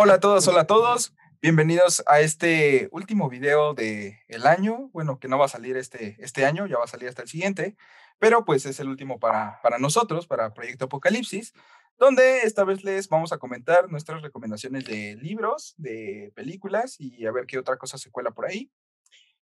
Hola 0.00 0.14
a 0.14 0.20
todos, 0.20 0.46
hola 0.46 0.60
a 0.60 0.66
todos. 0.68 1.12
Bienvenidos 1.42 2.04
a 2.06 2.20
este 2.20 2.88
último 2.92 3.28
video 3.28 3.74
del 3.74 4.14
el 4.28 4.46
año. 4.46 4.90
Bueno, 4.92 5.18
que 5.18 5.26
no 5.26 5.40
va 5.40 5.46
a 5.46 5.48
salir 5.48 5.76
este, 5.76 6.14
este 6.20 6.46
año, 6.46 6.68
ya 6.68 6.78
va 6.78 6.84
a 6.84 6.86
salir 6.86 7.08
hasta 7.08 7.22
el 7.22 7.28
siguiente, 7.28 7.76
pero 8.20 8.44
pues 8.44 8.64
es 8.64 8.78
el 8.78 8.86
último 8.86 9.18
para, 9.18 9.58
para 9.60 9.80
nosotros, 9.80 10.28
para 10.28 10.54
Proyecto 10.54 10.84
Apocalipsis, 10.84 11.52
donde 11.98 12.42
esta 12.42 12.62
vez 12.62 12.84
les 12.84 13.08
vamos 13.08 13.32
a 13.32 13.38
comentar 13.38 13.90
nuestras 13.90 14.22
recomendaciones 14.22 14.84
de 14.84 15.16
libros, 15.16 15.74
de 15.78 16.30
películas 16.36 16.94
y 17.00 17.26
a 17.26 17.32
ver 17.32 17.46
qué 17.46 17.58
otra 17.58 17.76
cosa 17.76 17.98
se 17.98 18.12
cuela 18.12 18.30
por 18.30 18.46
ahí. 18.46 18.70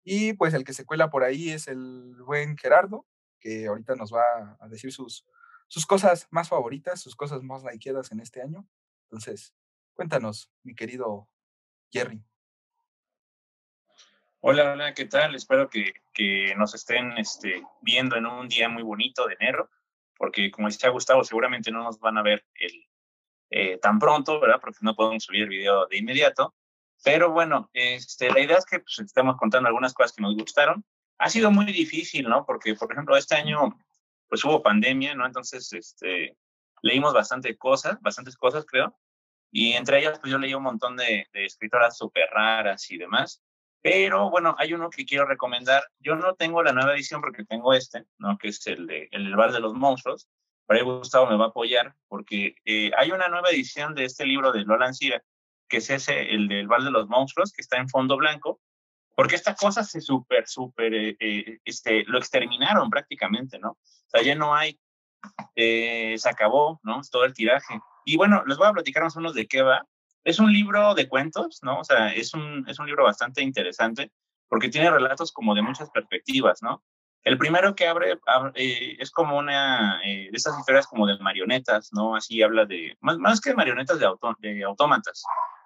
Y 0.05 0.35
pues 0.35 0.53
el 0.53 0.65
que 0.65 0.75
se 0.75 0.85
cuela 0.85 1.09
por 1.09 1.25
ahí 1.25 1.49
es 1.49 1.67
el 1.67 2.15
buen 2.27 2.59
Gerardo, 2.59 3.07
que 3.41 3.69
ahorita 3.69 3.95
nos 3.95 4.13
va 4.13 4.59
a 4.61 4.69
decir 4.69 4.93
sus, 4.93 5.27
sus 5.69 5.87
cosas 5.87 6.29
más 6.31 6.51
favoritas, 6.51 7.01
sus 7.01 7.17
cosas 7.17 7.43
más 7.43 7.63
likeadas 7.65 8.13
en 8.13 8.21
este 8.21 8.43
año. 8.43 8.67
Entonces, 9.05 9.55
Cuéntanos, 9.95 10.51
mi 10.63 10.75
querido 10.75 11.29
Jerry. 11.91 12.23
Hola, 14.41 14.73
hola, 14.73 14.95
¿qué 14.95 15.05
tal? 15.05 15.35
Espero 15.35 15.69
que, 15.69 15.93
que 16.13 16.55
nos 16.57 16.75
estén 16.75 17.17
este, 17.19 17.63
viendo 17.83 18.17
en 18.17 18.27
un 18.27 18.49
día 18.49 18.69
muy 18.69 18.83
bonito 18.83 19.27
de 19.27 19.35
enero, 19.39 19.71
porque 20.17 20.51
como 20.51 20.69
decía 20.69 20.89
Gustavo, 20.89 21.23
seguramente 21.25 21.71
no 21.71 21.85
nos 21.85 22.01
van 22.01 22.17
a 22.17 22.23
ver 22.23 22.45
el, 22.55 22.73
eh, 23.51 23.79
tan 23.79 23.99
pronto, 23.99 24.41
¿verdad? 24.41 24.61
Porque 24.61 24.79
no 24.81 24.97
podemos 24.97 25.25
subir 25.25 25.43
el 25.43 25.51
video 25.51 25.87
de 25.87 25.99
inmediato. 25.99 26.55
Pero 27.05 27.31
bueno, 27.31 27.69
este, 27.75 28.33
la 28.33 28.41
idea 28.41 28.57
es 28.57 28.65
que 28.65 28.81
pues, 28.81 28.99
estemos 28.99 29.37
contando 29.37 29.69
algunas 29.69 29.93
cosas 29.93 30.13
que 30.13 30.23
nos 30.23 30.35
gustaron. 30.35 30.85
Ha 31.19 31.29
sido 31.29 31.51
muy 31.51 31.67
difícil, 31.67 32.29
¿no? 32.29 32.47
Porque, 32.47 32.75
por 32.75 32.91
ejemplo, 32.91 33.17
este 33.17 33.35
año 33.35 33.79
pues 34.27 34.43
hubo 34.45 34.63
pandemia, 34.63 35.15
¿no? 35.15 35.27
Entonces, 35.27 35.71
este, 35.75 36.39
leímos 36.81 37.13
bastante 37.13 37.59
cosas, 37.59 38.01
bastantes 38.01 38.37
cosas, 38.37 38.65
creo. 38.65 38.97
Y 39.55 39.75
entre 39.75 39.99
ellas, 40.01 40.19
pues 40.19 40.33
yo 40.33 40.39
leí 40.39 40.55
un 40.55 40.63
montón 40.63 40.97
de, 40.97 41.29
escritoras 41.35 41.97
súper 41.97 42.29
raras 42.31 42.91
y 42.91 42.97
demás. 42.97 43.43
Pero 43.83 44.31
bueno, 44.31 44.57
hay 44.59 44.73
uno 44.73 44.89
que 44.89 45.05
quiero 45.05 45.27
recomendar. 45.27 45.85
Yo 45.99 46.17
no 46.17 46.35
tengo 46.35 46.63
la 46.63 46.73
nueva 46.73 46.95
edición 46.95 47.21
porque 47.21 47.45
tengo 47.45 47.75
este, 47.75 48.07
¿no? 48.19 48.39
Que 48.39 48.49
es 48.49 48.67
el 48.67 48.87
de 48.87 49.09
El 49.13 49.37
Bar 49.37 49.53
de 49.53 49.61
los 49.61 49.75
Monstruos. 49.75 50.27
Pero 50.67 50.81
ahí 50.81 50.87
Gustavo 50.87 51.29
me 51.29 51.37
va 51.37 51.47
a 51.47 51.49
apoyar 51.49 51.95
porque 52.09 52.55
eh, 52.65 52.93
hay 52.97 53.11
una 53.11 53.29
nueva 53.29 53.51
edición 53.51 53.95
de 53.95 54.07
este 54.07 54.25
libro 54.25 54.53
de 54.53 54.65
Lola 54.65 54.87
Ancira, 54.87 55.23
que 55.69 55.79
es 55.79 55.91
ese, 55.91 56.33
el 56.33 56.49
del 56.49 56.67
Bar 56.67 56.83
de 56.83 56.91
los 56.91 57.09
Monstruos, 57.09 57.53
que 57.53 57.61
está 57.61 57.77
en 57.77 57.91
fondo 57.91 58.17
blanco. 58.17 58.59
Porque 59.15 59.35
esta 59.35 59.55
cosa 59.55 59.85
se 59.85 60.01
súper, 60.01 60.49
súper, 60.49 60.95
eh, 60.95 61.17
eh, 61.21 61.59
este, 61.67 62.05
lo 62.05 62.17
exterminaron 62.17 62.89
prácticamente, 62.89 63.59
¿no? 63.59 63.73
O 63.73 63.79
sea, 64.07 64.23
ya 64.23 64.35
no 64.35 64.55
hay, 64.55 64.81
se 65.55 66.29
acabó, 66.29 66.81
¿no? 66.83 67.03
Todo 67.11 67.27
el 67.27 67.35
tiraje. 67.35 67.79
Y 68.05 68.17
bueno, 68.17 68.43
les 68.47 68.59
voy 68.59 68.67
a 68.67 68.73
platicar 68.73 69.03
más 69.03 69.17
o 69.17 69.21
menos 69.21 69.35
de 69.35 69.47
qué 69.47 69.63
va. 69.63 69.87
Es 70.25 70.39
un 70.39 70.53
libro 70.53 70.95
de 70.95 71.09
cuentos, 71.09 71.61
¿no? 71.63 71.81
O 71.81 71.85
sea, 71.85 72.13
es 72.13 72.35
un, 72.35 72.65
es 72.69 72.79
un 72.79 72.87
libro 72.87 73.05
bastante 73.05 73.43
interesante 73.43 74.13
porque 74.49 74.69
tiene 74.69 74.91
relatos 74.91 75.33
como 75.33 75.55
de 75.55 75.63
muchas 75.63 75.91
perspectivas, 75.91 76.63
¿no? 76.63 76.83
El 77.25 77.39
primero 77.39 77.75
que 77.75 77.87
abre, 77.87 78.19
eh, 78.55 78.97
es 78.99 79.11
como 79.11 79.39
una 79.39 80.01
eh, 80.05 80.29
de 80.31 80.37
estas 80.37 80.59
historias 80.59 80.87
como 80.87 81.07
de 81.07 81.19
marionetas, 81.19 81.91
¿no? 81.93 82.17
Así 82.17 82.43
habla 82.43 82.67
de, 82.67 82.97
más, 83.01 83.17
más 83.19 83.41
que 83.41 83.55
marionetas 83.55 83.99
de, 84.01 84.07
auto, 84.07 84.37
de 84.41 84.65
autómatas, 84.65 85.23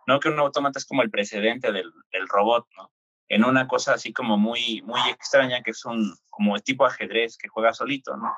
¿no? 0.07 0.21
Que 0.21 0.29
un 0.29 0.39
autómata 0.39 0.79
es 0.79 0.85
como 0.85 1.03
el 1.03 1.11
precedente 1.11 1.73
del, 1.73 1.91
del, 2.13 2.29
robot, 2.29 2.67
¿no? 2.77 2.93
En 3.29 3.45
una 3.45 3.67
cosa 3.67 3.95
así 3.95 4.13
como 4.13 4.37
muy, 4.37 4.83
muy 4.83 5.01
extraña 5.11 5.63
que 5.63 5.71
es 5.71 5.85
un, 5.85 6.15
como 6.29 6.57
el 6.57 6.63
tipo 6.63 6.85
ajedrez 6.85 7.39
que 7.39 7.49
juega 7.49 7.73
solito, 7.73 8.17
¿no? 8.17 8.33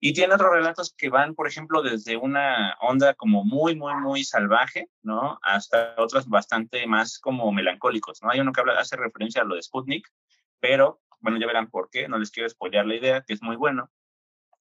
Y 0.00 0.12
tiene 0.12 0.34
otros 0.34 0.52
relatos 0.52 0.94
que 0.96 1.08
van, 1.08 1.34
por 1.34 1.48
ejemplo, 1.48 1.82
desde 1.82 2.16
una 2.16 2.76
onda 2.80 3.14
como 3.14 3.44
muy, 3.44 3.74
muy, 3.74 3.94
muy 3.94 4.22
salvaje, 4.22 4.88
¿no? 5.02 5.38
Hasta 5.42 5.94
otros 5.98 6.28
bastante 6.28 6.86
más 6.86 7.18
como 7.18 7.50
melancólicos, 7.50 8.22
¿no? 8.22 8.30
Hay 8.30 8.38
uno 8.38 8.52
que 8.52 8.60
habla, 8.60 8.78
hace 8.78 8.96
referencia 8.96 9.42
a 9.42 9.44
lo 9.44 9.56
de 9.56 9.62
Sputnik, 9.62 10.08
pero, 10.60 11.00
bueno, 11.20 11.38
ya 11.40 11.46
verán 11.46 11.68
por 11.68 11.90
qué, 11.90 12.06
no 12.08 12.18
les 12.18 12.30
quiero 12.30 12.48
spoilear 12.48 12.86
la 12.86 12.94
idea, 12.94 13.22
que 13.22 13.32
es 13.32 13.42
muy 13.42 13.56
bueno. 13.56 13.90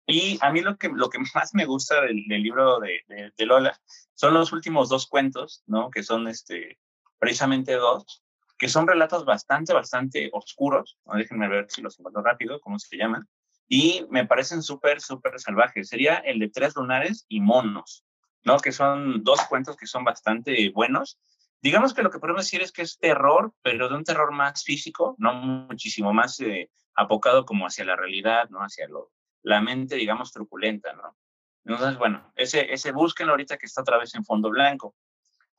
Y 0.08 0.40
a 0.42 0.52
mí 0.52 0.62
lo 0.62 0.78
que, 0.78 0.90
lo 0.90 1.10
que 1.10 1.20
más 1.36 1.54
me 1.54 1.66
gusta 1.66 2.02
del, 2.02 2.26
libro 2.28 2.80
de, 2.80 3.04
de, 3.38 3.46
Lola 3.46 3.80
son 4.16 4.34
los 4.34 4.52
últimos 4.52 4.90
dos 4.90 5.06
cuentos, 5.06 5.64
¿no? 5.68 5.92
Que 5.92 6.02
son 6.02 6.28
este, 6.28 6.80
precisamente 7.20 7.74
dos, 7.74 8.24
que 8.58 8.68
son 8.68 8.88
relatos 8.88 9.26
bastante, 9.26 9.74
bastante 9.74 10.30
oscuros. 10.34 10.98
¿no? 11.06 11.14
Déjenme 11.14 11.48
ver 11.48 11.68
si 11.70 11.84
los 11.84 12.00
encuentro 12.00 12.24
rápido, 12.24 12.60
cómo 12.60 12.80
se 12.80 12.98
llaman 12.98 13.28
y 13.70 14.06
me 14.10 14.26
parecen 14.26 14.64
súper, 14.64 15.00
súper 15.00 15.40
salvajes. 15.40 15.88
Sería 15.88 16.16
el 16.16 16.40
de 16.40 16.50
Tres 16.50 16.76
Lunares 16.76 17.26
y 17.30 17.40
Monos, 17.40 18.04
¿no? 18.44 18.58
Que 18.58 18.72
son 18.72 19.24
dos 19.24 19.42
cuentos 19.44 19.78
que 19.78 19.86
son 19.86 20.04
bastante 20.04 20.70
buenos. 20.72 21.20
Digamos 21.62 21.94
que 21.94 22.02
lo 22.02 22.10
que 22.10 22.20
podemos 22.20 22.46
decir 22.46 22.62
es 22.62 22.72
que 22.72 22.82
es 22.82 22.98
terror, 22.98 23.54
pero 23.62 23.88
de 23.88 23.96
un 23.96 24.04
terror 24.04 24.32
más 24.32 24.64
físico, 24.64 25.16
no 25.20 25.34
muchísimo 25.34 26.14
más 26.14 26.40
eh, 26.40 26.72
apocado 26.96 27.46
como 27.46 27.68
hacia 27.68 27.86
la 27.86 27.96
realidad, 27.96 28.50
¿no? 28.50 28.60
Hacia 28.60 28.88
lo, 28.88 29.12
la 29.44 29.62
mente, 29.62 29.96
digamos, 29.96 30.32
truculenta, 30.32 30.94
¿no? 30.94 31.16
Entonces, 31.64 32.00
bueno, 32.00 32.32
ese, 32.36 32.74
ese 32.74 32.92
búsquenlo 32.92 33.34
ahorita 33.34 33.58
que 33.58 33.68
está 33.68 33.82
otra 33.82 34.00
vez 34.00 34.16
en 34.16 34.26
fondo 34.26 34.50
blanco. 34.50 34.96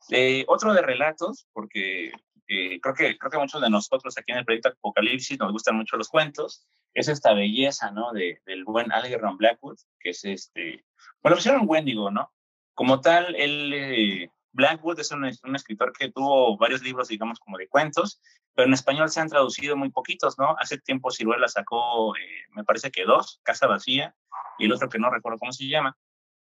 Eh, 0.09 0.43
otro 0.47 0.73
de 0.73 0.81
relatos, 0.81 1.47
porque 1.53 2.11
creo, 2.47 2.93
que, 2.95 3.17
creo 3.17 3.31
que 3.31 3.37
muchos 3.37 3.61
de 3.61 3.69
nosotros 3.69 4.17
aquí 4.17 4.31
en 4.31 4.39
el 4.39 4.45
proyecto 4.45 4.69
Apocalipsis 4.69 5.39
nos 5.39 5.51
gustan 5.51 5.75
mucho 5.75 5.97
los 5.97 6.09
cuentos, 6.09 6.65
es 6.93 7.07
esta 7.07 7.33
belleza, 7.33 7.91
¿no? 7.91 8.11
De, 8.11 8.41
del 8.45 8.65
buen 8.65 8.91
Algernon 8.91 9.37
Blackwood, 9.37 9.77
que 9.99 10.09
es 10.09 10.25
este, 10.25 10.85
bueno, 11.21 11.37
pusieron 11.37 11.63
Wendigo, 11.65 12.11
¿no? 12.11 12.31
Como 12.73 13.01
tal, 13.01 13.35
él, 13.35 13.73
eh, 13.73 14.29
Blackwood 14.53 14.99
es 14.99 15.11
un, 15.11 15.23
un, 15.23 15.55
escritor 15.55 15.93
que 15.93 16.11
tuvo 16.11 16.57
varios 16.57 16.81
libros, 16.81 17.07
digamos, 17.07 17.39
como 17.39 17.57
de 17.57 17.67
cuentos, 17.67 18.21
pero 18.53 18.67
en 18.67 18.73
español 18.73 19.09
se 19.09 19.21
han 19.21 19.29
traducido 19.29 19.77
muy 19.77 19.89
poquitos, 19.89 20.37
¿no? 20.37 20.55
Hace 20.59 20.77
tiempo 20.79 21.11
Ciruela 21.11 21.47
sacó, 21.47 22.15
eh, 22.15 22.45
me 22.51 22.63
parece 22.63 22.91
que 22.91 23.05
dos, 23.05 23.39
Casa 23.43 23.67
Vacía, 23.67 24.15
y 24.57 24.65
el 24.65 24.73
otro 24.73 24.89
que 24.89 24.99
no 24.99 25.09
recuerdo 25.09 25.39
cómo 25.39 25.53
se 25.53 25.67
llama. 25.67 25.97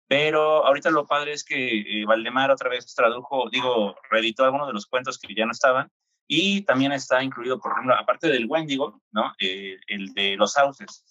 Pero 0.08 0.64
ahorita 0.64 0.90
lo 0.90 1.06
padre 1.06 1.32
es 1.32 1.44
que 1.44 2.00
eh, 2.00 2.04
Valdemar 2.06 2.50
otra 2.50 2.70
vez 2.70 2.94
tradujo, 2.94 3.50
digo, 3.50 3.94
reeditó 4.10 4.44
algunos 4.44 4.66
de 4.66 4.72
los 4.72 4.86
cuentos 4.86 5.18
que 5.18 5.34
ya 5.34 5.44
no 5.44 5.52
estaban 5.52 5.90
y 6.26 6.62
también 6.62 6.92
está 6.92 7.22
incluido, 7.22 7.60
por 7.60 7.72
ejemplo, 7.72 7.94
aparte 7.94 8.28
del 8.28 8.46
Wendigo, 8.46 9.00
¿no? 9.12 9.34
Eh, 9.38 9.78
el 9.86 10.12
de 10.14 10.36
los 10.36 10.52
sauces. 10.52 11.04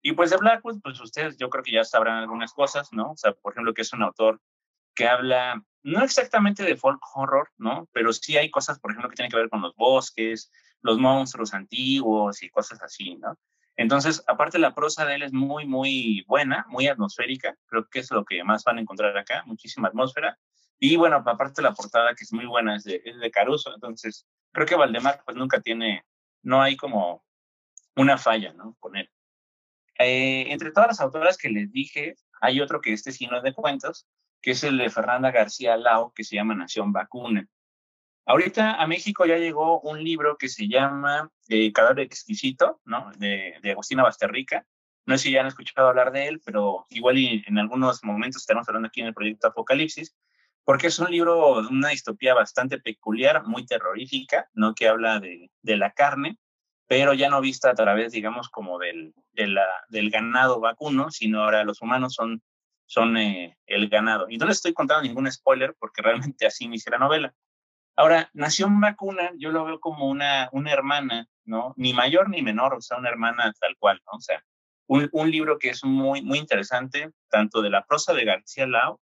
Y 0.00 0.12
pues 0.12 0.30
de 0.30 0.36
Blackwood, 0.36 0.80
pues 0.80 1.00
ustedes 1.00 1.36
yo 1.36 1.50
creo 1.50 1.64
que 1.64 1.72
ya 1.72 1.84
sabrán 1.84 2.18
algunas 2.18 2.52
cosas, 2.52 2.92
¿no? 2.92 3.12
O 3.12 3.16
sea, 3.16 3.32
por 3.32 3.52
ejemplo, 3.52 3.74
que 3.74 3.82
es 3.82 3.92
un 3.92 4.02
autor 4.02 4.40
que 4.94 5.08
habla, 5.08 5.62
no 5.82 6.02
exactamente 6.02 6.62
de 6.62 6.76
folk 6.76 7.00
horror, 7.14 7.50
¿no? 7.58 7.88
Pero 7.92 8.12
sí 8.12 8.36
hay 8.36 8.50
cosas, 8.50 8.78
por 8.78 8.92
ejemplo, 8.92 9.10
que 9.10 9.16
tienen 9.16 9.30
que 9.30 9.36
ver 9.36 9.50
con 9.50 9.62
los 9.62 9.74
bosques, 9.74 10.52
los 10.82 10.98
monstruos 10.98 11.52
antiguos 11.54 12.42
y 12.42 12.50
cosas 12.50 12.80
así, 12.82 13.16
¿no? 13.16 13.36
Entonces, 13.76 14.24
aparte 14.26 14.58
la 14.58 14.74
prosa 14.74 15.04
de 15.04 15.16
él 15.16 15.22
es 15.22 15.32
muy, 15.32 15.66
muy 15.66 16.24
buena, 16.26 16.64
muy 16.68 16.88
atmosférica, 16.88 17.54
creo 17.66 17.86
que 17.88 18.00
es 18.00 18.10
lo 18.10 18.24
que 18.24 18.42
más 18.42 18.64
van 18.64 18.78
a 18.78 18.80
encontrar 18.80 19.16
acá, 19.16 19.42
muchísima 19.46 19.88
atmósfera. 19.88 20.38
Y 20.78 20.96
bueno, 20.96 21.22
aparte 21.24 21.62
la 21.62 21.74
portada 21.74 22.14
que 22.14 22.24
es 22.24 22.32
muy 22.32 22.46
buena, 22.46 22.76
es 22.76 22.84
de, 22.84 23.30
Caruso, 23.30 23.74
entonces 23.74 24.26
creo 24.52 24.66
que 24.66 24.76
Valdemar 24.76 25.22
pues 25.24 25.36
nunca 25.36 25.60
tiene, 25.60 26.04
no 26.42 26.62
hay 26.62 26.76
como 26.76 27.22
una 27.96 28.18
falla, 28.18 28.52
¿no? 28.54 28.76
Con 28.80 28.96
él. 28.96 29.10
Eh, 29.98 30.52
entre 30.52 30.70
todas 30.70 30.88
las 30.88 31.00
autoras 31.00 31.36
que 31.36 31.48
les 31.48 31.70
dije, 31.70 32.16
hay 32.40 32.60
otro 32.60 32.80
que 32.80 32.92
este 32.92 33.12
sí 33.12 33.26
no 33.26 33.40
de 33.40 33.54
cuentos, 33.54 34.06
que 34.40 34.52
es 34.52 34.64
el 34.64 34.78
de 34.78 34.90
Fernanda 34.90 35.30
García 35.30 35.76
Lao, 35.76 36.12
que 36.14 36.24
se 36.24 36.36
llama 36.36 36.54
Nación 36.54 36.92
Vacuna. 36.92 37.46
Ahorita 38.28 38.74
a 38.74 38.86
México 38.88 39.24
ya 39.24 39.38
llegó 39.38 39.80
un 39.80 40.02
libro 40.02 40.36
que 40.36 40.48
se 40.48 40.66
llama 40.66 41.30
eh, 41.48 41.72
Cadáver 41.72 42.00
Exquisito, 42.00 42.80
¿no? 42.84 43.12
De, 43.18 43.54
Agustina 43.70 44.02
Basterrica. 44.02 44.66
No 45.06 45.16
sé 45.16 45.24
si 45.24 45.30
ya 45.30 45.42
han 45.42 45.46
escuchado 45.46 45.88
hablar 45.88 46.10
de 46.10 46.26
él, 46.26 46.42
pero 46.44 46.86
igual 46.90 47.18
en 47.18 47.58
algunos 47.58 48.02
momentos 48.02 48.42
estaremos 48.42 48.68
hablando 48.68 48.88
aquí 48.88 49.00
en 49.00 49.06
el 49.06 49.14
proyecto 49.14 49.46
Apocalipsis, 49.46 50.16
porque 50.64 50.88
es 50.88 50.98
un 50.98 51.08
libro 51.12 51.62
de 51.62 51.68
una 51.68 51.90
distopía 51.90 52.34
bastante 52.34 52.80
peculiar, 52.80 53.44
muy 53.46 53.64
terrorífica, 53.64 54.50
¿no? 54.54 54.74
Que 54.74 54.88
habla 54.88 55.20
de, 55.20 55.48
la 55.62 55.92
carne, 55.92 56.36
pero 56.88 57.14
ya 57.14 57.30
no 57.30 57.40
vista 57.40 57.70
a 57.70 57.74
través, 57.74 58.10
digamos, 58.10 58.48
como 58.48 58.80
del, 58.80 59.14
ganado 60.10 60.58
vacuno, 60.58 61.12
sino 61.12 61.44
ahora 61.44 61.62
los 61.62 61.80
humanos 61.80 62.14
son, 62.14 62.42
son 62.86 63.16
eh, 63.16 63.56
el 63.66 63.88
ganado. 63.88 64.26
Y 64.28 64.36
no 64.36 64.46
les 64.46 64.56
estoy 64.56 64.72
contando 64.72 65.06
ningún 65.06 65.30
spoiler, 65.30 65.76
porque 65.78 66.02
realmente 66.02 66.44
así 66.44 66.64
inicia 66.64 66.90
la 66.90 66.98
novela. 66.98 67.32
Ahora, 67.96 68.30
Nación 68.34 68.78
Vacuna, 68.78 69.32
yo 69.38 69.50
lo 69.50 69.64
veo 69.64 69.80
como 69.80 70.06
una, 70.06 70.50
una 70.52 70.70
hermana, 70.70 71.26
¿no? 71.46 71.72
Ni 71.78 71.94
mayor 71.94 72.28
ni 72.28 72.42
menor, 72.42 72.74
o 72.74 72.80
sea, 72.82 72.98
una 72.98 73.08
hermana 73.08 73.54
tal 73.58 73.74
cual, 73.78 74.02
¿no? 74.04 74.18
O 74.18 74.20
sea, 74.20 74.44
un, 74.86 75.08
un 75.12 75.30
libro 75.30 75.58
que 75.58 75.70
es 75.70 75.82
muy, 75.82 76.20
muy 76.20 76.38
interesante, 76.38 77.10
tanto 77.30 77.62
de 77.62 77.70
la 77.70 77.86
prosa 77.86 78.12
de 78.12 78.26
García 78.26 78.66
Lao 78.66 79.00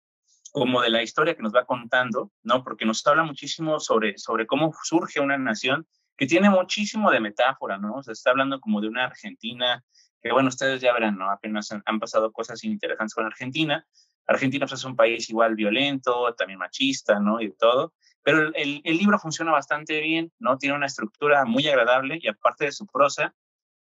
como 0.51 0.81
de 0.81 0.89
la 0.89 1.01
historia 1.01 1.35
que 1.35 1.41
nos 1.41 1.55
va 1.55 1.65
contando, 1.65 2.31
¿no? 2.43 2.65
Porque 2.65 2.85
nos 2.85 3.05
habla 3.07 3.23
muchísimo 3.23 3.79
sobre, 3.79 4.17
sobre 4.17 4.45
cómo 4.45 4.73
surge 4.83 5.21
una 5.21 5.37
nación 5.37 5.87
que 6.17 6.27
tiene 6.27 6.49
muchísimo 6.49 7.09
de 7.11 7.21
metáfora, 7.21 7.77
¿no? 7.77 7.95
O 7.95 8.03
sea, 8.03 8.11
está 8.11 8.31
hablando 8.31 8.59
como 8.59 8.81
de 8.81 8.89
una 8.89 9.05
Argentina 9.05 9.81
que, 10.21 10.33
bueno, 10.33 10.49
ustedes 10.49 10.81
ya 10.81 10.91
verán, 10.91 11.17
¿no? 11.17 11.31
Apenas 11.31 11.71
han, 11.71 11.81
han 11.85 11.99
pasado 11.99 12.33
cosas 12.33 12.61
interesantes 12.65 13.15
con 13.15 13.25
Argentina. 13.25 13.85
Argentina 14.27 14.65
pues, 14.65 14.81
es 14.81 14.85
un 14.85 14.97
país 14.97 15.29
igual 15.29 15.55
violento, 15.55 16.35
también 16.35 16.59
machista, 16.59 17.19
¿no? 17.21 17.39
Y 17.41 17.53
todo 17.53 17.93
Pero 18.23 18.53
el, 18.53 18.81
el, 18.83 18.97
libro 18.97 19.17
funciona 19.19 19.51
bastante 19.51 19.99
bien, 19.99 20.31
¿no? 20.39 20.57
Tiene 20.57 20.75
una 20.75 20.85
estructura 20.85 21.45
muy 21.45 21.67
agradable 21.67 22.19
y 22.21 22.27
aparte 22.27 22.65
de 22.65 22.71
su 22.71 22.85
prosa, 22.85 23.33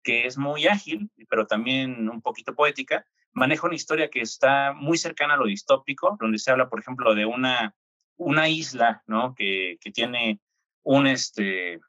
que 0.03 0.27
es 0.27 0.39
muy 0.39 0.67
ágil, 0.67 1.11
pero 1.29 1.47
también 1.47 2.09
un 2.09 2.23
poquito 2.23 2.55
poética, 2.55 3.05
maneja 3.33 3.67
una 3.67 3.77
historia 3.77 4.11
que 4.11 4.21
está 4.21 4.73
muy 4.73 4.97
cercana 4.97 5.35
a 5.35 5.37
lo 5.37 5.47
distópico, 5.47 6.17
donde 6.21 6.39
se 6.39 6.51
habla, 6.51 6.69
por 6.69 6.81
ejemplo, 6.81 7.15
de 7.15 7.27
una, 7.27 7.75
una 8.17 8.49
isla, 8.49 9.03
¿no? 9.07 9.35
Que, 9.35 9.79
que 9.81 9.91
tiene 9.91 10.41
un, 10.83 11.07
este, 11.07 11.81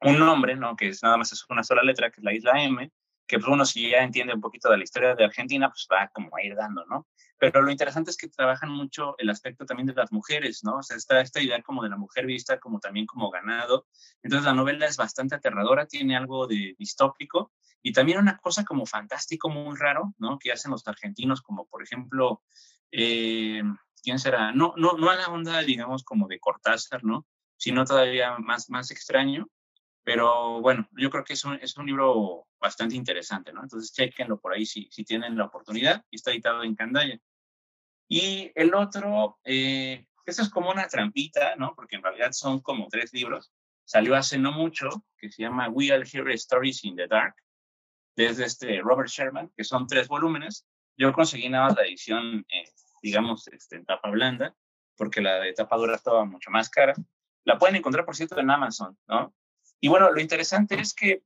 un 0.00 0.18
nombre, 0.18 0.56
¿no? 0.56 0.76
Que 0.76 0.88
es, 0.88 1.02
nada 1.02 1.16
más 1.16 1.32
es 1.32 1.44
una 1.48 1.62
sola 1.62 1.82
letra, 1.82 2.10
que 2.10 2.20
es 2.20 2.24
la 2.24 2.34
isla 2.34 2.62
M, 2.62 2.90
que 3.26 3.38
pues, 3.38 3.48
uno 3.48 3.64
si 3.64 3.90
ya 3.90 3.98
entiende 3.98 4.34
un 4.34 4.40
poquito 4.40 4.70
de 4.70 4.78
la 4.78 4.84
historia 4.84 5.14
de 5.14 5.24
Argentina, 5.24 5.68
pues 5.68 5.86
va 5.90 6.08
como 6.08 6.36
a 6.36 6.42
ir 6.42 6.54
dando, 6.54 6.84
¿no? 6.86 7.06
Pero 7.38 7.62
lo 7.62 7.70
interesante 7.70 8.10
es 8.10 8.16
que 8.16 8.28
trabajan 8.28 8.70
mucho 8.70 9.16
el 9.18 9.28
aspecto 9.30 9.66
también 9.66 9.86
de 9.86 9.94
las 9.94 10.12
mujeres, 10.12 10.62
¿no? 10.62 10.78
O 10.78 10.82
sea, 10.82 10.96
está 10.96 11.20
esta 11.20 11.40
idea 11.40 11.60
como 11.62 11.82
de 11.82 11.88
la 11.88 11.96
mujer 11.96 12.26
vista 12.26 12.58
como 12.58 12.80
también 12.80 13.06
como 13.06 13.30
ganado. 13.30 13.86
Entonces 14.22 14.46
la 14.46 14.54
novela 14.54 14.86
es 14.86 14.96
bastante 14.96 15.34
aterradora, 15.34 15.86
tiene 15.86 16.16
algo 16.16 16.46
de 16.46 16.74
distópico 16.78 17.52
y 17.82 17.92
también 17.92 18.18
una 18.18 18.38
cosa 18.38 18.64
como 18.64 18.86
fantástico, 18.86 19.50
muy 19.50 19.76
raro, 19.76 20.14
¿no? 20.18 20.38
Que 20.38 20.52
hacen 20.52 20.70
los 20.70 20.86
argentinos, 20.86 21.42
como 21.42 21.66
por 21.66 21.82
ejemplo, 21.82 22.42
eh, 22.92 23.62
¿quién 24.02 24.18
será? 24.18 24.52
No, 24.52 24.74
no, 24.76 24.94
no 24.94 25.10
a 25.10 25.16
la 25.16 25.28
onda, 25.28 25.60
digamos, 25.60 26.04
como 26.04 26.28
de 26.28 26.38
Cortázar, 26.40 27.04
¿no? 27.04 27.26
Sino 27.56 27.84
todavía 27.84 28.38
más, 28.38 28.70
más 28.70 28.90
extraño 28.90 29.48
pero 30.04 30.60
bueno, 30.60 30.86
yo 30.92 31.10
creo 31.10 31.24
que 31.24 31.32
es 31.32 31.44
un, 31.44 31.54
es 31.54 31.76
un 31.78 31.86
libro 31.86 32.46
bastante 32.60 32.94
interesante, 32.94 33.52
¿no? 33.52 33.62
Entonces, 33.62 33.92
chequenlo 33.92 34.38
por 34.38 34.52
ahí 34.52 34.66
si, 34.66 34.86
si 34.90 35.02
tienen 35.02 35.36
la 35.36 35.46
oportunidad. 35.46 36.04
Está 36.10 36.30
editado 36.30 36.62
en 36.62 36.74
Candaya. 36.74 37.18
Y 38.06 38.52
el 38.54 38.74
otro, 38.74 39.38
eh, 39.44 40.06
eso 40.26 40.42
es 40.42 40.50
como 40.50 40.70
una 40.70 40.86
trampita, 40.88 41.56
¿no? 41.56 41.74
Porque 41.74 41.96
en 41.96 42.02
realidad 42.02 42.32
son 42.32 42.60
como 42.60 42.88
tres 42.88 43.14
libros. 43.14 43.50
Salió 43.84 44.14
hace 44.14 44.38
no 44.38 44.52
mucho, 44.52 44.88
que 45.16 45.30
se 45.30 45.42
llama 45.42 45.70
We 45.70 45.90
All 45.90 46.06
Hear 46.06 46.28
Stories 46.32 46.84
in 46.84 46.96
the 46.96 47.06
Dark, 47.06 47.34
desde 48.14 48.44
este 48.44 48.80
Robert 48.82 49.08
Sherman, 49.08 49.50
que 49.56 49.64
son 49.64 49.86
tres 49.86 50.06
volúmenes. 50.06 50.66
Yo 50.98 51.14
conseguí 51.14 51.48
nada 51.48 51.68
más 51.68 51.76
la 51.76 51.82
edición, 51.82 52.44
eh, 52.50 52.70
digamos, 53.02 53.48
este, 53.48 53.76
en 53.76 53.86
tapa 53.86 54.10
blanda, 54.10 54.54
porque 54.96 55.22
la 55.22 55.40
de 55.40 55.54
tapa 55.54 55.76
dura 55.76 55.96
estaba 55.96 56.26
mucho 56.26 56.50
más 56.50 56.68
cara. 56.68 56.94
La 57.44 57.58
pueden 57.58 57.76
encontrar, 57.76 58.04
por 58.04 58.16
cierto, 58.16 58.38
en 58.38 58.50
Amazon, 58.50 58.98
¿no? 59.06 59.34
Y 59.84 59.88
bueno, 59.88 60.10
lo 60.10 60.18
interesante 60.18 60.80
es 60.80 60.94
que 60.94 61.22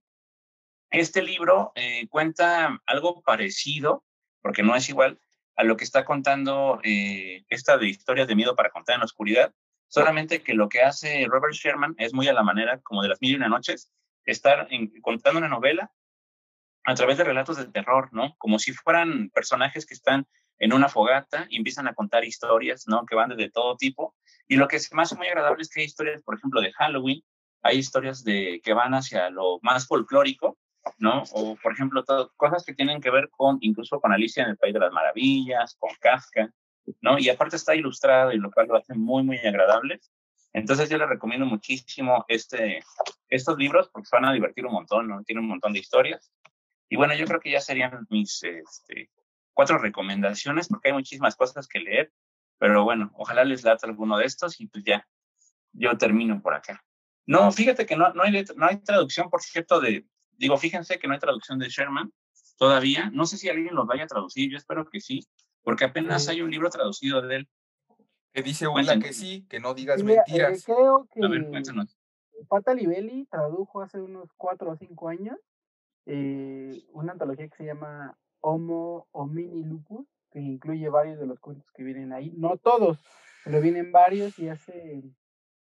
este 0.91 1.23
libro 1.23 1.71
eh, 1.77 2.09
cuenta 2.09 2.83
algo 2.87 3.23
parecido, 3.23 4.05
porque 4.43 4.65
no 4.65 4.75
es 4.75 4.89
igual, 4.89 5.21
a 5.55 5.63
lo 5.63 5.77
que 5.77 5.85
está 5.85 6.05
contando 6.05 6.81
eh, 6.83 7.45
esta 7.51 7.79
de 7.79 7.87
historias 7.87 8.27
de 8.27 8.35
miedo 8.35 8.57
para 8.57 8.71
contar 8.71 8.95
en 8.95 9.03
la 9.03 9.05
oscuridad, 9.05 9.55
solamente 9.87 10.43
que 10.43 10.55
lo 10.55 10.69
que 10.69 10.83
hace 10.83 11.25
Robert 11.29 11.55
Sherman 11.55 11.95
es 11.99 12.13
muy 12.13 12.27
a 12.27 12.33
la 12.33 12.43
manera 12.43 12.81
como 12.81 13.01
de 13.01 13.11
las 13.11 13.21
mil 13.21 13.31
y 13.31 13.37
una 13.37 13.49
noches, 13.49 13.93
estar 14.25 14.69
contando 15.03 15.39
una 15.39 15.49
novela 15.49 15.93
a 16.83 16.95
través 16.97 17.17
de 17.17 17.23
relatos 17.23 17.59
de 17.59 17.67
terror, 17.67 18.09
¿no? 18.11 18.35
Como 18.39 18.59
si 18.59 18.73
fueran 18.73 19.31
personajes 19.31 19.87
que 19.87 19.95
están 19.95 20.27
en 20.59 20.73
una 20.73 20.89
fogata 20.89 21.47
y 21.49 21.59
empiezan 21.59 21.87
a 21.87 21.95
contar 21.95 22.25
historias, 22.25 22.89
¿no? 22.89 23.07
Que 23.07 23.15
van 23.15 23.37
de 23.37 23.51
todo 23.51 23.77
tipo. 23.77 24.17
Y 24.49 24.57
lo 24.57 24.67
que 24.67 24.79
es 24.79 24.93
más 24.93 25.17
muy 25.17 25.29
agradable 25.29 25.63
es 25.63 25.69
que 25.69 25.79
hay 25.79 25.87
historias, 25.87 26.25
por 26.25 26.37
ejemplo, 26.37 26.61
de 26.61 26.73
Halloween, 26.73 27.23
hay 27.63 27.79
historias 27.79 28.25
de, 28.25 28.61
que 28.63 28.73
van 28.73 28.95
hacia 28.95 29.31
lo 29.31 29.59
más 29.63 29.87
folclórico, 29.87 30.59
¿no? 30.99 31.23
O, 31.33 31.57
por 31.57 31.73
ejemplo, 31.73 32.05
cosas 32.37 32.65
que 32.65 32.75
tienen 32.75 33.01
que 33.01 33.11
ver 33.11 33.29
con, 33.31 33.59
incluso 33.61 34.01
con 34.01 34.13
Alicia 34.13 34.45
en 34.45 34.51
el 34.51 34.57
País 34.57 34.75
de 34.75 34.81
las 34.81 34.93
Maravillas, 34.93 35.77
con 35.79 35.91
Kafka, 36.01 36.51
¿no? 37.01 37.19
Y 37.19 37.29
aparte 37.29 37.57
está 37.57 37.75
ilustrado 37.75 38.33
y 38.33 38.39
lo 38.39 38.51
cual 38.51 38.69
lo 38.69 38.77
hace 38.77 38.95
muy, 38.95 39.23
muy 39.23 39.39
agradable. 39.39 40.01
Entonces 40.53 40.89
yo 40.89 40.99
les 40.99 41.09
recomiendo 41.09 41.47
muchísimo 41.47 42.25
este, 42.29 42.83
estos 43.29 43.59
libros 43.59 43.91
porque 43.93 44.09
van 44.11 44.25
a 44.25 44.33
divertir 44.33 44.65
un 44.67 44.73
montón, 44.73 45.09
¿no? 45.09 45.23
Tienen 45.25 45.45
un 45.45 45.51
montón 45.51 45.73
de 45.73 45.81
historias. 45.81 46.33
Y 46.89 46.97
bueno, 46.97 47.15
yo 47.15 47.27
creo 47.27 47.41
que 47.41 47.51
ya 47.51 47.61
serían 47.61 48.07
mis 48.09 48.43
este, 48.43 49.11
cuatro 49.53 49.79
recomendaciones 49.79 50.69
porque 50.69 50.89
hay 50.89 50.95
muchísimas 50.95 51.37
cosas 51.37 51.69
que 51.69 51.81
leer. 51.81 52.13
Pero 52.59 52.83
bueno, 52.85 53.13
ojalá 53.15 53.45
les 53.45 53.63
lata 53.63 53.87
alguno 53.87 54.17
de 54.19 54.25
estos 54.25 54.61
y 54.61 54.67
pues 54.67 54.85
ya, 54.85 55.07
yo 55.73 55.97
termino 55.97 56.41
por 56.41 56.55
acá. 56.55 56.83
No, 57.29 57.53
fíjate 57.53 57.87
que 57.87 57.95
no, 57.95 58.13
no, 58.15 58.23
hay, 58.23 58.45
no 58.57 58.67
hay 58.67 58.79
traducción, 58.79 59.29
por 59.29 59.43
cierto, 59.43 59.81
de, 59.81 60.07
digo, 60.39 60.57
fíjense 60.57 60.99
que 60.99 61.07
no 61.07 61.13
hay 61.13 61.21
traducción 61.21 61.59
de 61.59 61.69
Sherman 61.69 62.13
todavía. 62.57 63.11
No 63.13 63.27
sé 63.27 63.37
si 63.37 63.49
alguien 63.49 63.75
los 63.75 63.87
vaya 63.87 64.05
a 64.05 64.07
traducir, 64.09 64.51
yo 64.51 64.57
espero 64.57 64.89
que 64.89 64.99
sí, 65.01 65.21
porque 65.63 65.85
apenas 65.85 66.27
hay 66.29 66.41
un 66.41 66.51
libro 66.51 66.71
traducido 66.71 67.23
de 67.23 67.37
él. 67.37 67.49
Que 68.33 68.43
dice 68.43 68.67
Willa 68.67 68.99
que 68.99 69.13
sí, 69.13 69.47
que 69.49 69.61
no 69.61 69.75
digas 69.75 70.03
mentiras. 70.03 70.61
Eh, 70.61 70.63
creo 70.65 71.07
que 71.13 71.25
a 71.25 71.29
ver, 71.29 71.49
cuéntanos. 71.49 71.97
Pata 72.49 72.73
Libelli 72.73 73.27
tradujo 73.27 73.83
hace 73.83 74.01
unos 74.01 74.33
cuatro 74.37 74.71
o 74.71 74.77
cinco 74.77 75.09
años 75.09 75.39
eh, 76.11 76.87
una 76.95 77.13
antología 77.13 77.49
que 77.49 77.57
se 77.59 77.67
llama 77.67 78.17
Homo 78.41 79.09
Homini 79.13 79.63
Lupus, 79.63 80.07
que 80.31 80.41
incluye 80.41 80.89
varios 80.89 81.19
de 81.19 81.27
los 81.27 81.39
cuentos 81.39 81.71
que 81.73 81.83
vienen 81.83 82.15
ahí. 82.15 82.33
No 82.35 82.57
todos, 82.57 82.99
pero 83.45 83.61
vienen 83.61 83.93
varios 83.93 84.39
y 84.39 84.49
hace 84.49 85.03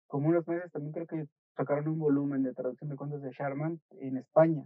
como 0.07 0.29
unos 0.29 0.47
meses 0.47 0.71
también 0.71 0.93
creo 0.93 1.07
que 1.07 1.27
sacaron 1.57 1.89
un 1.89 1.99
volumen 1.99 2.43
de 2.43 2.55
traducción 2.55 2.91
de 2.91 2.97
cuentos 2.97 3.23
de 3.23 3.33
Sharman 3.33 3.81
en 4.01 4.17
España. 4.19 4.65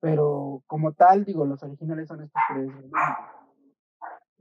Pero 0.00 0.62
como 0.66 0.92
tal, 0.92 1.24
digo, 1.24 1.46
los 1.46 1.62
originales 1.62 2.08
son 2.08 2.22
estos 2.22 2.42
tres 2.48 2.70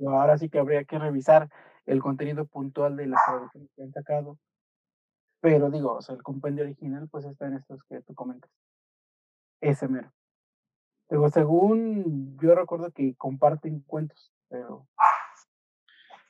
Ahora 0.06 0.38
sí 0.38 0.50
que 0.50 0.60
habría 0.60 0.84
que 0.84 1.00
revisar 1.00 1.50
el 1.86 2.02
contenido 2.02 2.46
puntual 2.46 2.98
de 2.98 3.08
las 3.08 3.24
traducciones 3.26 3.70
que 3.76 3.84
han 3.84 3.94
sacado. 3.94 4.38
Pero 5.40 5.70
digo, 5.70 5.94
o 5.94 6.02
sea, 6.02 6.16
el 6.16 6.24
compendio 6.24 6.64
original 6.64 7.08
pues 7.10 7.26
está 7.26 7.48
en 7.48 7.56
estos 7.56 7.84
que 7.84 8.02
tú 8.02 8.14
comentas. 8.14 8.52
Ese 9.62 9.88
mero. 9.88 10.12
Digo, 11.10 11.30
según 11.30 12.38
yo 12.42 12.56
recuerdo 12.56 12.92
que 12.92 13.16
comparten 13.16 13.82
cuentos, 13.82 14.34
pero 14.50 14.88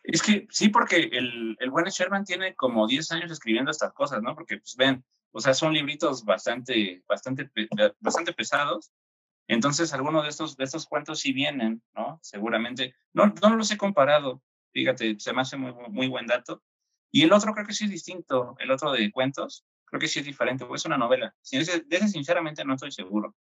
es 0.04 0.22
que 0.22 0.48
sí, 0.50 0.70
porque 0.70 0.98
el, 0.98 1.56
el 1.60 1.72
buen 1.72 1.86
Sherman 1.86 2.26
tiene 2.26 2.56
como 2.56 2.88
10 2.88 3.12
años 3.14 3.32
escribiendo 3.32 3.72
estas 3.72 3.94
cosas, 3.94 4.22
¿no? 4.22 4.36
Porque, 4.36 4.58
pues 4.58 4.76
ven, 4.78 5.04
o 5.34 5.40
sea, 5.40 5.54
son 5.54 5.74
libritos 5.74 6.24
bastante, 6.24 7.04
bastante, 7.08 7.50
bastante 8.00 8.34
pesados. 8.34 8.94
Entonces, 9.48 9.92
algunos 9.94 10.24
de 10.24 10.30
estos, 10.30 10.56
de 10.56 10.64
estos 10.64 10.86
cuentos 10.86 11.20
sí 11.20 11.34
vienen, 11.34 11.82
¿no? 11.96 12.20
Seguramente. 12.22 12.96
No, 13.14 13.34
no 13.42 13.56
los 13.56 13.72
he 13.72 13.78
comparado, 13.78 14.42
fíjate, 14.72 15.20
se 15.20 15.34
me 15.34 15.42
hace 15.42 15.58
muy, 15.58 15.74
muy 15.90 16.08
buen 16.08 16.28
dato. 16.28 16.62
Y 17.12 17.24
el 17.24 17.34
otro 17.34 17.54
creo 17.54 17.66
que 17.66 17.74
sí 17.74 17.86
es 17.86 17.92
distinto, 17.92 18.56
el 18.60 18.72
otro 18.72 18.92
de 18.92 19.12
cuentos, 19.12 19.66
creo 19.86 20.00
que 20.00 20.08
sí 20.08 20.20
es 20.20 20.26
diferente, 20.26 20.66
porque 20.66 20.78
es 20.78 20.86
una 20.86 20.98
novela. 20.98 21.36
De 21.52 21.60
ese, 21.60 22.08
sinceramente 22.08 22.64
no 22.64 22.76
estoy 22.76 22.92
seguro. 22.92 23.36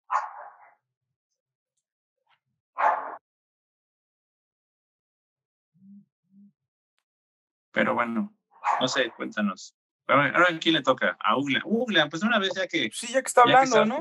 Pero 7.71 7.95
bueno, 7.95 8.35
no 8.81 8.89
sé, 8.89 9.11
cuéntanos. 9.17 9.75
Ahora, 10.07 10.47
¿a 10.51 10.59
quién 10.59 10.75
le 10.75 10.83
toca? 10.83 11.17
A 11.21 11.37
Ugla. 11.39 11.63
Ugla, 11.65 12.09
pues 12.09 12.23
una 12.23 12.39
vez 12.39 12.53
ya 12.55 12.67
que. 12.67 12.91
Sí, 12.93 13.09
ya 13.13 13.23
que 13.23 13.29
está 13.29 13.43
hablando, 13.43 13.85
¿no? 13.85 13.99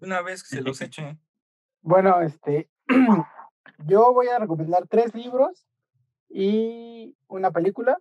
Una 0.00 0.22
vez 0.22 0.42
que 0.42 0.56
se 0.56 0.62
los 0.62 0.80
eche. 0.82 1.18
Bueno, 1.82 2.20
este. 2.20 2.70
yo 3.86 4.12
voy 4.12 4.28
a 4.28 4.38
recomendar 4.38 4.86
tres 4.88 5.14
libros 5.14 5.66
y 6.28 7.16
una 7.28 7.50
película. 7.50 7.98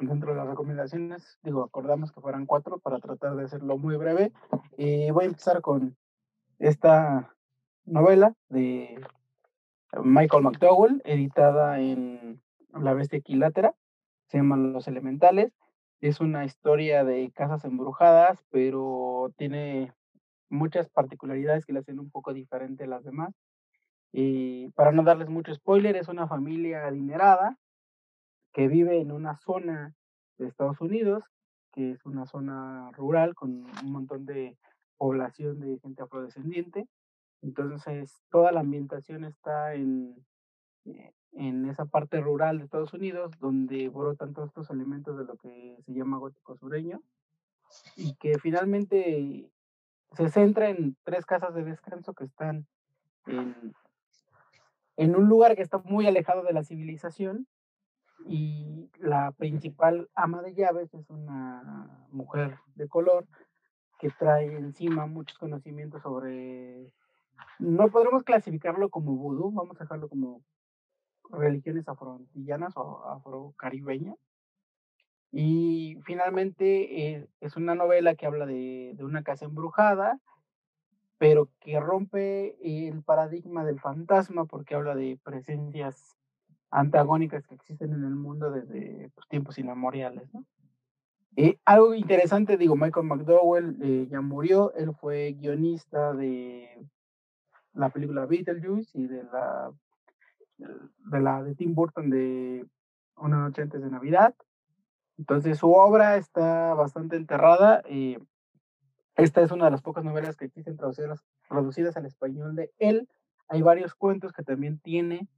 Dentro 0.00 0.30
de 0.30 0.36
las 0.36 0.46
recomendaciones, 0.46 1.38
digo, 1.42 1.64
acordamos 1.64 2.12
que 2.12 2.20
fueran 2.20 2.46
cuatro 2.46 2.78
para 2.78 3.00
tratar 3.00 3.34
de 3.34 3.44
hacerlo 3.44 3.78
muy 3.78 3.96
breve. 3.96 4.32
Y 4.76 5.10
voy 5.10 5.24
a 5.24 5.28
empezar 5.28 5.60
con 5.60 5.96
esta 6.60 7.34
novela 7.84 8.34
de 8.48 9.04
Michael 10.04 10.44
McDowell, 10.44 11.02
editada 11.04 11.80
en 11.80 12.40
La 12.72 12.94
Bestia 12.94 13.18
Equilátera 13.18 13.74
se 14.28 14.38
llaman 14.38 14.72
Los 14.72 14.86
Elementales. 14.88 15.52
Es 16.00 16.20
una 16.20 16.44
historia 16.44 17.02
de 17.04 17.30
casas 17.32 17.64
embrujadas, 17.64 18.38
pero 18.50 19.32
tiene 19.36 19.92
muchas 20.48 20.88
particularidades 20.88 21.66
que 21.66 21.72
la 21.72 21.80
hacen 21.80 21.98
un 21.98 22.10
poco 22.10 22.32
diferente 22.32 22.84
a 22.84 22.88
las 22.88 23.04
demás. 23.04 23.34
Y 24.12 24.70
para 24.70 24.92
no 24.92 25.02
darles 25.02 25.28
mucho 25.28 25.52
spoiler, 25.54 25.96
es 25.96 26.08
una 26.08 26.28
familia 26.28 26.86
adinerada 26.86 27.58
que 28.52 28.68
vive 28.68 29.00
en 29.00 29.12
una 29.12 29.36
zona 29.38 29.94
de 30.38 30.46
Estados 30.46 30.80
Unidos, 30.80 31.24
que 31.72 31.92
es 31.92 32.06
una 32.06 32.26
zona 32.26 32.90
rural 32.92 33.34
con 33.34 33.64
un 33.64 33.92
montón 33.92 34.24
de 34.24 34.56
población 34.96 35.60
de 35.60 35.78
gente 35.80 36.02
afrodescendiente. 36.02 36.86
Entonces, 37.42 38.22
toda 38.30 38.52
la 38.52 38.60
ambientación 38.60 39.24
está 39.24 39.74
en, 39.74 40.24
eh, 40.86 41.12
en 41.32 41.68
esa 41.68 41.84
parte 41.84 42.20
rural 42.20 42.58
de 42.58 42.64
Estados 42.64 42.92
Unidos, 42.92 43.32
donde 43.38 43.88
brotan 43.88 44.32
todos 44.32 44.48
estos 44.48 44.70
elementos 44.70 45.16
de 45.16 45.24
lo 45.24 45.36
que 45.36 45.78
se 45.84 45.92
llama 45.92 46.18
gótico 46.18 46.56
sureño, 46.56 47.02
y 47.96 48.14
que 48.14 48.38
finalmente 48.38 49.50
se 50.12 50.28
centra 50.30 50.70
en 50.70 50.96
tres 51.04 51.26
casas 51.26 51.54
de 51.54 51.64
descanso 51.64 52.14
que 52.14 52.24
están 52.24 52.66
en, 53.26 53.74
en 54.96 55.16
un 55.16 55.28
lugar 55.28 55.54
que 55.54 55.62
está 55.62 55.78
muy 55.78 56.06
alejado 56.06 56.42
de 56.42 56.52
la 56.52 56.64
civilización, 56.64 57.46
y 58.26 58.90
la 58.98 59.32
principal 59.32 60.08
ama 60.14 60.42
de 60.42 60.54
llaves 60.54 60.92
es 60.92 61.08
una 61.08 62.06
mujer 62.10 62.58
de 62.74 62.88
color 62.88 63.26
que 63.98 64.10
trae 64.10 64.56
encima 64.56 65.06
muchos 65.06 65.38
conocimientos 65.38 66.02
sobre, 66.02 66.92
no 67.58 67.88
podremos 67.88 68.22
clasificarlo 68.22 68.90
como 68.90 69.16
vudú, 69.16 69.50
vamos 69.50 69.76
a 69.80 69.84
dejarlo 69.84 70.08
como 70.08 70.42
religiones 71.30 71.88
afroantillanas 71.88 72.76
o 72.76 73.04
afrocaribeñas. 73.04 74.16
Y 75.30 75.98
finalmente 76.04 77.16
eh, 77.16 77.28
es 77.40 77.56
una 77.56 77.74
novela 77.74 78.14
que 78.14 78.26
habla 78.26 78.46
de, 78.46 78.92
de, 78.94 79.04
una 79.04 79.22
casa 79.22 79.44
embrujada, 79.44 80.18
pero 81.18 81.50
que 81.60 81.78
rompe 81.80 82.56
el 82.62 83.02
paradigma 83.02 83.64
del 83.64 83.80
fantasma 83.80 84.46
porque 84.46 84.74
habla 84.74 84.94
de 84.94 85.18
presencias 85.22 86.16
antagónicas 86.70 87.46
que 87.46 87.54
existen 87.54 87.92
en 87.92 88.04
el 88.04 88.14
mundo 88.14 88.50
desde 88.50 89.10
pues, 89.14 89.28
tiempos 89.28 89.58
inmemoriales. 89.58 90.32
¿no? 90.32 90.44
Eh, 91.36 91.58
algo 91.64 91.94
interesante, 91.94 92.56
digo, 92.56 92.76
Michael 92.76 93.06
McDowell 93.06 93.76
eh, 93.82 94.08
ya 94.10 94.20
murió, 94.20 94.72
él 94.74 94.92
fue 94.94 95.34
guionista 95.38 96.12
de 96.12 96.68
la 97.74 97.90
película 97.90 98.26
Beetlejuice 98.26 98.98
y 98.98 99.06
de 99.06 99.22
la 99.24 99.72
de 100.58 101.20
la 101.20 101.42
de 101.42 101.54
Tim 101.54 101.74
Burton 101.74 102.10
de 102.10 102.66
Una 103.16 103.38
noche 103.38 103.62
antes 103.62 103.82
de 103.82 103.90
Navidad. 103.90 104.34
Entonces 105.16 105.58
su 105.58 105.72
obra 105.72 106.16
está 106.16 106.74
bastante 106.74 107.16
enterrada. 107.16 107.82
Eh, 107.86 108.18
esta 109.16 109.40
es 109.40 109.50
una 109.50 109.64
de 109.64 109.72
las 109.72 109.82
pocas 109.82 110.04
novelas 110.04 110.36
que 110.36 110.44
existen 110.44 110.76
traducidas, 110.76 111.24
traducidas 111.48 111.96
al 111.96 112.06
español 112.06 112.54
de 112.54 112.70
él. 112.78 113.08
Hay 113.48 113.62
varios 113.62 113.94
cuentos 113.94 114.32
que 114.32 114.44
también 114.44 114.78
tiene 114.78 115.28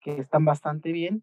que 0.00 0.18
están 0.18 0.44
bastante 0.44 0.92
bien. 0.92 1.22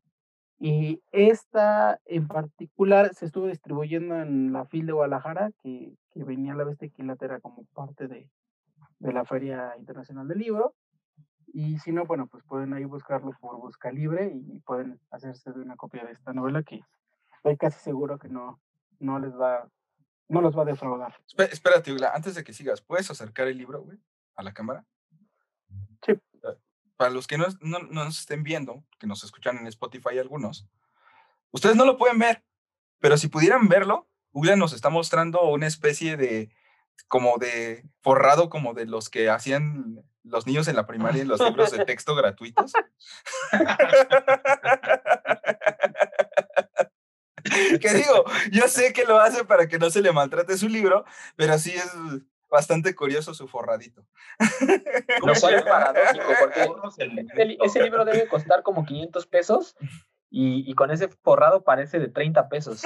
Y 0.58 1.02
esta 1.12 2.00
en 2.06 2.28
particular 2.28 3.14
se 3.14 3.26
estuvo 3.26 3.48
distribuyendo 3.48 4.16
en 4.22 4.54
la 4.54 4.64
FIL 4.66 4.86
de 4.86 4.94
Guadalajara, 4.94 5.52
que, 5.62 5.94
que 6.12 6.24
venía 6.24 6.54
a 6.54 6.56
la 6.56 6.64
vez 6.64 6.78
de 6.78 6.88
equilátera 6.88 7.42
como 7.42 7.66
parte 7.74 8.08
de, 8.08 8.30
de 9.00 9.14
la 9.14 9.26
Feria 9.26 9.74
Internacional 9.78 10.28
del 10.28 10.40
Libro. 10.40 10.74
Y 11.58 11.80
si 11.80 11.94
no, 11.94 12.04
bueno, 12.04 12.28
pues 12.28 12.44
pueden 12.44 12.74
ahí 12.74 12.84
buscarlo 12.84 13.32
por 13.40 13.56
Busca 13.56 13.90
Libre 13.90 14.30
y 14.30 14.60
pueden 14.60 15.00
hacerse 15.10 15.54
de 15.54 15.62
una 15.62 15.78
copia 15.78 16.04
de 16.04 16.12
esta 16.12 16.34
novela 16.34 16.64
que 16.64 16.82
estoy 17.38 17.56
casi 17.56 17.80
seguro 17.80 18.20
que 18.20 18.28
no, 18.28 18.60
no 19.00 19.20
les 19.20 19.34
va, 19.34 19.66
no 20.28 20.42
los 20.42 20.58
va 20.58 20.64
a 20.64 20.66
defraudar. 20.66 21.16
Espérate, 21.38 21.96
antes 22.14 22.36
de 22.36 22.44
que 22.44 22.52
sigas, 22.52 22.82
¿puedes 22.82 23.10
acercar 23.10 23.48
el 23.48 23.58
libro, 23.58 23.82
güey, 23.84 23.98
a 24.36 24.44
la 24.44 24.54
cámara? 24.54 24.86
Sí. 26.06 26.20
Ah, 26.44 26.56
para 26.98 27.12
los 27.12 27.26
que 27.26 27.38
no, 27.38 27.46
no, 27.62 27.80
nos 27.80 28.20
estén 28.20 28.44
viendo, 28.44 28.84
que 29.00 29.08
nos 29.08 29.24
escuchan 29.24 29.58
en 29.58 29.68
Spotify 29.68 30.20
algunos, 30.20 30.68
ustedes 31.52 31.78
no 31.78 31.86
lo 31.86 31.98
pueden 31.98 32.20
ver, 32.20 32.44
pero 33.00 33.16
si 33.16 33.30
pudieran 33.30 33.70
verlo, 33.70 34.10
Google 34.34 34.58
nos 34.58 34.74
está 34.74 34.90
mostrando 34.90 35.42
una 35.50 35.68
especie 35.68 36.18
de, 36.18 36.52
como 37.08 37.38
de 37.38 37.90
forrado, 38.02 38.50
como 38.50 38.74
de 38.74 38.88
los 38.88 39.10
que 39.10 39.30
hacían 39.30 40.04
los 40.26 40.48
niños 40.48 40.68
en 40.68 40.76
la 40.76 40.86
primaria 40.86 41.22
en 41.22 41.28
los 41.28 41.40
libros 41.42 41.72
de 41.72 41.86
texto 41.86 42.16
gratuitos. 42.16 42.74
que 47.80 47.94
digo, 47.94 48.26
yo 48.52 48.68
sé 48.68 48.94
que 48.94 49.06
lo 49.06 49.20
hace 49.20 49.46
para 49.46 49.68
que 49.68 49.78
no 49.78 49.90
se 49.90 50.02
le 50.02 50.12
maltrate 50.12 50.58
su 50.58 50.68
libro, 50.68 51.06
pero 51.36 51.58
sí 51.58 51.72
es 51.72 51.92
bastante 52.50 52.96
curioso 52.96 53.34
su 53.34 53.48
forradito. 53.48 54.06
Lo 55.26 55.34
cual 55.40 55.56
es 55.56 55.64
paradójico, 55.64 56.26
porque 56.40 57.58
ese, 57.64 57.84
libro 57.84 58.06
debe 58.06 58.28
costar 58.28 58.64
como 58.64 58.86
500 58.86 59.26
pesos 59.28 59.76
y, 60.30 60.70
y, 60.70 60.74
con 60.74 60.92
ese 60.92 61.08
forrado 61.08 61.64
parece 61.64 62.00
de 62.00 62.08
30 62.08 62.50
pesos. 62.50 62.84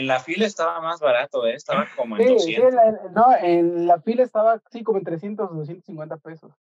En 0.00 0.06
la, 0.06 0.18
fila 0.18 0.46
estaba 0.46 0.80
más 0.80 0.98
barato, 0.98 1.46
¿eh? 1.46 1.54
estaba 1.54 1.86
como 1.94 2.16
en 2.16 2.26
200. 2.26 2.74
no, 3.14 3.36
en 3.38 3.86
la 3.86 4.00
fila 4.00 4.22
estaba 4.22 4.62
sí 4.70 4.82
como 4.82 4.96
en 4.96 5.04
300 5.04 5.50
o 5.50 5.54
250 5.54 6.16
pesos 6.16 6.54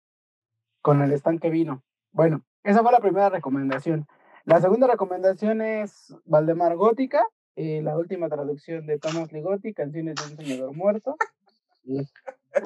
con 0.81 1.01
el 1.01 1.13
stand 1.13 1.39
que 1.39 1.49
vino. 1.49 1.81
Bueno, 2.11 2.43
esa 2.63 2.83
fue 2.83 2.91
la 2.91 2.99
primera 2.99 3.29
recomendación. 3.29 4.07
La 4.43 4.59
segunda 4.59 4.87
recomendación 4.87 5.61
es 5.61 6.13
Valdemar 6.25 6.75
Gótica, 6.75 7.25
eh, 7.55 7.81
la 7.81 7.97
última 7.97 8.27
traducción 8.27 8.85
de 8.85 8.99
Thomas 8.99 9.31
Ligotti, 9.31 9.73
Canciones 9.73 10.15
de 10.15 10.31
un 10.31 10.37
Señor 10.37 10.75
Muerto. 10.75 11.15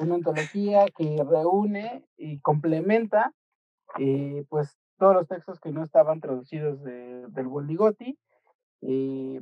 una 0.00 0.16
antología 0.16 0.86
que 0.86 1.24
reúne 1.24 2.04
y 2.16 2.40
complementa 2.40 3.32
eh, 4.00 4.44
pues 4.48 4.76
todos 4.98 5.14
los 5.14 5.28
textos 5.28 5.60
que 5.60 5.70
no 5.70 5.84
estaban 5.84 6.20
traducidos 6.20 6.82
del 6.82 7.46
buen 7.46 7.68
Ligotti. 7.68 8.18
Eh, 8.82 9.40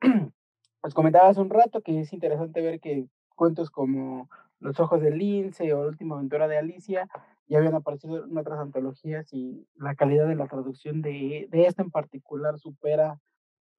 os 0.84 0.92
comentaba 0.92 1.28
hace 1.28 1.40
un 1.40 1.48
rato 1.48 1.80
que 1.80 1.98
es 1.98 2.12
interesante 2.12 2.60
ver 2.60 2.78
que 2.78 3.08
cuentos 3.34 3.70
como 3.70 4.28
Los 4.60 4.78
ojos 4.80 5.00
del 5.00 5.18
lince 5.18 5.72
o 5.72 5.82
La 5.82 5.88
última 5.88 6.16
aventura 6.16 6.46
de 6.46 6.58
Alicia 6.58 7.08
ya 7.48 7.58
habían 7.58 7.74
aparecido 7.74 8.24
en 8.24 8.36
otras 8.36 8.58
antologías 8.58 9.32
y 9.32 9.66
la 9.76 9.94
calidad 9.94 10.28
de 10.28 10.34
la 10.34 10.46
traducción 10.46 11.00
de, 11.00 11.48
de 11.50 11.66
esta 11.66 11.82
en 11.82 11.90
particular 11.90 12.58
supera 12.58 13.18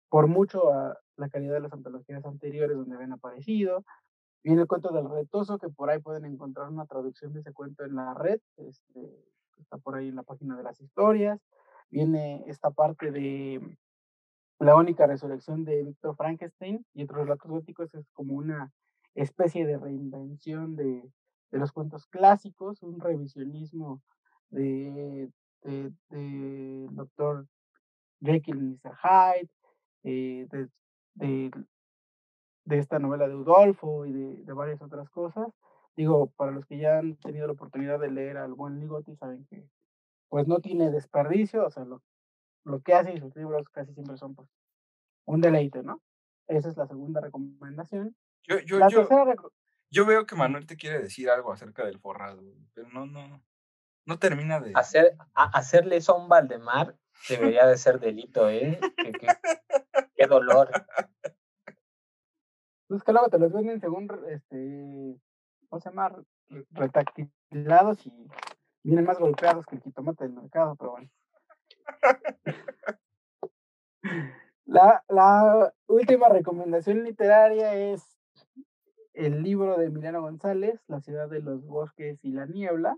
por 0.09 0.27
mucho 0.27 0.71
a 0.71 0.97
la 1.15 1.29
calidad 1.29 1.53
de 1.53 1.61
las 1.61 1.73
antologías 1.73 2.25
anteriores 2.25 2.75
donde 2.75 2.95
habían 2.95 3.13
aparecido. 3.13 3.83
Viene 4.43 4.61
el 4.61 4.67
cuento 4.67 4.89
del 4.89 5.09
retoso, 5.09 5.57
que 5.57 5.69
por 5.69 5.89
ahí 5.89 5.99
pueden 5.99 6.25
encontrar 6.25 6.69
una 6.69 6.85
traducción 6.85 7.33
de 7.33 7.39
ese 7.39 7.53
cuento 7.53 7.83
en 7.83 7.95
la 7.95 8.13
red, 8.13 8.39
este, 8.57 9.25
está 9.57 9.77
por 9.77 9.95
ahí 9.95 10.09
en 10.09 10.15
la 10.15 10.23
página 10.23 10.55
de 10.55 10.63
las 10.63 10.79
historias. 10.79 11.39
Viene 11.89 12.43
esta 12.47 12.69
parte 12.69 13.11
de 13.11 13.77
la 14.59 14.75
única 14.75 15.05
resurrección 15.05 15.65
de 15.65 15.83
Víctor 15.83 16.15
Frankenstein 16.15 16.85
y 16.93 17.03
otros 17.03 17.21
relatos 17.21 17.49
góticos 17.49 17.93
es 17.93 18.09
como 18.13 18.35
una 18.35 18.71
especie 19.13 19.65
de 19.65 19.77
reinvención 19.77 20.75
de, 20.75 21.09
de 21.51 21.59
los 21.59 21.71
cuentos 21.71 22.05
clásicos, 22.07 22.81
un 22.81 22.99
revisionismo 22.99 24.01
de, 24.49 25.29
de, 25.63 25.91
de 26.09 26.87
Dr. 26.91 27.47
Jekyll 28.21 28.57
y 28.57 28.61
Mr. 28.61 28.95
Hyde, 29.03 29.49
eh, 30.03 30.47
de, 30.49 30.69
de, 31.15 31.51
de, 32.65 32.77
esta 32.77 32.99
novela 32.99 33.27
de 33.27 33.35
Udolfo 33.35 34.05
y 34.05 34.13
de, 34.13 34.43
de, 34.43 34.53
varias 34.53 34.81
otras 34.81 35.09
cosas. 35.09 35.47
Digo, 35.95 36.31
para 36.35 36.51
los 36.51 36.65
que 36.65 36.77
ya 36.77 36.99
han 36.99 37.15
tenido 37.17 37.47
la 37.47 37.53
oportunidad 37.53 37.99
de 37.99 38.11
leer 38.11 38.37
al 38.37 38.53
buen 38.53 38.79
Ligotti, 38.79 39.15
saben 39.15 39.45
que 39.49 39.65
pues 40.29 40.47
no 40.47 40.59
tiene 40.59 40.91
desperdicio, 40.91 41.65
o 41.65 41.69
sea, 41.69 41.85
lo, 41.85 42.01
lo 42.65 42.81
que 42.81 42.93
hace 42.93 43.13
y 43.13 43.19
sus 43.19 43.35
libros 43.35 43.69
casi 43.69 43.93
siempre 43.93 44.17
son 44.17 44.35
pues, 44.35 44.49
un 45.25 45.41
deleite, 45.41 45.83
¿no? 45.83 46.01
Esa 46.47 46.69
es 46.69 46.77
la 46.77 46.87
segunda 46.87 47.21
recomendación. 47.21 48.15
Yo, 48.43 48.59
yo, 48.59 48.87
yo, 48.89 49.07
yo 49.89 50.05
veo 50.05 50.25
que 50.25 50.35
Manuel 50.35 50.67
te 50.67 50.75
quiere 50.75 50.99
decir 50.99 51.29
algo 51.29 51.51
acerca 51.51 51.85
del 51.85 51.99
forrado, 51.99 52.43
pero 52.73 52.89
no, 52.89 53.05
no, 53.05 53.43
no 54.05 54.19
termina 54.19 54.59
de... 54.59 54.71
Hacer, 54.75 55.15
hacerle 55.33 55.97
eso 55.97 56.13
a 56.13 56.21
un 56.21 56.29
Valdemar 56.29 56.95
debería 57.29 57.65
de 57.65 57.77
ser 57.77 57.99
delito, 57.99 58.49
¿eh? 58.49 58.79
Qué, 58.97 59.11
qué, 59.13 59.27
qué 60.15 60.27
dolor. 60.27 60.69
Pues 62.87 63.03
que 63.03 63.11
luego 63.11 63.29
te 63.29 63.39
los 63.39 63.51
venden 63.51 63.79
según, 63.79 64.07
este, 64.29 65.19
¿cómo 65.69 65.79
se 65.79 65.89
llama? 65.89 66.15
Retactilados 66.71 68.05
y 68.05 68.27
vienen 68.83 69.05
más 69.05 69.17
golpeados 69.17 69.65
que 69.65 69.75
el 69.75 69.81
jitomate 69.81 70.25
del 70.25 70.33
mercado, 70.33 70.75
pero 70.75 70.91
bueno. 70.91 71.09
La, 74.65 75.03
la 75.09 75.73
última 75.87 76.27
recomendación 76.27 77.03
literaria 77.03 77.75
es 77.75 78.17
el 79.13 79.43
libro 79.43 79.77
de 79.77 79.85
Emiliano 79.85 80.21
González, 80.21 80.81
La 80.87 80.99
ciudad 80.99 81.29
de 81.29 81.41
los 81.41 81.65
bosques 81.65 82.19
y 82.23 82.31
la 82.31 82.45
niebla, 82.45 82.97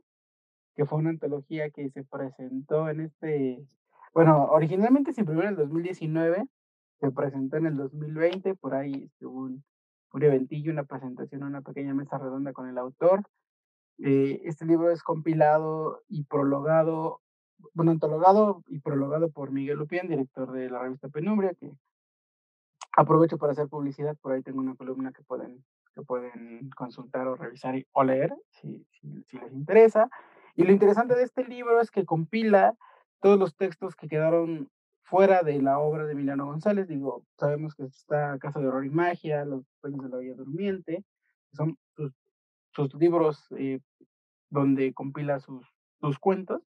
que 0.75 0.85
fue 0.85 0.99
una 0.99 1.09
antología 1.09 1.69
que 1.69 1.89
se 1.89 2.03
presentó 2.03 2.89
en 2.89 3.01
este, 3.01 3.67
bueno, 4.13 4.45
originalmente 4.45 5.13
se 5.13 5.21
imprimió 5.21 5.43
en 5.43 5.49
el 5.49 5.55
2019, 5.55 6.47
se 6.99 7.11
presentó 7.11 7.57
en 7.57 7.67
el 7.67 7.77
2020, 7.77 8.55
por 8.55 8.73
ahí 8.73 9.09
estuvo 9.11 9.41
un, 9.41 9.63
un 10.13 10.23
eventillo, 10.23 10.71
una 10.71 10.85
presentación, 10.85 11.43
una 11.43 11.61
pequeña 11.61 11.93
mesa 11.93 12.17
redonda 12.17 12.53
con 12.53 12.67
el 12.67 12.77
autor. 12.77 13.23
Eh, 13.99 14.41
este 14.45 14.65
libro 14.65 14.91
es 14.91 15.03
compilado 15.03 16.01
y 16.07 16.23
prologado 16.23 17.21
bueno, 17.73 17.91
antologado 17.91 18.63
y 18.67 18.79
prologado 18.79 19.29
por 19.29 19.51
Miguel 19.51 19.77
Lupien, 19.77 20.07
director 20.07 20.51
de 20.51 20.69
la 20.69 20.79
revista 20.79 21.09
Penumbria, 21.09 21.53
que 21.53 21.71
aprovecho 22.95 23.37
para 23.37 23.53
hacer 23.53 23.67
publicidad, 23.67 24.17
por 24.17 24.33
ahí 24.33 24.41
tengo 24.41 24.59
una 24.59 24.75
columna 24.75 25.11
que 25.11 25.23
pueden, 25.23 25.63
que 25.93 26.01
pueden 26.01 26.69
consultar 26.71 27.27
o 27.27 27.35
revisar 27.35 27.75
o 27.91 28.03
leer 28.03 28.35
si, 28.49 28.85
si, 28.91 29.23
si 29.23 29.37
les 29.39 29.53
interesa. 29.53 30.09
Y 30.55 30.63
lo 30.63 30.71
interesante 30.71 31.15
de 31.15 31.23
este 31.23 31.45
libro 31.45 31.79
es 31.79 31.91
que 31.91 32.05
compila 32.05 32.75
todos 33.21 33.37
los 33.37 33.55
textos 33.55 33.95
que 33.95 34.07
quedaron 34.07 34.69
fuera 35.03 35.41
de 35.41 35.61
la 35.61 35.79
obra 35.79 36.05
de 36.05 36.13
Emiliano 36.13 36.45
González. 36.45 36.87
Digo, 36.87 37.23
sabemos 37.37 37.75
que 37.75 37.83
está 37.83 38.37
Casa 38.39 38.59
de 38.59 38.67
Horror 38.67 38.85
y 38.85 38.89
Magia, 38.89 39.45
Los 39.45 39.63
Sueños 39.79 40.03
de 40.03 40.09
la 40.09 40.17
Villa 40.17 40.35
Durmiente, 40.35 41.03
son 41.53 41.77
sus, 41.95 42.11
sus 42.71 42.93
libros 42.95 43.45
eh, 43.57 43.79
donde 44.49 44.93
compila 44.93 45.39
sus, 45.39 45.65
sus 46.01 46.19
cuentos 46.19 46.61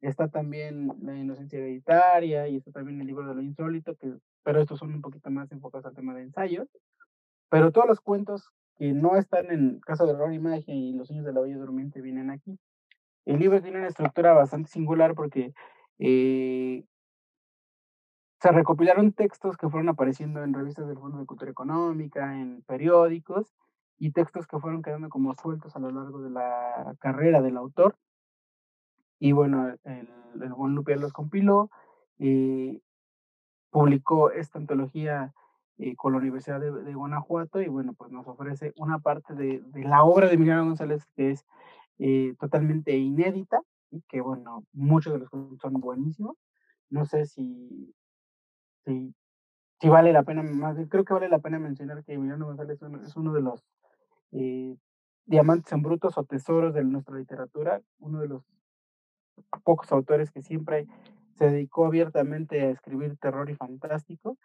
Está 0.00 0.28
también 0.28 0.92
La 1.02 1.16
inocencia 1.16 1.58
hereditaria 1.58 2.48
y 2.48 2.56
está 2.56 2.72
también 2.72 3.00
el 3.00 3.06
libro 3.06 3.28
de 3.28 3.34
lo 3.34 3.42
insólito, 3.42 3.94
que, 3.96 4.14
pero 4.42 4.60
estos 4.60 4.78
son 4.78 4.94
un 4.94 5.02
poquito 5.02 5.30
más 5.30 5.52
enfocados 5.52 5.86
al 5.86 5.94
tema 5.94 6.14
de 6.14 6.22
ensayos. 6.22 6.68
Pero 7.50 7.72
todos 7.72 7.86
los 7.86 8.00
cuentos 8.00 8.48
que 8.76 8.92
no 8.92 9.16
están 9.16 9.50
en 9.50 9.80
Casa 9.80 10.06
de 10.06 10.12
Horror 10.12 10.32
y 10.32 10.38
Magia 10.38 10.74
y 10.74 10.92
Los 10.94 11.08
Sueños 11.08 11.26
de 11.26 11.32
la 11.32 11.40
Bella 11.40 11.58
Durmiente 11.58 12.00
vienen 12.00 12.30
aquí. 12.30 12.58
El 13.26 13.38
libro 13.38 13.60
tiene 13.60 13.78
una 13.78 13.88
estructura 13.88 14.32
bastante 14.32 14.70
singular 14.70 15.14
porque 15.14 15.52
eh, 15.98 16.84
se 18.40 18.52
recopilaron 18.52 19.12
textos 19.12 19.58
que 19.58 19.68
fueron 19.68 19.90
apareciendo 19.90 20.42
en 20.42 20.54
revistas 20.54 20.88
del 20.88 20.96
Fondo 20.96 21.18
de 21.18 21.26
Cultura 21.26 21.50
Económica, 21.50 22.40
en 22.40 22.62
periódicos, 22.62 23.52
y 23.98 24.12
textos 24.12 24.46
que 24.46 24.58
fueron 24.58 24.82
quedando 24.82 25.10
como 25.10 25.34
sueltos 25.34 25.76
a 25.76 25.78
lo 25.78 25.90
largo 25.90 26.22
de 26.22 26.30
la 26.30 26.96
carrera 27.00 27.42
del 27.42 27.58
autor. 27.58 27.96
Y 29.20 29.32
bueno, 29.32 29.68
el, 29.84 30.08
el 30.42 30.52
buen 30.54 30.74
Lupier 30.74 30.98
los 30.98 31.12
compiló, 31.12 31.70
y 32.20 32.82
publicó 33.70 34.30
esta 34.30 34.58
antología 34.58 35.32
eh, 35.78 35.96
con 35.96 36.12
la 36.12 36.18
Universidad 36.18 36.60
de, 36.60 36.94
Guanajuato 36.94 37.62
y 37.62 37.68
bueno, 37.68 37.94
pues 37.94 38.10
nos 38.10 38.28
ofrece 38.28 38.74
una 38.76 38.98
parte 38.98 39.34
de, 39.34 39.62
la 39.76 40.04
obra 40.04 40.28
de 40.28 40.34
Emiliano 40.34 40.66
González 40.66 41.06
que 41.16 41.30
es 41.30 41.46
eh, 41.98 42.34
totalmente 42.38 42.94
inédita 42.96 43.62
y 43.90 44.02
que 44.02 44.20
bueno, 44.20 44.64
muchos 44.72 45.14
de 45.14 45.20
los 45.20 45.30
son 45.30 45.72
buenísimos. 45.80 46.36
No 46.90 47.06
sé 47.06 47.24
si, 47.24 47.94
si, 48.84 49.14
vale 49.88 50.12
la 50.12 50.24
pena, 50.24 50.42
más 50.42 50.76
creo 50.90 51.04
que 51.04 51.14
vale 51.14 51.30
la 51.30 51.38
pena 51.38 51.58
mencionar 51.58 52.04
que 52.04 52.12
Emiliano 52.12 52.44
González 52.44 52.78
es 52.82 53.16
uno 53.16 53.32
de 53.32 53.40
los 53.40 53.64
eh, 54.32 54.76
diamantes 55.24 55.72
en 55.72 55.80
brutos 55.80 56.18
o 56.18 56.24
tesoros 56.24 56.74
de 56.74 56.84
nuestra 56.84 57.16
literatura, 57.16 57.80
uno 58.00 58.20
de 58.20 58.28
los 58.28 58.42
pocos 59.64 59.90
autores 59.92 60.30
que 60.30 60.42
siempre 60.42 60.86
se 61.36 61.50
dedicó 61.50 61.86
abiertamente 61.86 62.60
a 62.60 62.70
escribir 62.70 63.16
terror 63.16 63.50
y 63.50 63.54
fantástico 63.54 64.36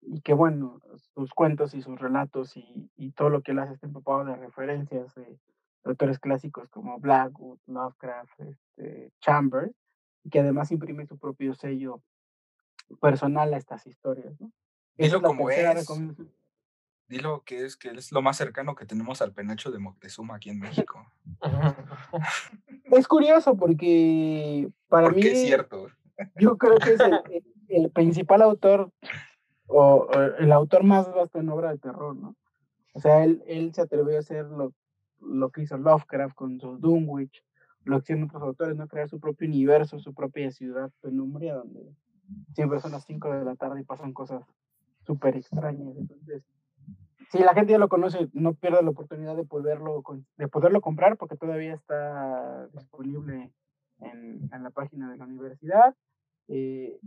y 0.00 0.20
que 0.20 0.34
bueno, 0.34 0.80
sus 1.14 1.32
cuentos 1.32 1.74
y 1.74 1.82
sus 1.82 1.98
relatos 1.98 2.56
y, 2.56 2.90
y 2.96 3.10
todo 3.12 3.28
lo 3.28 3.42
que 3.42 3.52
él 3.52 3.58
hace 3.58 3.74
está 3.74 3.86
empapado 3.86 4.24
de 4.24 4.36
referencias 4.36 5.14
de 5.14 5.38
autores 5.84 6.18
clásicos 6.18 6.68
como 6.68 6.98
Blackwood, 6.98 7.58
Lovecraft, 7.66 8.40
este, 8.40 9.12
Chambers, 9.20 9.72
y 10.24 10.30
que 10.30 10.40
además 10.40 10.72
imprime 10.72 11.06
su 11.06 11.18
propio 11.18 11.54
sello 11.54 12.02
personal 13.00 13.52
a 13.54 13.56
estas 13.56 13.86
historias. 13.86 14.40
¿no? 14.40 14.50
Dilo 14.96 15.22
como 15.22 15.50
es. 15.50 15.86
Dilo 17.08 17.42
que 17.44 17.64
es 17.64 17.76
que 17.76 17.90
es 17.90 18.10
lo 18.10 18.20
más 18.20 18.36
cercano 18.36 18.74
que 18.74 18.86
tenemos 18.86 19.22
al 19.22 19.32
penacho 19.32 19.70
de 19.70 19.78
Moctezuma 19.78 20.36
aquí 20.36 20.50
en 20.50 20.58
México. 20.58 21.06
es 22.84 23.06
curioso 23.06 23.56
porque 23.56 24.68
para 24.88 25.10
mí 25.10 25.22
es 25.22 25.42
cierto. 25.42 25.88
Yo 26.36 26.56
creo 26.56 26.78
que 26.78 26.94
es 26.94 27.00
el, 27.68 27.90
principal 27.92 28.42
autor 28.42 28.90
o, 29.68 30.08
el 30.38 30.50
autor 30.50 30.82
más 30.82 31.12
vasto 31.12 31.38
en 31.38 31.48
obra 31.48 31.70
de 31.70 31.78
terror, 31.78 32.16
¿no? 32.16 32.36
O 32.94 33.00
sea, 33.00 33.22
él, 33.24 33.42
él 33.46 33.72
se 33.74 33.82
atrevió 33.82 34.16
a 34.16 34.20
hacer 34.20 34.46
lo, 34.46 34.72
lo 35.20 35.50
que 35.50 35.62
hizo 35.62 35.76
Lovecraft 35.76 36.34
con 36.34 36.58
su 36.60 36.78
Dunwich, 36.78 37.44
lo 37.84 37.98
que 37.98 38.04
hicieron 38.04 38.24
otros 38.24 38.42
autores, 38.42 38.76
¿no? 38.76 38.88
Crear 38.88 39.08
su 39.08 39.20
propio 39.20 39.46
universo, 39.46 39.98
su 40.00 40.14
propia 40.14 40.50
ciudad 40.50 40.90
penumbria, 41.02 41.54
donde 41.54 41.94
siempre 42.54 42.80
son 42.80 42.92
las 42.92 43.04
5 43.04 43.32
de 43.32 43.44
la 43.44 43.54
tarde 43.54 43.80
y 43.80 43.84
pasan 43.84 44.12
cosas 44.12 44.42
súper 45.06 45.36
extrañas. 45.36 45.96
Entonces, 45.96 46.42
si 47.30 47.38
la 47.38 47.54
gente 47.54 47.72
ya 47.72 47.78
lo 47.78 47.88
conoce, 47.88 48.28
no 48.32 48.54
pierda 48.54 48.82
la 48.82 48.90
oportunidad 48.90 49.36
de 49.36 49.44
poderlo, 49.44 50.02
de 50.36 50.48
poderlo 50.48 50.80
comprar 50.80 51.16
porque 51.16 51.36
todavía 51.36 51.74
está 51.74 52.66
disponible 52.68 53.52
en, 53.98 54.48
en 54.52 54.62
la 54.62 54.70
página 54.70 55.10
de 55.10 55.16
la 55.16 55.24
universidad. 55.24 55.94
Eh, 56.48 56.98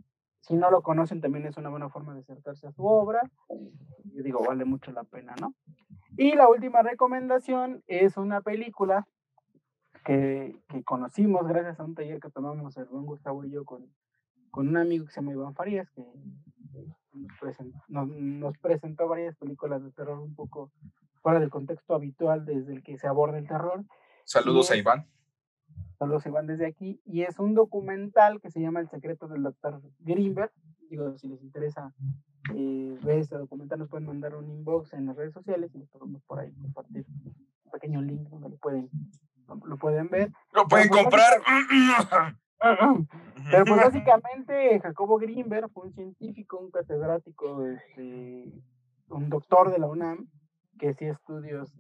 si 0.42 0.56
no 0.56 0.72
lo 0.72 0.82
conocen, 0.82 1.22
también 1.22 1.46
es 1.46 1.58
una 1.58 1.70
buena 1.70 1.90
forma 1.90 2.14
de 2.14 2.22
acercarse 2.22 2.68
a 2.68 2.72
su 2.72 2.86
obra. 2.86 3.22
Yo 4.06 4.24
digo, 4.24 4.44
vale 4.46 4.66
mucho 4.66 4.92
la 4.92 5.04
pena, 5.04 5.36
¿no? 5.40 5.54
Y 6.18 6.34
la 6.36 6.50
última 6.50 6.82
recomendación 6.82 7.84
es 7.88 8.18
una 8.18 8.42
película 8.42 9.08
que, 10.06 10.60
que 10.68 10.84
conocimos 10.84 11.48
gracias 11.48 11.80
a 11.80 11.84
un 11.84 11.96
taller 11.96 12.20
que 12.20 12.30
tomamos 12.30 12.76
el 12.78 12.86
buen 12.86 13.06
Gustavo 13.06 13.46
y 13.46 13.52
yo 13.52 13.64
con, 13.66 13.94
con 14.50 14.68
un 14.68 14.78
amigo 14.78 15.06
que 15.06 15.12
se 15.12 15.22
llama 15.22 15.34
Iván 15.34 15.56
Farías, 15.56 15.90
que 15.92 16.04
presentó, 17.40 17.80
nos, 17.88 18.58
presentó 18.58 19.08
varias 19.08 19.36
películas 19.36 19.84
de 19.84 19.92
terror 19.92 20.20
un 20.20 20.36
poco 20.36 20.72
fuera 21.22 21.40
del 21.40 21.50
contexto 21.50 21.96
habitual 21.96 22.46
desde 22.46 22.74
el 22.74 22.84
que 22.84 22.98
se 22.98 23.08
aborda 23.08 23.38
el 23.38 23.48
terror. 23.48 23.84
Saludos 24.26 24.72
a 24.72 24.76
Iván. 24.76 25.08
Saludos 25.98 26.26
a 26.26 26.30
Iván 26.30 26.48
desde 26.48 26.66
aquí. 26.66 27.02
Y 27.06 27.24
es 27.24 27.40
un 27.40 27.56
documental 27.56 28.40
que 28.42 28.52
se 28.52 28.62
llama 28.62 28.80
El 28.80 28.90
secreto 28.90 29.28
del 29.28 29.44
doctor 29.44 29.82
Greenberg. 30.00 30.52
Digo, 30.90 31.18
si 31.18 31.28
les 31.28 31.42
interesa 31.42 31.94
eh, 32.56 32.98
ver 33.02 33.20
este 33.20 33.38
documental, 33.38 33.80
nos 33.80 33.90
pueden 33.90 34.08
mandar 34.08 34.36
un 34.36 34.50
inbox 34.50 34.94
en 34.94 35.08
las 35.08 35.16
redes 35.16 35.34
sociales 35.34 35.72
y 35.74 35.80
les 35.80 35.90
podemos 35.90 36.22
por 36.24 36.40
ahí 36.40 36.52
compartir 36.54 37.06
un 37.08 37.72
pequeño 37.72 38.02
link 38.02 38.28
donde 38.30 38.50
lo 38.50 38.58
pueden, 38.58 38.90
lo 39.66 39.78
pueden 39.78 40.10
ver. 40.10 40.32
Lo 40.54 40.68
pueden 40.68 40.90
pues, 40.90 41.02
comprar. 41.02 41.42
Pero 42.60 43.66
pues 43.66 43.78
básicamente 43.78 44.80
Jacobo 44.80 45.18
Greenberg 45.18 45.70
fue 45.72 45.86
un 45.86 45.94
científico, 45.94 46.58
un 46.58 46.72
catedrático, 46.72 47.66
este, 47.66 48.52
un 49.10 49.30
doctor 49.30 49.72
de 49.72 49.80
la 49.80 49.88
UNAM, 49.88 50.28
que 50.78 50.90
hacía 50.90 51.12
estudios 51.12 51.74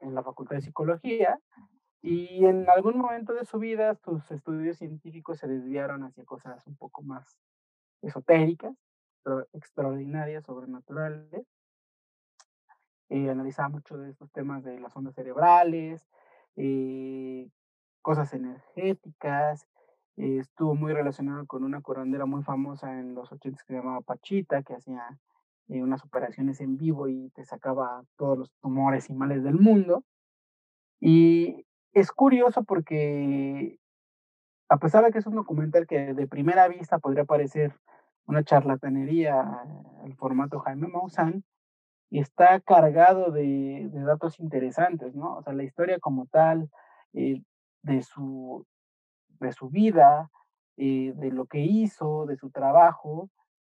en 0.00 0.14
la 0.14 0.22
Facultad 0.22 0.56
de 0.56 0.62
Psicología, 0.62 1.38
y 2.00 2.44
en 2.44 2.68
algún 2.70 2.98
momento 2.98 3.32
de 3.32 3.44
su 3.44 3.58
vida 3.58 3.94
sus 3.96 4.30
estudios 4.30 4.78
científicos 4.78 5.38
se 5.38 5.48
desviaron 5.48 6.04
hacia 6.04 6.24
cosas 6.24 6.66
un 6.66 6.76
poco 6.76 7.02
más 7.02 7.36
esotéricas, 8.02 8.74
extraordinarias, 9.52 10.44
sobrenaturales. 10.44 11.46
Eh, 13.10 13.30
analizaba 13.30 13.70
mucho 13.70 13.96
de 13.96 14.10
estos 14.10 14.30
temas 14.32 14.62
de 14.64 14.78
las 14.78 14.94
ondas 14.94 15.14
cerebrales, 15.14 16.06
eh, 16.56 17.48
cosas 18.02 18.32
energéticas, 18.34 19.66
estuvo 20.18 20.74
muy 20.74 20.92
relacionado 20.92 21.46
con 21.46 21.64
una 21.64 21.80
curandera 21.80 22.26
muy 22.26 22.42
famosa 22.42 22.98
en 22.98 23.14
los 23.14 23.30
80 23.30 23.58
que 23.58 23.66
se 23.66 23.74
llamaba 23.74 24.00
Pachita, 24.00 24.62
que 24.62 24.74
hacía 24.74 25.18
eh, 25.68 25.82
unas 25.82 26.04
operaciones 26.04 26.60
en 26.60 26.76
vivo 26.76 27.08
y 27.08 27.30
te 27.30 27.44
sacaba 27.44 28.02
todos 28.16 28.38
los 28.38 28.52
tumores 28.60 29.10
y 29.10 29.14
males 29.14 29.44
del 29.44 29.58
mundo. 29.58 30.04
Y 31.00 31.66
es 31.92 32.10
curioso 32.10 32.64
porque, 32.64 33.78
a 34.68 34.78
pesar 34.78 35.04
de 35.04 35.12
que 35.12 35.18
es 35.18 35.26
un 35.26 35.36
documental 35.36 35.86
que 35.86 36.14
de 36.14 36.26
primera 36.26 36.66
vista 36.68 36.98
podría 36.98 37.24
parecer 37.24 37.74
una 38.26 38.42
charlatanería 38.42 39.62
el 40.04 40.14
formato 40.16 40.58
Jaime 40.60 40.88
Maussan, 40.88 41.44
está 42.10 42.60
cargado 42.60 43.30
de, 43.30 43.88
de, 43.92 44.00
datos 44.02 44.40
interesantes, 44.40 45.14
¿no? 45.14 45.36
O 45.36 45.42
sea, 45.42 45.52
la 45.52 45.64
historia 45.64 45.98
como 46.00 46.26
tal, 46.26 46.70
eh, 47.12 47.42
de 47.82 48.02
su 48.02 48.66
de 49.40 49.52
su 49.52 49.68
vida, 49.68 50.30
eh, 50.76 51.12
de 51.16 51.30
lo 51.30 51.46
que 51.46 51.60
hizo, 51.60 52.26
de 52.26 52.36
su 52.36 52.50
trabajo, 52.50 53.30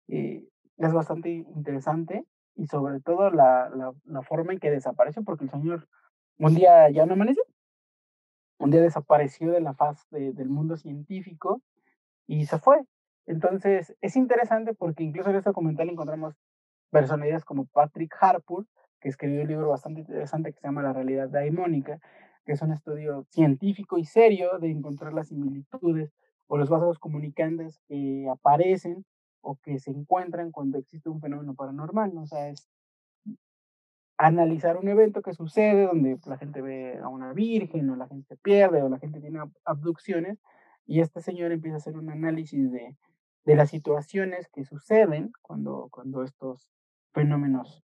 eh, 0.07 0.43
es 0.77 0.93
bastante 0.93 1.29
interesante 1.29 2.25
y 2.55 2.67
sobre 2.67 2.99
todo 2.99 3.29
la, 3.29 3.69
la, 4.05 4.21
forma 4.21 4.53
en 4.53 4.59
que 4.59 4.71
desapareció, 4.71 5.23
porque 5.23 5.45
el 5.45 5.49
señor 5.49 5.87
un 6.37 6.55
día 6.55 6.89
ya 6.89 7.05
no 7.05 7.13
amaneció, 7.13 7.43
un 8.59 8.71
día 8.71 8.81
desapareció 8.81 9.51
de 9.51 9.61
la 9.61 9.73
faz 9.73 10.05
del 10.09 10.49
mundo 10.49 10.77
científico 10.77 11.61
y 12.27 12.45
se 12.45 12.57
fue. 12.57 12.81
Entonces, 13.25 13.95
es 14.01 14.15
interesante 14.15 14.73
porque 14.73 15.03
incluso 15.03 15.29
en 15.29 15.37
este 15.37 15.49
documental 15.49 15.89
encontramos 15.89 16.35
personalidades 16.89 17.45
como 17.45 17.65
Patrick 17.65 18.13
Harpur, 18.19 18.65
que 18.99 19.09
escribió 19.09 19.41
un 19.41 19.47
libro 19.47 19.69
bastante 19.69 20.01
interesante 20.01 20.51
que 20.51 20.59
se 20.59 20.67
llama 20.67 20.81
La 20.81 20.93
realidad 20.93 21.29
daimónica, 21.29 21.99
que 22.49 22.53
es 22.53 22.61
un 22.63 22.71
estudio 22.71 23.27
científico 23.29 23.99
y 23.99 24.05
serio 24.05 24.57
de 24.57 24.71
encontrar 24.71 25.13
las 25.13 25.27
similitudes 25.27 26.11
o 26.47 26.57
los 26.57 26.67
vasos 26.67 26.97
comunicantes 26.97 27.79
que 27.87 28.27
aparecen 28.27 29.05
o 29.41 29.57
que 29.57 29.77
se 29.77 29.91
encuentran 29.91 30.51
cuando 30.51 30.79
existe 30.79 31.09
un 31.09 31.21
fenómeno 31.21 31.53
paranormal, 31.53 32.11
¿no? 32.15 32.23
O 32.23 32.25
sea, 32.25 32.49
es 32.49 32.67
analizar 34.17 34.77
un 34.77 34.87
evento 34.87 35.21
que 35.21 35.35
sucede 35.35 35.85
donde 35.85 36.17
la 36.25 36.39
gente 36.39 36.63
ve 36.63 36.97
a 36.97 37.07
una 37.07 37.33
virgen 37.33 37.87
o 37.91 37.95
la 37.95 38.07
gente 38.07 38.25
se 38.25 38.37
pierde 38.37 38.81
o 38.81 38.89
la 38.89 38.97
gente 38.97 39.21
tiene 39.21 39.41
abducciones 39.63 40.39
y 40.87 41.01
este 41.01 41.21
señor 41.21 41.51
empieza 41.51 41.75
a 41.75 41.77
hacer 41.77 41.97
un 41.97 42.09
análisis 42.09 42.71
de, 42.71 42.97
de 43.45 43.55
las 43.55 43.69
situaciones 43.69 44.47
que 44.47 44.65
suceden 44.65 45.33
cuando, 45.43 45.87
cuando 45.91 46.23
estos 46.23 46.67
fenómenos 47.13 47.83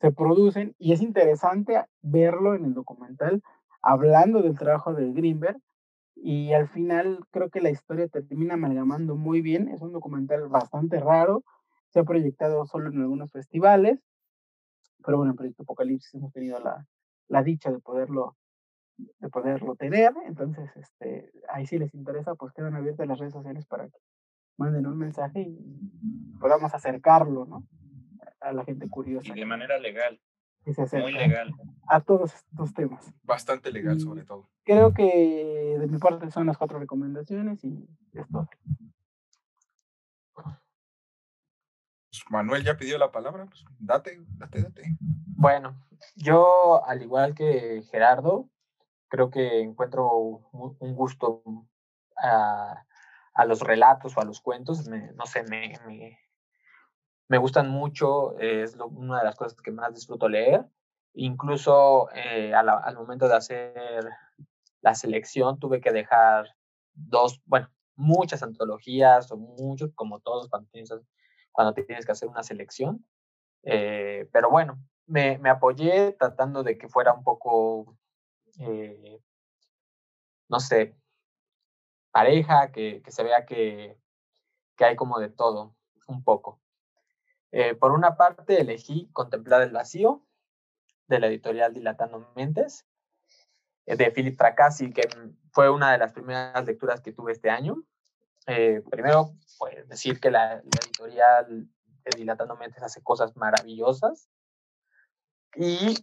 se 0.00 0.10
producen 0.10 0.74
y 0.78 0.94
es 0.94 1.02
interesante 1.02 1.84
verlo 2.00 2.54
en 2.54 2.64
el 2.64 2.72
documental 2.72 3.42
hablando 3.86 4.42
del 4.42 4.58
trabajo 4.58 4.94
de 4.94 5.12
Greenberg 5.12 5.58
y 6.16 6.52
al 6.52 6.68
final 6.68 7.20
creo 7.30 7.50
que 7.50 7.60
la 7.60 7.70
historia 7.70 8.08
termina 8.08 8.54
amalgamando 8.54 9.16
muy 9.16 9.42
bien. 9.42 9.68
Es 9.68 9.80
un 9.80 9.92
documental 9.92 10.48
bastante 10.48 10.98
raro, 10.98 11.44
se 11.90 12.00
ha 12.00 12.04
proyectado 12.04 12.66
solo 12.66 12.90
en 12.90 13.00
algunos 13.00 13.30
festivales, 13.30 14.00
pero 15.04 15.18
bueno, 15.18 15.32
en 15.32 15.36
Proyecto 15.36 15.62
Apocalipsis 15.62 16.14
hemos 16.14 16.32
tenido 16.32 16.58
la, 16.58 16.86
la 17.28 17.42
dicha 17.42 17.70
de 17.70 17.78
poderlo 17.78 18.36
de 18.98 19.28
poderlo 19.28 19.76
tener. 19.76 20.12
Entonces, 20.26 20.74
este, 20.76 21.30
ahí 21.48 21.66
si 21.66 21.78
les 21.78 21.94
interesa, 21.94 22.34
pues 22.34 22.52
quedan 22.52 22.74
abiertas 22.74 23.06
las 23.06 23.18
redes 23.18 23.34
sociales 23.34 23.66
para 23.66 23.84
que 23.88 23.98
manden 24.56 24.86
un 24.86 24.96
mensaje 24.96 25.42
y 25.42 26.38
podamos 26.40 26.74
acercarlo, 26.74 27.44
¿no? 27.44 27.64
A 28.40 28.52
la 28.52 28.64
gente 28.64 28.88
curiosa. 28.88 29.32
Y 29.32 29.38
de 29.38 29.46
manera 29.46 29.78
legal. 29.78 30.18
Muy 30.64 31.12
legal. 31.12 31.52
A 31.88 32.00
todos 32.00 32.34
estos 32.34 32.74
temas. 32.74 33.12
Bastante 33.22 33.70
legal, 33.70 34.00
sobre 34.00 34.24
todo. 34.24 34.48
Creo 34.64 34.92
que 34.92 35.76
de 35.78 35.86
mi 35.86 35.98
parte 35.98 36.30
son 36.30 36.46
las 36.46 36.58
cuatro 36.58 36.78
recomendaciones 36.78 37.62
y 37.64 37.88
es 38.12 38.28
todo. 38.28 38.48
Pues, 40.34 40.46
Manuel 42.30 42.64
ya 42.64 42.76
pidió 42.76 42.98
la 42.98 43.12
palabra, 43.12 43.46
pues 43.46 43.64
date, 43.78 44.18
date, 44.36 44.62
date. 44.62 44.96
Bueno, 45.00 45.76
yo 46.16 46.84
al 46.86 47.02
igual 47.02 47.34
que 47.34 47.82
Gerardo, 47.90 48.48
creo 49.08 49.30
que 49.30 49.60
encuentro 49.60 50.08
un 50.52 50.94
gusto 50.94 51.42
a, 52.16 52.84
a 53.34 53.44
los 53.44 53.60
relatos 53.60 54.16
o 54.16 54.20
a 54.20 54.24
los 54.24 54.40
cuentos, 54.40 54.88
no 54.88 55.26
sé, 55.26 55.42
me, 55.44 55.74
me, 55.86 56.18
me, 57.28 57.38
gustan 57.38 57.68
mucho, 57.68 58.38
es 58.38 58.76
una 58.76 59.18
de 59.18 59.24
las 59.24 59.36
cosas 59.36 59.60
que 59.60 59.70
más 59.70 59.94
disfruto 59.94 60.28
leer. 60.28 60.64
Incluso 61.18 62.10
eh, 62.14 62.52
al 62.54 62.94
momento 62.94 63.26
de 63.26 63.36
hacer 63.36 64.04
la 64.82 64.94
selección 64.94 65.58
tuve 65.58 65.80
que 65.80 65.90
dejar 65.90 66.54
dos, 66.92 67.40
bueno, 67.46 67.70
muchas 67.94 68.42
antologías 68.42 69.32
o 69.32 69.38
muchos, 69.38 69.92
como 69.94 70.20
todos 70.20 70.50
cuando 70.50 70.68
tienes, 70.70 70.90
cuando 71.52 71.72
tienes 71.72 72.04
que 72.04 72.12
hacer 72.12 72.28
una 72.28 72.42
selección. 72.42 73.02
Eh, 73.62 74.28
pero 74.30 74.50
bueno, 74.50 74.78
me, 75.06 75.38
me, 75.38 75.48
apoyé 75.48 76.12
tratando 76.12 76.62
de 76.62 76.76
que 76.76 76.86
fuera 76.86 77.14
un 77.14 77.24
poco, 77.24 77.96
eh, 78.60 79.18
no 80.50 80.60
sé, 80.60 80.98
pareja, 82.10 82.72
que, 82.72 83.00
que 83.02 83.10
se 83.10 83.22
vea 83.22 83.46
que, 83.46 83.98
que, 84.76 84.84
hay 84.84 84.96
como 84.96 85.18
de 85.18 85.30
todo, 85.30 85.74
un 86.08 86.22
poco. 86.22 86.60
Por 87.80 87.92
una 87.92 88.18
parte, 88.18 88.60
elegí 88.60 89.08
Contemplar 89.14 89.62
el 89.62 89.72
Vacío, 89.72 90.26
de 91.08 91.20
la 91.20 91.26
editorial 91.28 91.72
Dilatando 91.72 92.30
Mentes, 92.34 92.84
eh, 93.86 93.96
de 93.96 94.10
Philip 94.10 94.36
Fracassi, 94.36 94.92
que 94.92 95.08
fue 95.52 95.70
una 95.70 95.92
de 95.92 95.98
las 95.98 96.12
primeras 96.12 96.64
lecturas 96.66 97.00
que 97.00 97.12
tuve 97.12 97.32
este 97.32 97.50
año. 97.50 97.82
Eh, 98.46 98.82
primero, 98.90 99.32
pues 99.58 99.88
decir 99.88 100.20
que 100.20 100.30
la, 100.30 100.56
la 100.56 100.80
editorial 100.84 101.68
de 102.04 102.16
Dilatando 102.16 102.56
Mentes 102.56 102.82
hace 102.82 103.02
cosas 103.02 103.36
maravillosas 103.36 104.28
y 105.54 105.96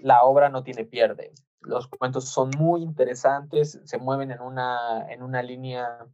la 0.00 0.22
obra 0.22 0.48
no 0.48 0.62
tiene 0.62 0.84
pierde. 0.84 1.32
Los 1.60 1.86
cuentos 1.86 2.28
son 2.28 2.50
muy 2.58 2.82
interesantes, 2.82 3.80
se 3.84 3.98
mueven 3.98 4.32
en 4.32 4.40
una, 4.40 5.06
en 5.10 5.22
una 5.22 5.42
línea, 5.42 6.06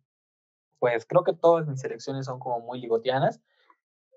pues 0.79 1.07
creo 1.07 1.25
que 1.25 1.33
todas 1.33 1.67
mis 1.67 1.81
selecciones 1.81 2.27
son 2.27 2.39
como 2.39 2.61
muy 2.61 2.81
ligotianas, 2.81 3.41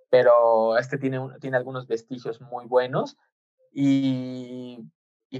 pero 0.10 0.78
este 0.78 0.98
tiene, 0.98 1.20
tiene 1.40 1.56
algunos 1.56 1.88
vestigios 1.88 2.42
muy 2.42 2.66
buenos 2.66 3.18
y, 3.72 4.90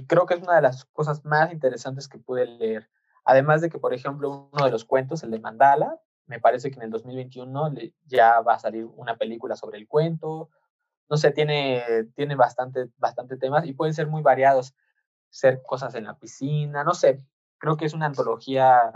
creo 0.06 0.26
que 0.26 0.34
es 0.34 0.42
una 0.42 0.56
de 0.56 0.62
las 0.62 0.84
cosas 0.86 1.24
más 1.24 1.52
interesantes 1.52 2.08
que 2.08 2.18
pude 2.18 2.46
leer. 2.46 2.88
Además 3.24 3.60
de 3.60 3.70
que, 3.70 3.78
por 3.78 3.94
ejemplo, 3.94 4.50
uno 4.52 4.64
de 4.64 4.70
los 4.70 4.84
cuentos, 4.84 5.22
el 5.22 5.30
de 5.30 5.38
Mandala, 5.38 6.00
me 6.26 6.40
parece 6.40 6.70
que 6.70 6.76
en 6.76 6.82
el 6.82 6.90
2021 6.90 7.74
ya 8.06 8.40
va 8.40 8.54
a 8.54 8.58
salir 8.58 8.86
una 8.96 9.16
película 9.16 9.54
sobre 9.56 9.78
el 9.78 9.86
cuento. 9.86 10.50
No 11.08 11.16
sé, 11.16 11.30
tiene, 11.30 12.08
tiene 12.14 12.34
bastante, 12.36 12.88
bastante 12.96 13.36
temas 13.36 13.66
y 13.66 13.74
pueden 13.74 13.94
ser 13.94 14.06
muy 14.06 14.22
variados 14.22 14.74
ser 15.32 15.62
cosas 15.62 15.94
en 15.94 16.04
la 16.04 16.18
piscina, 16.18 16.84
no 16.84 16.94
sé, 16.94 17.18
creo 17.58 17.76
que 17.76 17.86
es 17.86 17.94
una 17.94 18.06
antología 18.06 18.92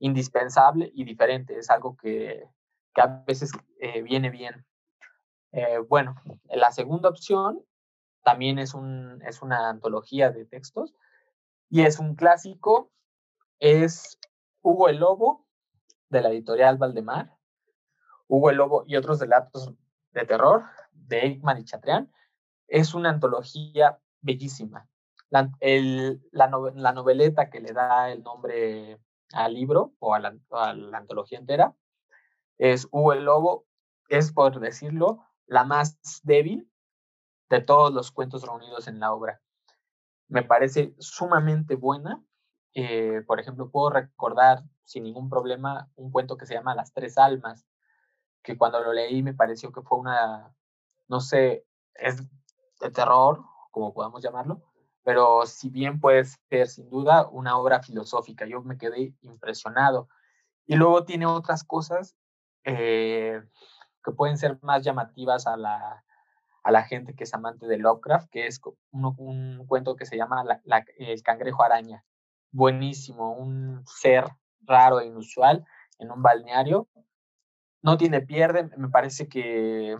indispensable 0.00 0.90
y 0.92 1.04
diferente, 1.04 1.56
es 1.58 1.70
algo 1.70 1.96
que, 1.96 2.48
que 2.92 3.00
a 3.00 3.22
veces 3.26 3.52
eh, 3.80 4.02
viene 4.02 4.30
bien. 4.30 4.66
Eh, 5.52 5.78
bueno, 5.88 6.16
la 6.50 6.72
segunda 6.72 7.08
opción 7.08 7.64
también 8.26 8.58
es, 8.58 8.74
un, 8.74 9.22
es 9.24 9.40
una 9.40 9.68
antología 9.70 10.32
de 10.32 10.44
textos 10.46 10.92
y 11.70 11.82
es 11.82 12.00
un 12.00 12.16
clásico, 12.16 12.90
es 13.60 14.18
Hugo 14.62 14.88
el 14.88 14.96
Lobo 14.96 15.46
de 16.08 16.22
la 16.22 16.30
editorial 16.30 16.76
Valdemar, 16.76 17.36
Hugo 18.26 18.50
el 18.50 18.56
Lobo 18.56 18.82
y 18.84 18.96
otros 18.96 19.20
relatos 19.20 19.72
de 20.10 20.24
terror 20.24 20.64
de 20.90 21.20
Eichmann 21.20 21.58
y 21.58 21.64
Chatrián. 21.66 22.12
Es 22.66 22.94
una 22.94 23.10
antología 23.10 24.00
bellísima. 24.22 24.88
La, 25.30 25.48
la, 26.32 26.50
la, 26.74 26.92
noveleta 26.92 27.48
que 27.48 27.60
le 27.60 27.72
da 27.72 28.10
el 28.10 28.24
nombre 28.24 28.98
al 29.34 29.54
libro 29.54 29.92
o 30.00 30.14
a 30.14 30.18
la, 30.18 30.36
a 30.50 30.74
la 30.74 30.98
antología 30.98 31.38
entera 31.38 31.76
es 32.58 32.88
Hugo 32.90 33.12
el 33.12 33.24
Lobo, 33.24 33.66
es 34.08 34.32
por 34.32 34.58
decirlo, 34.58 35.24
la 35.46 35.62
más 35.62 36.00
débil 36.24 36.68
de 37.48 37.60
todos 37.60 37.92
los 37.92 38.10
cuentos 38.10 38.42
reunidos 38.42 38.88
en 38.88 39.00
la 39.00 39.12
obra. 39.12 39.40
Me 40.28 40.42
parece 40.42 40.94
sumamente 40.98 41.76
buena. 41.76 42.22
Eh, 42.74 43.22
por 43.26 43.40
ejemplo, 43.40 43.70
puedo 43.70 43.90
recordar 43.90 44.64
sin 44.84 45.04
ningún 45.04 45.28
problema 45.28 45.90
un 45.96 46.10
cuento 46.10 46.36
que 46.36 46.46
se 46.46 46.54
llama 46.54 46.74
Las 46.74 46.92
Tres 46.92 47.18
Almas, 47.18 47.66
que 48.42 48.56
cuando 48.56 48.80
lo 48.80 48.92
leí 48.92 49.22
me 49.22 49.34
pareció 49.34 49.72
que 49.72 49.82
fue 49.82 49.98
una, 49.98 50.54
no 51.08 51.20
sé, 51.20 51.66
es 51.94 52.22
de 52.80 52.90
terror, 52.90 53.44
como 53.70 53.94
podamos 53.94 54.22
llamarlo, 54.22 54.62
pero 55.02 55.46
si 55.46 55.70
bien 55.70 56.00
puede 56.00 56.24
ser 56.24 56.68
sin 56.68 56.90
duda 56.90 57.28
una 57.28 57.56
obra 57.56 57.82
filosófica, 57.82 58.46
yo 58.46 58.62
me 58.62 58.76
quedé 58.76 59.14
impresionado. 59.22 60.08
Y 60.66 60.76
luego 60.76 61.04
tiene 61.04 61.26
otras 61.26 61.64
cosas 61.64 62.16
eh, 62.64 63.40
que 64.04 64.12
pueden 64.12 64.36
ser 64.36 64.58
más 64.62 64.82
llamativas 64.82 65.46
a 65.46 65.56
la, 65.56 66.04
a 66.66 66.72
la 66.72 66.82
gente 66.82 67.14
que 67.14 67.22
es 67.22 67.32
amante 67.32 67.68
de 67.68 67.78
Lovecraft, 67.78 68.28
que 68.28 68.48
es 68.48 68.60
un, 68.90 69.64
cuento 69.68 69.94
que 69.94 70.04
se 70.04 70.16
llama 70.16 70.42
la, 70.64 70.84
El 70.98 71.22
cangrejo 71.22 71.62
araña. 71.62 72.04
Buenísimo, 72.50 73.34
un 73.34 73.84
ser 73.86 74.24
raro 74.62 74.98
e 74.98 75.06
inusual 75.06 75.64
en 76.00 76.10
un 76.10 76.22
balneario. 76.22 76.88
No 77.82 77.96
tiene 77.96 78.20
pierde, 78.20 78.68
me 78.76 78.88
parece 78.88 79.28
que, 79.28 79.96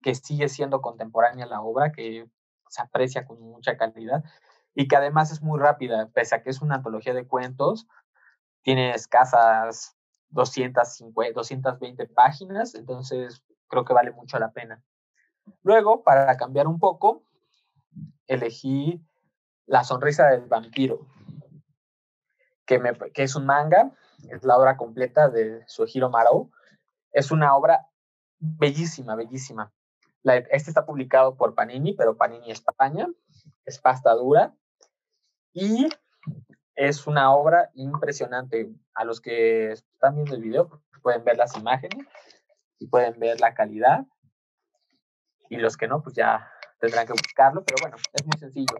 que 0.00 0.14
sigue 0.14 0.48
siendo 0.48 0.80
contemporánea 0.80 1.44
la 1.44 1.60
obra, 1.60 1.92
que 1.92 2.26
se 2.70 2.80
aprecia 2.80 3.26
con 3.26 3.38
mucha 3.38 3.76
calidad 3.76 4.24
y 4.74 4.88
que 4.88 4.96
además 4.96 5.32
es 5.32 5.42
muy 5.42 5.60
rápida, 5.60 6.08
pese 6.14 6.34
a 6.34 6.42
que 6.42 6.48
es 6.48 6.62
una 6.62 6.76
antología 6.76 7.12
de 7.12 7.26
cuentos, 7.26 7.86
tiene 8.62 8.94
escasas 8.94 9.98
250, 10.30 11.34
220 11.34 12.06
páginas, 12.06 12.74
entonces 12.74 13.44
creo 13.68 13.84
que 13.84 13.92
vale 13.92 14.12
mucho 14.12 14.38
la 14.38 14.52
pena. 14.52 14.82
Luego, 15.62 16.02
para 16.02 16.36
cambiar 16.36 16.66
un 16.66 16.78
poco, 16.78 17.22
elegí 18.26 19.00
La 19.66 19.84
sonrisa 19.84 20.26
del 20.28 20.46
vampiro, 20.46 21.06
que, 22.66 22.80
es 23.14 23.36
un 23.36 23.46
manga, 23.46 23.92
es 24.28 24.44
la 24.44 24.56
obra 24.56 24.76
completa 24.76 25.28
de 25.28 25.62
Suehiro 25.66 26.10
Marou. 26.10 26.50
Es 27.12 27.30
una 27.30 27.54
obra 27.54 27.88
bellísima, 28.38 29.14
bellísima 29.14 29.72
este 30.24 30.70
está 30.70 30.86
publicado 30.86 31.36
por 31.36 31.54
Panini, 31.54 31.94
pero 31.94 32.16
Panini 32.16 32.50
España. 32.50 33.08
Es 33.64 33.78
pasta 33.78 34.14
dura. 34.14 34.54
Y 35.52 35.88
es 36.74 37.06
una 37.06 37.34
obra 37.34 37.70
impresionante. 37.74 38.70
A 38.94 39.04
los 39.04 39.20
que 39.20 39.72
están 39.72 40.14
viendo 40.14 40.34
el 40.34 40.42
video 40.42 40.82
pueden 41.02 41.24
ver 41.24 41.36
las 41.36 41.56
imágenes 41.56 42.06
y 42.78 42.86
pueden 42.86 43.18
ver 43.18 43.40
la 43.40 43.54
calidad. 43.54 44.06
Y 45.52 45.58
los 45.58 45.76
que 45.76 45.86
no, 45.86 46.02
pues 46.02 46.14
ya 46.14 46.50
tendrán 46.80 47.06
que 47.06 47.12
buscarlo, 47.12 47.62
pero 47.62 47.76
bueno, 47.82 47.98
es 48.14 48.24
muy 48.24 48.38
sencillo. 48.38 48.74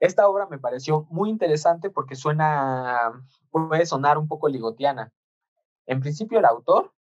Esta 0.00 0.26
obra 0.26 0.46
me 0.46 0.58
pareció 0.58 1.06
muy 1.10 1.28
interesante 1.28 1.90
porque 1.90 2.16
suena, 2.16 3.12
puede 3.50 3.84
sonar 3.84 4.16
un 4.16 4.26
poco 4.26 4.48
ligotiana. 4.48 5.12
En 5.84 6.00
principio, 6.00 6.38
el 6.38 6.46
autor 6.46 6.94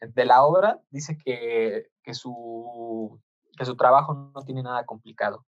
de 0.00 0.24
la 0.24 0.44
obra 0.44 0.80
dice 0.88 1.18
que, 1.18 1.90
que, 2.02 2.14
su, 2.14 3.20
que 3.58 3.66
su 3.66 3.76
trabajo 3.76 4.14
no 4.14 4.42
tiene 4.46 4.62
nada 4.62 4.86
complicado, 4.86 5.44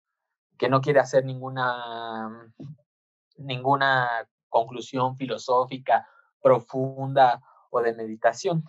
que 0.57 0.69
no 0.69 0.79
quiere 0.79 1.01
hacer 1.01 1.25
ninguna, 1.25 2.49
ninguna 3.35 4.25
conclusión 4.47 5.17
filosófica 5.17 6.07
profunda 6.41 7.41
o 7.71 7.81
de 7.81 7.93
meditación, 7.93 8.63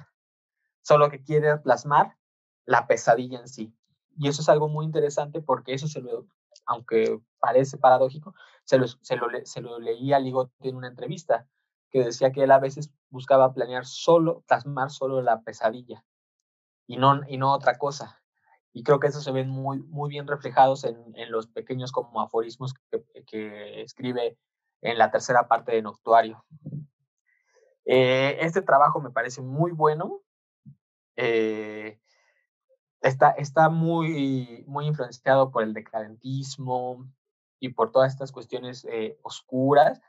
solo 0.83 1.11
que 1.11 1.23
quiere 1.23 1.59
plasmar 1.59 2.17
la 2.65 2.89
pesadilla 2.89 3.39
en 3.39 3.47
sí. 3.47 3.76
Y 4.19 4.29
eso 4.29 4.43
es 4.43 4.49
algo 4.49 4.69
muy 4.69 4.85
interesante 4.85 5.41
porque 5.41 5.75
eso 5.75 5.89
se 5.89 6.01
lo, 6.01 6.27
aunque 6.65 7.21
parece 7.39 7.79
paradójico, 7.79 8.35
se 8.65 8.79
lo, 8.79 8.87
se 8.89 9.17
lo, 9.17 9.29
se 9.45 9.61
lo 9.61 9.79
leí 9.79 10.13
a 10.13 10.19
Ligote 10.19 10.69
en 10.69 10.77
una 10.77 10.89
entrevista, 10.89 11.47
que 11.91 12.05
decía 12.05 12.33
que 12.33 12.43
él 12.43 12.51
a 12.51 12.59
veces 12.59 12.93
buscaba 13.11 13.53
planear 13.55 13.87
solo, 13.87 14.43
plasmar 14.47 14.91
solo 14.91 15.23
la 15.23 15.43
pesadilla 15.43 16.05
y 16.87 16.97
no, 16.97 17.21
y 17.29 17.39
no 17.39 17.53
otra 17.53 17.79
cosa. 17.79 18.23
y 18.73 18.83
creo 18.83 19.01
que 19.01 19.07
eso 19.07 19.21
se 19.21 19.33
ven 19.33 19.49
muy, 19.49 19.79
muy 19.85 20.11
bien 20.11 20.27
reflejados 20.27 20.85
en, 20.85 20.97
en 21.17 21.31
los 21.31 21.47
pequeños 21.47 21.93
como 21.93 22.21
aforismos 22.21 22.75
que, 22.91 23.05
que, 23.25 23.83
escribe 23.83 24.39
en 24.83 24.99
la 24.99 25.11
tercera 25.11 25.49
parte 25.49 25.73
de 25.73 25.83
Noctuario. 25.83 26.45
Eh, 27.87 28.37
este 28.41 28.63
trabajo 28.63 29.01
me 29.01 29.11
parece 29.11 29.41
muy 29.41 29.73
bueno. 29.73 30.21
Eh, 31.17 31.99
está, 33.09 33.31
está 33.31 33.69
muy, 33.69 34.65
muy 34.67 34.87
influenciado 34.87 35.51
por 35.51 35.63
el 35.63 35.75
decadentismo 35.75 37.07
y 37.61 37.71
por 37.71 37.93
todas 37.93 38.13
estas 38.13 38.33
cuestiones 38.33 38.87
eh, 38.91 39.19
oscuras. 39.23 40.01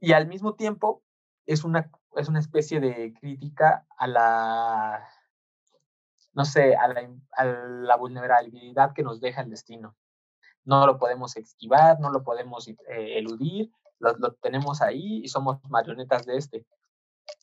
Y 0.00 0.12
al 0.12 0.26
mismo 0.28 0.54
tiempo 0.54 1.02
es 1.46 1.64
una, 1.64 1.90
es 2.16 2.28
una 2.28 2.38
especie 2.38 2.80
de 2.80 3.12
crítica 3.14 3.86
a 3.96 4.06
la 4.06 5.08
no 6.32 6.44
sé, 6.44 6.76
a 6.76 6.88
la, 7.44 7.96
vulnerabilidad 7.96 8.92
que 8.92 9.02
nos 9.02 9.20
deja 9.20 9.42
el 9.42 9.50
destino. 9.50 9.96
No 10.64 10.86
lo 10.86 10.98
podemos 10.98 11.36
esquivar, 11.36 11.98
no 12.00 12.10
lo 12.10 12.22
podemos 12.22 12.68
eh, 12.68 12.76
eludir, 12.88 13.70
lo, 13.98 14.14
tenemos 14.34 14.80
ahí 14.82 15.20
y 15.24 15.28
somos 15.28 15.58
marionetas 15.68 16.26
de 16.26 16.36
este. 16.36 16.66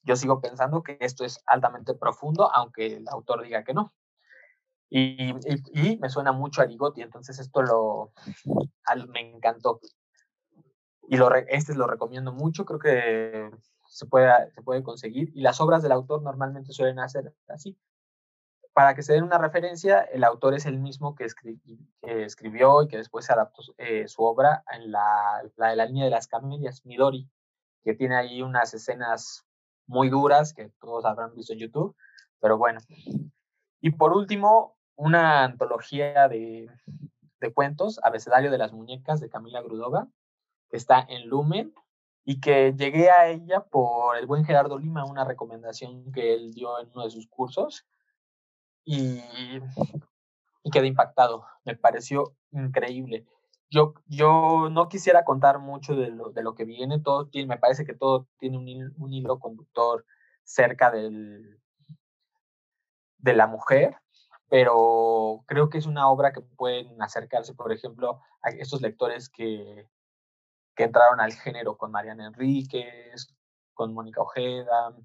Yo 0.04 0.16
sigo 0.16 0.42
pensando 0.42 0.84
que 0.84 0.98
esto 1.00 1.26
es 1.26 1.42
altamente 1.46 1.94
profundo, 1.94 2.50
aunque 2.54 2.98
el 2.98 3.08
autor 3.10 3.44
diga 3.44 3.64
que 3.64 3.74
no. 3.74 3.94
Y, 4.90 5.34
me 6.00 6.10
suena 6.10 6.32
mucho 6.32 6.62
a 6.62 6.66
Ligotti, 6.66 7.02
entonces 7.02 7.40
esto 7.40 7.62
lo, 7.62 8.14
me 9.10 9.22
encantó. 9.22 9.80
Y 11.10 11.18
lo, 11.18 11.34
este 11.34 11.76
lo 11.76 11.88
recomiendo 11.88 12.32
mucho, 12.34 12.66
creo 12.66 12.80
que 12.80 13.52
se 13.88 14.06
puede, 14.06 14.52
se 14.52 14.62
puede 14.62 14.84
conseguir. 14.84 15.32
Y 15.34 15.42
las 15.42 15.60
obras 15.62 15.82
del 15.82 15.92
autor 15.92 16.22
normalmente 16.22 16.74
suelen 16.74 17.00
hacer 17.00 17.34
así. 17.48 17.78
Para 18.74 18.94
que 18.94 19.02
se 19.02 19.14
den 19.14 19.24
una 19.24 19.40
referencia, 19.40 20.02
el 20.02 20.24
autor 20.24 20.54
es 20.54 20.66
el 20.68 20.78
mismo 20.80 21.16
que, 21.16 21.26
escribió 22.02 22.84
y 22.84 22.88
que 22.88 22.98
después 22.98 23.30
adaptó 23.30 23.64
eh, 23.78 24.08
su 24.08 24.22
obra 24.24 24.64
en 24.72 24.92
la, 24.92 25.42
de 25.44 25.76
la 25.76 25.86
línea 25.86 26.06
de 26.06 26.12
las 26.12 26.28
camelias, 26.28 26.86
Midori, 26.86 27.28
que 27.84 27.96
tiene 27.96 28.16
ahí 28.16 28.42
unas 28.42 28.74
escenas 28.74 29.48
muy 29.88 30.10
duras 30.10 30.54
que 30.54 30.70
todos 30.80 31.06
habrán 31.06 31.34
visto 31.34 31.54
en 31.54 31.60
YouTube, 31.60 31.96
pero 32.40 32.58
bueno. 32.58 32.80
Y 33.82 33.92
por 33.92 34.12
último, 34.12 34.77
una 34.98 35.46
antología 35.46 36.28
de, 36.28 36.70
de 37.40 37.54
cuentos, 37.54 38.00
Abecedario 38.04 38.52
de 38.52 38.58
las 38.58 38.74
Muñecas, 38.74 39.22
de 39.22 39.30
Camila 39.30 39.62
Grudova, 39.62 40.08
que 40.70 40.78
está 40.78 41.06
en 41.08 41.30
Lumen 41.30 41.74
y 42.26 42.42
que 42.42 42.74
llegué 42.74 43.10
a 43.10 43.30
ella 43.30 43.62
por 43.62 44.18
el 44.18 44.26
buen 44.26 44.44
Gerardo 44.44 44.78
Lima, 44.78 45.06
una 45.06 45.24
recomendación 45.24 46.12
que 46.12 46.34
él 46.34 46.54
dio 46.54 46.80
en 46.80 46.90
uno 46.94 47.06
de 47.06 47.12
sus 47.12 47.28
cursos 47.28 47.86
y, 48.84 49.22
y 50.64 50.72
quedé 50.72 50.88
impactado. 50.88 51.46
Me 51.64 51.78
pareció 51.78 52.36
increíble. 52.52 53.26
Yo, 53.70 53.94
yo 54.08 54.70
no 54.72 54.90
quisiera 54.90 55.24
contar 55.24 55.60
mucho 55.60 55.96
de 55.96 56.10
lo, 56.10 56.32
de 56.32 56.42
lo 56.42 56.56
que 56.56 56.66
viene, 56.66 57.00
todo 57.00 57.28
tiene, 57.28 57.48
me 57.48 57.58
parece 57.58 57.86
que 57.86 57.94
todo 57.94 58.28
tiene 58.40 58.58
un, 58.58 58.94
un 58.98 59.14
hilo 59.14 59.40
conductor 59.40 60.06
cerca 60.44 60.90
del, 60.90 61.60
de 63.18 63.34
la 63.34 63.48
mujer, 63.48 63.98
pero 64.50 65.44
creo 65.46 65.70
que 65.70 65.78
es 65.78 65.86
una 65.86 66.10
obra 66.10 66.32
que 66.32 66.42
pueden 66.42 67.02
acercarse, 67.02 67.54
por 67.54 67.72
ejemplo, 67.72 68.22
a 68.42 68.50
estos 68.50 68.82
lectores 68.82 69.30
que, 69.30 69.88
que 70.76 70.84
entraron 70.84 71.20
al 71.20 71.34
género 71.34 71.78
con 71.78 71.92
Mariana 71.92 72.28
Enríquez, 72.28 73.36
con 73.74 73.94
Mónica 73.94 74.22
Ojeda, 74.22 74.96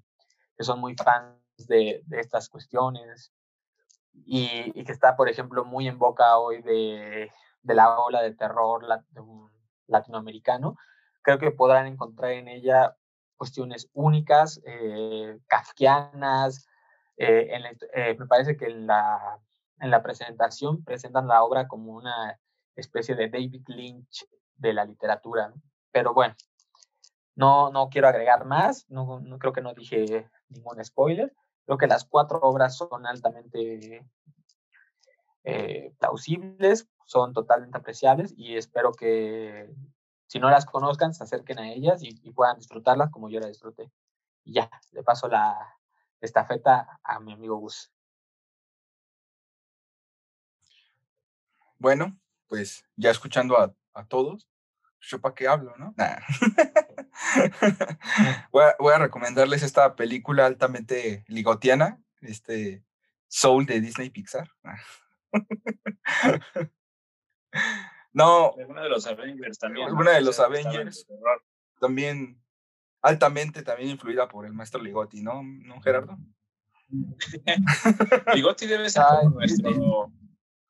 que 0.57 0.63
son 0.63 0.79
muy 0.79 0.95
fans 0.95 1.37
de, 1.67 2.03
de 2.05 2.19
estas 2.19 2.49
cuestiones 2.49 3.33
y, 4.25 4.83
que 4.83 4.91
está, 4.91 5.15
por 5.15 5.29
ejemplo, 5.29 5.65
muy 5.65 5.87
en 5.87 5.99
boca 5.99 6.37
hoy 6.37 6.61
de, 6.61 7.31
de 7.61 7.73
la 7.73 7.97
ola 7.99 8.21
de 8.21 8.33
terror 8.33 8.85
latinoamericano, 9.87 10.77
creo 11.21 11.39
que 11.39 11.51
podrán 11.51 11.87
encontrar 11.87 12.31
en 12.31 12.47
ella 12.47 12.95
cuestiones 13.37 13.89
únicas, 13.93 14.61
eh, 14.65 15.39
kafkianas. 15.47 16.67
Eh, 17.17 17.49
eh, 17.93 18.15
me 18.17 18.25
parece 18.25 18.57
que 18.57 18.65
en 18.65 18.87
la, 18.87 19.39
en 19.79 19.91
la 19.91 20.01
presentación 20.01 20.83
presentan 20.83 21.27
la 21.27 21.43
obra 21.43 21.67
como 21.67 21.93
una 21.93 22.39
especie 22.75 23.15
de 23.15 23.29
David 23.29 23.63
Lynch 23.67 24.25
de 24.55 24.73
la 24.73 24.85
literatura. 24.85 25.53
Pero 25.91 26.13
bueno, 26.13 26.35
no, 27.35 27.71
no 27.71 27.89
quiero 27.89 28.07
agregar 28.07 28.45
más, 28.45 28.89
no, 28.89 29.19
no 29.19 29.39
creo 29.39 29.53
que 29.53 29.61
no 29.61 29.73
dije 29.73 30.29
ningún 30.49 30.83
spoiler. 30.83 31.33
Creo 31.65 31.77
que 31.77 31.87
las 31.87 32.05
cuatro 32.05 32.39
obras 32.41 32.77
son 32.77 33.05
altamente 33.05 34.05
eh, 35.43 35.93
plausibles, 35.99 36.87
son 37.05 37.33
totalmente 37.33 37.77
apreciables 37.77 38.33
y 38.37 38.55
espero 38.55 38.91
que 38.93 39.69
si 40.27 40.39
no 40.39 40.49
las 40.49 40.65
conozcan 40.65 41.13
se 41.13 41.23
acerquen 41.23 41.59
a 41.59 41.71
ellas 41.71 42.01
y, 42.01 42.31
puedan 42.31 42.57
disfrutarlas 42.57 43.11
como 43.11 43.29
yo 43.29 43.39
la 43.39 43.47
disfruté. 43.47 43.91
Y 44.43 44.53
ya, 44.53 44.69
le 44.91 45.03
paso 45.03 45.27
la 45.27 45.77
estafeta 46.25 46.99
a 47.03 47.19
mi 47.19 47.33
amigo 47.33 47.57
Gus. 47.57 47.91
Bueno, 51.77 52.17
pues 52.47 52.85
ya 52.95 53.11
escuchando 53.11 53.59
a, 53.59 53.73
a 53.93 54.05
todos, 54.05 54.49
yo 55.01 55.19
para 55.19 55.35
qué 55.35 55.47
hablo, 55.47 55.75
¿no? 55.77 55.93
voy, 58.51 58.93
a, 58.93 58.97
recomendarles 58.97 59.63
esta 59.63 59.95
película 59.95 60.45
altamente 60.45 61.23
ligotiana, 61.27 62.01
este 62.21 62.83
Soul 63.27 63.65
de 63.65 63.81
Disney 63.81 64.09
Pixar. 64.09 64.49
no. 68.13 68.53
Una 68.53 68.83
de 68.83 68.89
los 68.89 69.05
Avengers 69.05 69.59
también. 69.59 69.91
Una 69.91 70.11
de 70.11 70.21
los 70.21 70.39
Avengers. 70.39 71.05
También 71.79 72.41
altamente 73.03 73.61
también 73.61 73.91
influida 73.91 74.27
por 74.27 74.45
el 74.45 74.53
maestro 74.53 74.81
Ligotti, 74.81 75.21
¿no? 75.21 75.43
¿No, 75.43 75.79
Gerardo? 75.81 76.17
Ligotti 78.33 78.65
debe 78.65 78.89
ser 78.89 79.03
nuestro 79.31 80.11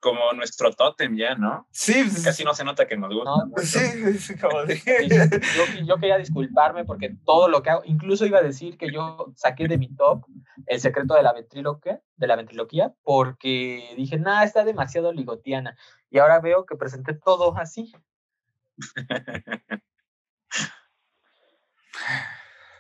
como 0.04 0.34
nuestro 0.34 0.72
tótem 0.74 1.16
ya, 1.16 1.36
¿no? 1.36 1.66
Sí. 1.72 1.94
Pues, 2.04 2.24
Casi 2.24 2.44
no 2.44 2.54
se 2.54 2.66
nota 2.66 2.86
que 2.86 2.98
nos 2.98 3.14
gusta. 3.14 3.32
sí, 3.64 4.18
sí, 4.20 4.38
como 4.38 4.66
yo, 5.86 5.98
quería 5.98 6.18
disculparme 6.18 6.84
porque 6.84 7.16
todo 7.24 7.48
lo 7.48 7.64
que 7.64 7.70
hago, 7.70 7.84
incluso 7.86 8.26
iba 8.26 8.40
a 8.40 8.44
decir 8.44 8.78
que 8.78 8.92
yo 8.92 9.32
saqué 9.36 9.70
de 9.70 9.78
mi 9.78 9.96
top 9.96 10.26
el 10.68 10.82
secreto 10.82 11.14
de 11.16 11.24
la 11.24 11.32
ventriloquia, 11.32 12.02
de 12.18 12.28
la 12.28 12.36
ventriloquía, 12.36 12.94
porque 13.04 13.94
dije, 13.96 14.20
nada, 14.20 14.44
está 14.44 14.66
demasiado 14.66 15.14
ligotiana. 15.14 15.78
Y 16.10 16.20
ahora 16.20 16.42
veo 16.42 16.66
que 16.66 16.76
presenté 16.76 17.14
todo 17.14 17.56
así. 17.58 17.94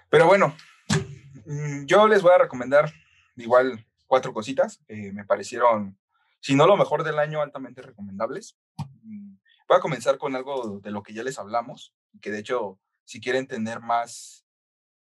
Pero 0.09 0.27
bueno, 0.27 0.55
mm, 1.45 1.85
yo 1.85 2.07
les 2.07 2.21
voy 2.21 2.31
a 2.33 2.39
recomendar 2.39 2.91
igual 3.35 3.85
cuatro 4.07 4.33
cositas. 4.33 4.81
me 4.87 5.25
parecieron 5.25 5.97
si 6.43 6.55
no 6.55 6.67
lo 6.67 6.75
mejor 6.75 7.05
del 7.05 7.19
año, 7.19 7.41
altamente 7.41 7.81
recomendables. 7.81 8.57
Mm, 9.03 9.35
voy 9.65 9.77
a 9.77 9.79
comenzar 9.79 10.17
con 10.17 10.35
algo 10.35 10.81
de 10.81 10.91
lo 10.91 11.01
que 11.01 11.13
ya 11.13 11.23
les 11.23 11.39
hablamos, 11.39 11.95
que 12.21 12.31
de 12.31 12.39
hecho, 12.39 12.81
si 13.05 13.21
quieren 13.21 13.47
tener 13.47 13.79
más, 13.79 14.45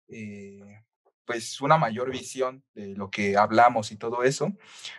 eh, 0.07 0.81
pues 1.25 1.61
una 1.61 1.77
mayor 1.77 2.09
visión 2.09 2.63
de 2.73 2.95
lo 2.95 3.11
que 3.11 3.37
hablamos 3.37 3.91
y 3.91 3.97
todo 3.97 4.23
eso, 4.23 4.51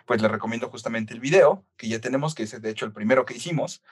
pues 0.05 0.21
les 0.21 0.31
recomiendo 0.31 0.69
justamente 0.69 1.13
el 1.13 1.19
video 1.19 1.65
que 1.75 1.89
ya 1.89 1.99
tenemos, 1.99 2.35
que 2.35 2.43
es 2.43 2.61
de 2.61 2.69
hecho 2.69 2.85
el 2.85 2.93
primero 2.93 3.25
que 3.25 3.35
hicimos, 3.35 3.83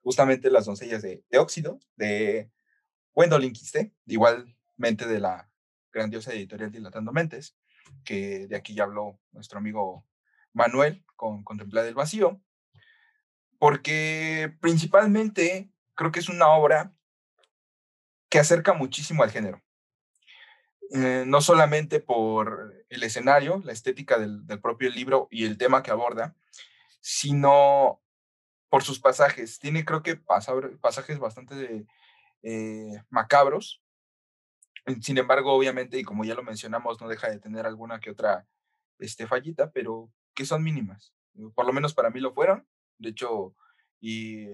justamente 0.00 0.48
las 0.48 0.66
doncellas 0.66 1.02
de, 1.02 1.24
óxido, 1.36 1.80
de 1.96 2.52
Gwendolyn 3.14 3.52
Quiste, 3.52 3.92
igualmente 4.76 5.06
de 5.06 5.20
la 5.20 5.48
grandiosa 5.92 6.32
editorial 6.32 6.70
Dilatando 6.70 7.12
Mentes, 7.12 7.56
que 8.04 8.46
de 8.46 8.56
aquí 8.56 8.74
ya 8.74 8.84
habló 8.84 9.18
nuestro 9.32 9.58
amigo 9.58 10.06
Manuel 10.52 11.04
con 11.16 11.42
Contemplar 11.44 11.86
el 11.86 11.94
Vacío, 11.94 12.40
porque 13.58 14.54
principalmente 14.60 15.70
creo 15.94 16.12
que 16.12 16.20
es 16.20 16.28
una 16.28 16.48
obra 16.48 16.92
que 18.28 18.38
acerca 18.38 18.74
muchísimo 18.74 19.22
al 19.22 19.30
género. 19.30 19.62
Eh, 20.92 21.24
no 21.26 21.40
solamente 21.40 22.00
por 22.00 22.74
el 22.90 23.02
escenario, 23.02 23.60
la 23.64 23.72
estética 23.72 24.18
del, 24.18 24.44
propio 24.60 24.90
libro 24.90 25.26
y 25.30 25.46
el 25.46 25.56
tema 25.56 25.82
que 25.82 25.90
aborda, 25.90 26.36
sino 27.00 28.02
por 28.68 28.82
sus 28.82 29.00
pasajes. 29.00 29.58
Tiene 29.58 29.84
creo 29.84 30.02
que 30.02 30.16
pasajes 30.16 31.18
bastante 31.18 31.86
eh, 32.42 33.02
macabros. 33.08 33.85
Sin 35.00 35.18
embargo, 35.18 35.52
obviamente, 35.52 35.98
y 35.98 36.04
como 36.04 36.24
ya 36.24 36.34
lo 36.34 36.42
mencionamos, 36.42 37.00
no 37.00 37.08
deja 37.08 37.28
de 37.28 37.38
tener 37.40 37.66
alguna 37.66 38.00
que 38.00 38.10
otra 38.10 38.46
este, 38.98 39.26
fallita, 39.26 39.70
pero 39.72 40.10
que 40.34 40.46
son 40.46 40.62
mínimas. 40.62 41.12
Por 41.54 41.66
lo 41.66 41.72
menos 41.72 41.94
para 41.94 42.10
mí 42.10 42.20
lo 42.20 42.32
fueron. 42.32 42.66
De 42.98 43.10
hecho, 43.10 43.54
y 44.00 44.48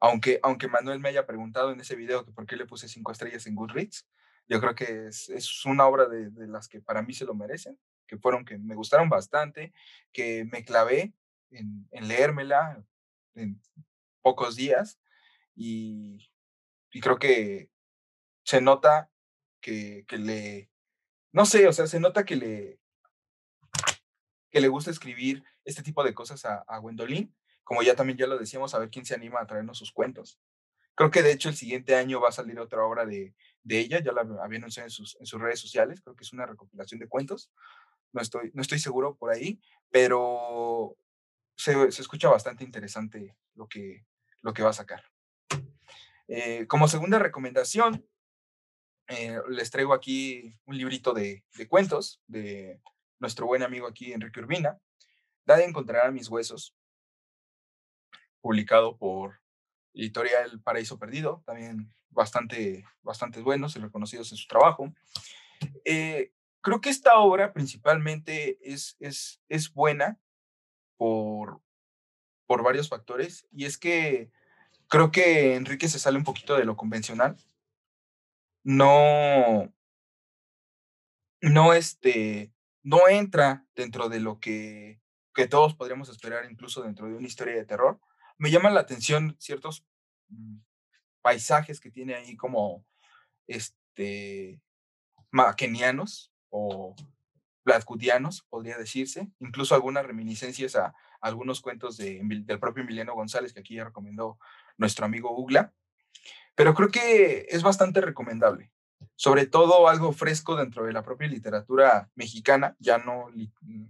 aunque, 0.00 0.40
aunque 0.42 0.68
Manuel 0.68 1.00
me 1.00 1.10
haya 1.10 1.26
preguntado 1.26 1.72
en 1.72 1.80
ese 1.80 1.96
video 1.96 2.24
que 2.24 2.32
por 2.32 2.46
qué 2.46 2.56
le 2.56 2.66
puse 2.66 2.88
cinco 2.88 3.12
estrellas 3.12 3.46
en 3.46 3.54
Goodreads, 3.54 4.08
yo 4.48 4.60
creo 4.60 4.74
que 4.74 5.08
es, 5.08 5.28
es 5.28 5.64
una 5.66 5.86
obra 5.86 6.06
de, 6.06 6.30
de, 6.30 6.46
las 6.46 6.68
que 6.68 6.80
para 6.80 7.02
mí 7.02 7.12
se 7.12 7.26
lo 7.26 7.34
merecen, 7.34 7.78
que 8.06 8.16
fueron 8.16 8.44
que 8.44 8.56
me 8.58 8.74
gustaron 8.74 9.08
bastante, 9.08 9.72
que 10.12 10.46
me 10.50 10.64
clavé 10.64 11.12
en, 11.50 11.88
leérmela 11.92 12.82
en 13.34 13.60
pocos 14.22 14.56
días 14.56 14.98
y, 15.54 16.18
creo 17.00 17.18
que 17.18 17.70
se 18.42 18.60
nota 18.60 19.08
que, 19.60 20.04
le, 20.10 20.70
no 21.32 21.46
sé, 21.46 21.66
o 21.66 21.72
sea, 21.72 21.86
se 21.86 22.00
nota 22.00 22.24
que 22.24 22.36
le, 22.36 22.80
que 24.50 24.60
le 24.60 24.68
gusta 24.68 24.90
escribir 24.90 25.44
este 25.64 25.82
tipo 25.82 26.02
de 26.04 26.14
cosas 26.14 26.44
a, 26.44 26.64
a 26.66 26.78
Gwendolyn, 26.78 27.34
como 27.64 27.82
ya 27.82 27.94
también 27.94 28.18
ya 28.18 28.26
lo 28.26 28.38
decíamos, 28.38 28.74
a 28.74 28.78
ver 28.78 28.90
quién 28.90 29.04
se 29.04 29.14
anima 29.14 29.40
a 29.40 29.46
traernos 29.46 29.78
sus 29.78 29.92
cuentos. 29.92 30.40
Creo 30.94 31.10
que 31.10 31.22
de 31.22 31.32
hecho 31.32 31.48
el 31.48 31.54
siguiente 31.54 31.94
año 31.94 32.20
va 32.20 32.30
a 32.30 32.32
salir 32.32 32.58
otra 32.58 32.82
obra 32.82 33.06
de, 33.06 33.34
de 33.62 33.78
ella, 33.78 34.02
ya 34.02 34.12
la 34.12 34.22
había 34.42 34.58
anunciado 34.58 34.86
en 34.86 34.90
sus, 34.90 35.16
en 35.20 35.26
sus 35.26 35.40
redes 35.40 35.60
sociales, 35.60 36.00
creo 36.00 36.16
que 36.16 36.24
es 36.24 36.32
una 36.32 36.46
recopilación 36.46 36.98
de 36.98 37.08
cuentos, 37.08 37.52
no 38.12 38.20
estoy, 38.20 38.50
no 38.54 38.62
estoy 38.62 38.78
seguro 38.78 39.16
por 39.16 39.30
ahí, 39.30 39.60
pero 39.90 40.96
se, 41.56 41.92
se 41.92 42.02
escucha 42.02 42.28
bastante 42.28 42.64
interesante 42.64 43.36
lo 43.54 43.68
que, 43.68 44.06
lo 44.42 44.52
que 44.52 44.62
va 44.62 44.70
a 44.70 44.72
sacar. 44.72 45.04
Eh, 46.26 46.66
como 46.66 46.88
segunda 46.88 47.18
recomendación, 47.18 48.06
eh, 49.08 49.40
les 49.48 49.70
traigo 49.70 49.94
aquí 49.94 50.54
un 50.66 50.76
librito 50.76 51.14
de, 51.14 51.42
cuentos 51.68 52.20
de 52.26 52.80
nuestro 53.18 53.46
buen 53.46 53.62
amigo 53.62 53.86
aquí, 53.86 54.12
Enrique 54.12 54.40
Urbina, 54.40 54.78
Da 55.44 55.56
de 55.56 55.64
encontrar 55.64 56.06
a 56.06 56.10
mis 56.10 56.28
huesos, 56.28 56.76
publicado 58.42 58.98
por 58.98 59.40
editorial 59.94 60.60
Paraíso 60.60 60.98
Perdido, 60.98 61.42
también 61.46 61.90
bastante, 62.10 62.84
bastante 63.00 63.40
buenos 63.40 63.74
y 63.74 63.78
reconocidos 63.78 64.30
en 64.30 64.36
su 64.36 64.46
trabajo. 64.46 64.92
Eh, 65.86 66.32
creo 66.60 66.82
que 66.82 66.90
esta 66.90 67.18
obra 67.18 67.54
principalmente 67.54 68.58
es, 68.60 68.96
es, 69.00 69.40
es 69.48 69.72
buena 69.72 70.20
por, 70.98 71.62
por 72.46 72.62
varios 72.62 72.90
factores 72.90 73.46
y 73.50 73.64
es 73.64 73.78
que 73.78 74.30
creo 74.88 75.10
que 75.10 75.54
Enrique 75.54 75.88
se 75.88 75.98
sale 75.98 76.18
un 76.18 76.24
poquito 76.24 76.56
de 76.56 76.66
lo 76.66 76.76
convencional. 76.76 77.38
No, 78.64 79.72
no, 81.40 81.72
este, 81.72 82.52
no 82.82 83.08
entra 83.08 83.66
dentro 83.74 84.08
de 84.08 84.20
lo 84.20 84.40
que, 84.40 85.00
que 85.34 85.46
todos 85.46 85.74
podríamos 85.74 86.08
esperar, 86.08 86.50
incluso 86.50 86.82
dentro 86.82 87.06
de 87.06 87.14
una 87.14 87.26
historia 87.26 87.54
de 87.54 87.64
terror. 87.64 88.00
Me 88.36 88.50
llaman 88.50 88.74
la 88.74 88.80
atención 88.80 89.36
ciertos 89.38 89.84
mm, 90.28 90.58
paisajes 91.22 91.80
que 91.80 91.90
tiene 91.90 92.14
ahí 92.14 92.36
como 92.36 92.84
este 93.46 94.60
maquenianos 95.30 96.32
o 96.50 96.94
bladcudianos, 97.64 98.46
podría 98.48 98.78
decirse, 98.78 99.30
incluso 99.40 99.74
algunas 99.74 100.06
reminiscencias 100.06 100.74
a, 100.74 100.94
algunos 101.20 101.60
cuentos 101.60 101.96
de, 101.96 102.20
del 102.22 102.58
propio 102.58 102.82
Emiliano 102.82 103.14
González, 103.14 103.52
que 103.52 103.60
aquí 103.60 103.74
ya 103.74 103.84
recomendó 103.84 104.38
nuestro 104.76 105.04
amigo 105.04 105.36
Ugla, 105.36 105.74
pero 106.58 106.74
creo 106.74 106.88
que 106.88 107.46
es 107.50 107.62
bastante 107.62 108.00
recomendable, 108.00 108.72
sobre 109.14 109.46
todo 109.46 109.88
algo 109.88 110.10
fresco 110.10 110.56
dentro 110.56 110.84
de 110.84 110.92
la 110.92 111.04
propia 111.04 111.28
literatura 111.28 112.10
mexicana, 112.16 112.74
ya 112.80 112.98
no 112.98 113.30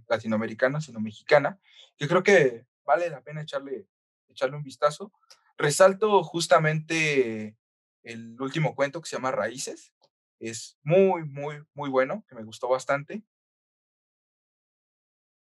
latinoamericana, 0.07 0.79
sino 0.79 0.99
mexicana, 0.99 1.59
que 1.97 2.07
creo 2.07 2.21
que 2.21 2.67
vale 2.85 3.09
la 3.09 3.23
pena 3.23 3.41
echarle, 3.41 3.87
echarle 4.27 4.55
un 4.55 4.61
vistazo. 4.61 5.11
Resalto 5.57 6.23
justamente 6.23 7.57
el 8.03 8.39
último 8.39 8.75
cuento 8.75 9.01
que 9.01 9.09
se 9.09 9.15
llama 9.15 9.31
Raíces. 9.31 9.91
Es 10.39 10.77
muy, 10.83 11.23
muy, 11.23 11.63
muy 11.73 11.89
bueno, 11.89 12.23
que 12.29 12.35
me 12.35 12.43
gustó 12.43 12.69
bastante. 12.69 13.23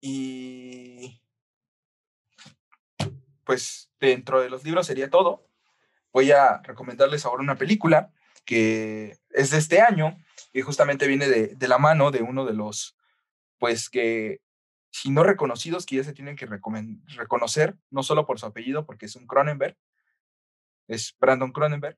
Y 0.01 1.21
pues 3.45 3.93
dentro 4.01 4.41
de 4.41 4.49
los 4.49 4.65
libros 4.65 4.87
sería 4.87 5.11
todo. 5.11 5.50
Voy 6.13 6.33
a 6.33 6.61
recomendarles 6.63 7.25
ahora 7.25 7.43
una 7.43 7.57
película 7.57 8.13
que 8.45 9.19
es 9.31 9.51
de 9.51 9.59
este 9.59 9.81
año 9.81 10.19
y 10.53 10.63
justamente 10.63 11.07
viene 11.07 11.29
de, 11.29 11.55
de 11.55 11.69
la 11.69 11.79
mano 11.79 12.11
de 12.11 12.23
uno 12.23 12.45
de 12.45 12.55
los, 12.55 12.97
pues 13.59 13.89
que 13.89 14.41
si 14.91 15.11
no 15.11 15.23
reconocidos, 15.23 15.87
que 15.87 15.97
ya 15.97 16.05
se 16.05 16.13
tienen 16.13 16.37
que 16.37 16.47
reconocer, 16.47 17.77
no 17.91 18.03
solo 18.03 18.27
por 18.27 18.41
su 18.41 18.47
apellido, 18.47 18.85
porque 18.85 19.07
es 19.07 19.17
un 19.17 19.27
Cronenberg, 19.27 19.77
es 20.89 21.17
Brandon 21.19 21.53
Cronenberg, 21.53 21.97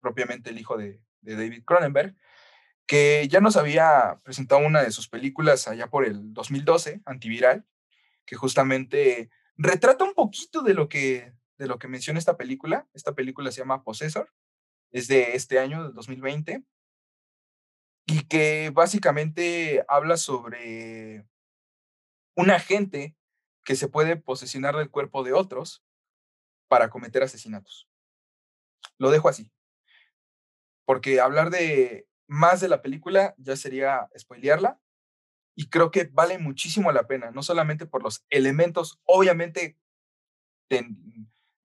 propiamente 0.00 0.50
el 0.50 0.58
hijo 0.58 0.76
de, 0.76 1.00
David 1.20 1.64
Cronenberg, 1.64 2.16
que 2.86 3.28
ya 3.28 3.40
nos 3.40 3.56
había 3.56 4.20
presentado 4.24 4.60
una 4.60 4.82
de 4.82 4.90
sus 4.90 5.08
películas 5.08 5.68
allá 5.68 5.88
por 5.88 6.04
el 6.04 6.32
2012, 6.32 7.00
Antiviral, 7.04 7.64
que 8.24 8.36
justamente 8.36 9.30
retrata 9.56 10.04
un 10.04 10.14
poquito 10.14 10.62
de 10.62 10.74
lo 10.74 10.88
que, 10.88 11.32
de 11.58 11.66
lo 11.66 11.78
que 11.78 11.88
menciona 11.88 12.18
esta 12.18 12.36
película. 12.36 12.88
Esta 12.92 13.14
película 13.14 13.50
se 13.52 13.60
llama 13.60 13.84
Possessor, 13.84 14.32
es 14.90 15.08
de 15.08 15.34
este 15.34 15.58
año, 15.58 15.84
del 15.84 15.94
2020, 15.94 16.64
y 18.06 18.26
que 18.26 18.70
básicamente 18.70 19.84
habla 19.88 20.16
sobre 20.16 21.26
un 22.36 22.50
agente 22.50 23.16
que 23.64 23.76
se 23.76 23.88
puede 23.88 24.16
posesionar 24.16 24.76
del 24.76 24.90
cuerpo 24.90 25.22
de 25.22 25.32
otros 25.32 25.84
para 26.68 26.90
cometer 26.90 27.22
asesinatos. 27.22 27.88
Lo 28.98 29.10
dejo 29.10 29.28
así. 29.28 29.50
Porque 30.84 31.20
hablar 31.20 31.50
de 31.50 32.08
más 32.26 32.60
de 32.60 32.68
la 32.68 32.82
película 32.82 33.34
ya 33.38 33.56
sería 33.56 34.08
spoilearla. 34.18 34.80
Y 35.54 35.68
creo 35.68 35.90
que 35.90 36.04
vale 36.04 36.38
muchísimo 36.38 36.90
la 36.92 37.06
pena, 37.06 37.30
no 37.30 37.42
solamente 37.42 37.84
por 37.84 38.02
los 38.02 38.24
elementos, 38.30 39.00
obviamente, 39.04 39.76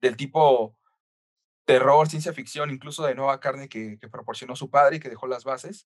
del 0.00 0.16
tipo 0.16 0.76
terror, 1.64 2.08
ciencia 2.08 2.32
ficción, 2.32 2.70
incluso 2.70 3.04
de 3.04 3.14
nueva 3.14 3.40
carne 3.40 3.68
que, 3.68 3.98
proporcionó 4.10 4.56
su 4.56 4.70
padre 4.70 4.96
y 4.96 5.00
que 5.00 5.10
dejó 5.10 5.26
las 5.26 5.44
bases, 5.44 5.86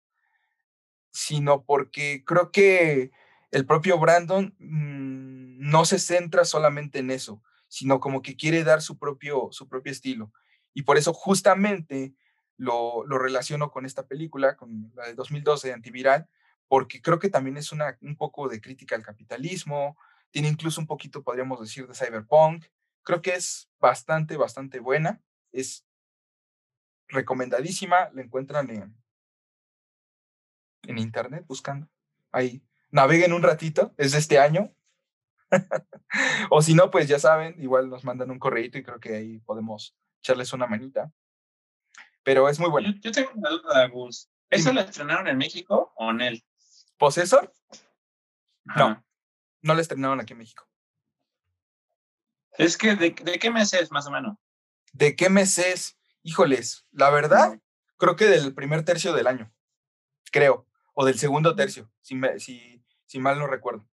sino 1.10 1.64
porque 1.64 2.22
creo 2.24 2.52
que 2.52 3.10
el 3.50 3.66
propio 3.66 3.98
Brandon 3.98 4.54
mm, 4.58 5.70
no 5.70 5.84
se 5.84 5.98
centra 5.98 6.44
solamente 6.44 6.98
en 6.98 7.10
eso, 7.10 7.42
sino 7.68 7.98
como 7.98 8.22
que 8.22 8.36
quiere 8.36 8.62
dar 8.62 8.82
su 8.82 8.98
propio, 8.98 9.48
su 9.52 9.68
propio 9.68 9.92
estilo. 9.92 10.32
Y 10.74 10.82
por 10.82 10.98
eso 10.98 11.12
justamente 11.12 12.14
lo, 12.56 13.04
lo 13.06 13.18
relaciono 13.18 13.70
con 13.70 13.86
esta 13.86 14.06
película, 14.06 14.56
con 14.56 14.92
la 14.94 15.06
de 15.06 15.14
2012 15.14 15.68
de 15.68 15.74
Antiviral, 15.74 16.28
porque 16.68 17.02
creo 17.02 17.18
que 17.18 17.30
también 17.30 17.56
es 17.56 17.72
una, 17.72 17.98
un 18.02 18.16
poco 18.16 18.48
de 18.48 18.60
crítica 18.60 18.94
al 18.94 19.02
capitalismo, 19.02 19.96
tiene 20.30 20.48
incluso 20.48 20.80
un 20.80 20.86
poquito, 20.86 21.22
podríamos 21.22 21.60
decir, 21.60 21.88
de 21.88 21.94
cyberpunk. 21.94 22.66
Creo 23.02 23.22
que 23.22 23.34
es 23.34 23.70
bastante, 23.78 24.36
bastante 24.36 24.80
buena, 24.80 25.22
es 25.52 25.86
recomendadísima, 27.08 28.10
la 28.12 28.22
encuentran 28.22 28.70
en, 28.70 28.96
en 30.82 30.98
internet 30.98 31.44
buscando. 31.46 31.88
Ahí 32.32 32.62
naveguen 32.90 33.32
un 33.32 33.42
ratito, 33.42 33.94
es 33.96 34.12
de 34.12 34.18
este 34.18 34.38
año. 34.38 34.74
o 36.50 36.62
si 36.62 36.74
no, 36.74 36.90
pues 36.90 37.08
ya 37.08 37.18
saben, 37.18 37.60
igual 37.60 37.88
nos 37.88 38.04
mandan 38.04 38.30
un 38.30 38.38
correo 38.38 38.64
y 38.64 38.70
creo 38.70 39.00
que 39.00 39.16
ahí 39.16 39.38
podemos 39.40 39.96
echarles 40.20 40.52
una 40.52 40.66
manita. 40.66 41.12
Pero 42.22 42.48
es 42.48 42.60
muy 42.60 42.70
bueno. 42.70 42.92
Yo, 43.00 43.10
tengo 43.10 43.30
una 43.34 43.50
duda, 43.50 43.88
Gus. 43.88 44.30
¿Eso 44.50 44.72
lo 44.72 44.80
estrenaron 44.80 45.28
en 45.28 45.38
México 45.38 45.92
o 45.96 46.10
en 46.10 46.20
él? 46.20 46.44
¿Posesor? 46.98 47.52
No, 48.64 49.04
no 49.62 49.74
lo 49.74 49.80
estrenaron 49.80 50.20
aquí 50.20 50.34
en 50.34 50.38
México. 50.38 50.69
Es 52.60 52.76
que, 52.76 52.94
¿de, 52.94 53.10
¿de, 53.10 53.38
qué 53.38 53.50
mes 53.50 53.72
es 53.72 53.90
más 53.90 54.06
o 54.06 54.10
menos? 54.10 54.36
¿De 54.92 55.16
qué 55.16 55.30
mes 55.30 55.56
es? 55.56 55.98
Híjoles, 56.22 56.86
la 56.92 57.08
verdad, 57.08 57.58
creo 57.96 58.16
que 58.16 58.26
del 58.26 58.54
primer 58.54 58.84
tercio 58.84 59.14
del 59.14 59.26
año, 59.26 59.50
creo, 60.30 60.66
o 60.92 61.06
del 61.06 61.18
segundo 61.18 61.56
tercio, 61.56 61.90
si, 62.02 62.20
si, 62.36 62.84
si 63.06 63.18
mal 63.18 63.38
no 63.38 63.46
recuerdo. 63.46 63.88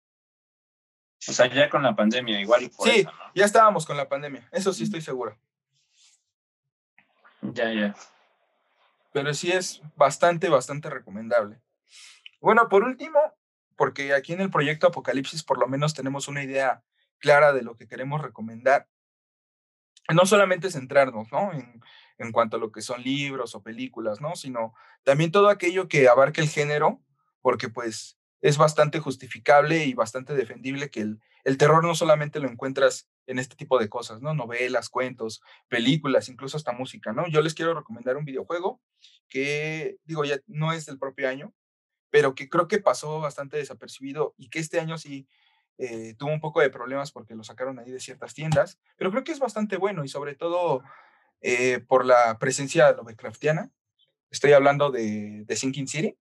O 1.28 1.32
sea, 1.32 1.46
ya 1.46 1.70
con 1.70 1.84
la 1.84 1.96
pandemia, 1.96 2.42
igual 2.42 2.64
y 2.64 2.70
por 2.70 2.90
Sí, 2.90 3.06
ya 3.36 3.46
estábamos 3.46 3.86
con 3.86 3.98
la 3.98 4.10
pandemia, 4.10 4.50
eso 4.52 4.74
sí 4.74 4.84
estoy 4.84 5.02
seguro. 5.02 5.38
Ya, 7.42 7.72
ya. 7.72 7.96
Pero 9.14 9.32
sí 9.36 9.52
es 9.52 9.84
bastante, 9.96 10.50
bastante 10.50 10.90
recomendable. 10.90 11.62
Bueno, 12.42 12.68
por 12.68 12.84
último, 12.84 13.20
porque 13.76 14.16
aquí 14.16 14.34
en 14.34 14.42
el 14.42 14.50
proyecto 14.50 14.88
Apocalipsis 14.88 15.44
por 15.44 15.60
lo 15.60 15.68
menos 15.68 15.94
tenemos 15.94 16.28
una 16.28 16.44
idea 16.44 16.84
clara 17.26 17.54
de 17.54 17.64
lo 17.64 17.76
que 17.76 17.88
queremos 17.88 18.22
recomendar. 18.22 18.88
No 20.14 20.28
solamente 20.28 20.70
centrarnos, 20.70 21.32
¿no? 21.32 21.52
En, 21.54 21.82
en 22.20 22.32
cuanto 22.32 22.58
a 22.58 22.60
lo 22.60 22.72
que 22.72 22.82
son 22.82 23.02
libros 23.02 23.56
o 23.56 23.64
películas, 23.64 24.22
¿no? 24.22 24.36
Sino 24.36 24.76
también 25.04 25.32
todo 25.32 25.50
aquello 25.50 25.88
que 25.88 26.08
abarque 26.08 26.42
el 26.42 26.50
género, 26.50 27.02
porque 27.42 27.68
pues 27.68 28.20
es 28.42 28.60
bastante 28.60 29.00
justificable 29.00 29.86
y 29.86 29.96
bastante 29.96 30.36
defendible 30.36 30.92
que 30.92 31.02
el, 31.02 31.20
el 31.46 31.58
terror 31.58 31.84
no 31.84 31.96
solamente 31.96 32.40
lo 32.40 32.48
encuentras 32.48 33.10
en 33.26 33.40
este 33.40 33.56
tipo 33.56 33.80
de 33.80 33.90
cosas, 33.90 34.22
¿no? 34.22 34.36
Novelas, 34.36 34.90
cuentos, 34.90 35.42
películas, 35.68 36.30
incluso 36.30 36.58
hasta 36.58 36.74
música, 36.74 37.12
¿no? 37.12 37.28
Yo 37.28 37.42
les 37.42 37.56
quiero 37.56 37.74
recomendar 37.74 38.18
un 38.18 38.26
videojuego 38.26 38.80
que, 39.30 39.98
digo, 40.04 40.26
ya 40.26 40.38
no 40.46 40.74
es 40.74 40.86
del 40.86 41.00
propio 41.00 41.28
año, 41.28 41.56
pero 42.12 42.36
que 42.36 42.50
creo 42.50 42.68
que 42.68 42.78
pasó 42.78 43.20
bastante 43.20 43.58
desapercibido 43.58 44.36
y 44.38 44.52
que 44.52 44.60
este 44.60 44.80
año 44.80 45.00
sí 45.00 45.28
eh, 45.78 46.16
tuvo 46.18 46.32
un 46.32 46.40
poco 46.40 46.62
de 46.62 46.70
problemas 46.70 47.12
porque 47.12 47.36
lo 47.36 47.44
sacaron 47.44 47.80
ahí 47.80 47.92
de 47.92 48.00
ciertas 48.00 48.34
tiendas, 48.34 48.80
pero 48.98 49.12
creo 49.12 49.24
que 49.24 49.32
es 49.32 49.40
bastante 49.40 49.78
bueno 49.78 50.04
y 50.04 50.08
sobre 50.08 50.36
todo 50.36 50.84
eh, 51.42 51.80
por 51.80 52.06
la 52.06 52.38
presencia 52.40 52.92
Lovecraftiana. 52.94 53.72
Estoy 54.32 54.54
hablando 54.54 54.92
de, 54.92 55.44
de 55.46 55.56
Sinking 55.56 55.88
City. 55.88 56.18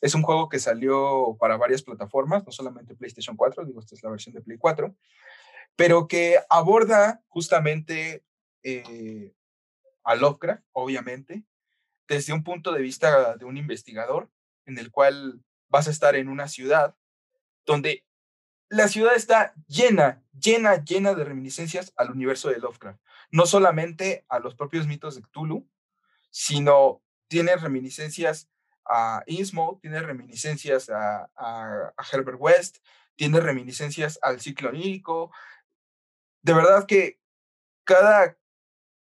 Es 0.00 0.14
un 0.14 0.22
juego 0.22 0.48
que 0.48 0.58
salió 0.58 1.36
para 1.40 1.56
varias 1.56 1.82
plataformas, 1.82 2.44
no 2.44 2.52
solamente 2.52 2.94
PlayStation 2.94 3.36
4, 3.36 3.64
digo, 3.64 3.80
esta 3.80 3.94
es 3.94 4.02
la 4.02 4.10
versión 4.10 4.34
de 4.34 4.42
Play 4.42 4.58
4, 4.58 4.94
pero 5.74 6.06
que 6.06 6.38
aborda 6.48 7.22
justamente 7.28 8.24
eh, 8.62 9.32
a 10.04 10.14
Lovecraft, 10.14 10.64
obviamente, 10.72 11.44
desde 12.08 12.32
un 12.32 12.44
punto 12.44 12.72
de 12.72 12.82
vista 12.82 13.36
de 13.36 13.44
un 13.44 13.56
investigador, 13.56 14.30
en 14.64 14.78
el 14.78 14.90
cual 14.90 15.42
vas 15.68 15.88
a 15.88 15.90
estar 15.90 16.14
en 16.14 16.28
una 16.28 16.48
ciudad 16.48 16.94
donde 17.64 18.05
la 18.68 18.88
ciudad 18.88 19.14
está 19.14 19.54
llena, 19.66 20.22
llena, 20.32 20.82
llena 20.84 21.14
de 21.14 21.24
reminiscencias 21.24 21.92
al 21.96 22.10
universo 22.10 22.48
de 22.48 22.58
Lovecraft. 22.58 23.00
No 23.30 23.46
solamente 23.46 24.24
a 24.28 24.38
los 24.38 24.54
propios 24.54 24.86
mitos 24.86 25.14
de 25.14 25.22
Cthulhu, 25.22 25.68
sino 26.30 27.02
tiene 27.28 27.56
reminiscencias 27.56 28.48
a 28.84 29.22
Innsmouth, 29.26 29.80
tiene 29.80 30.00
reminiscencias 30.00 30.90
a, 30.90 31.92
Herbert 32.12 32.38
West, 32.40 32.78
tiene 33.16 33.40
reminiscencias 33.40 34.18
al 34.22 34.40
ciclo 34.40 34.70
onírico. 34.70 35.32
De 36.42 36.54
verdad 36.54 36.86
que 36.86 37.20
cada, 37.84 38.36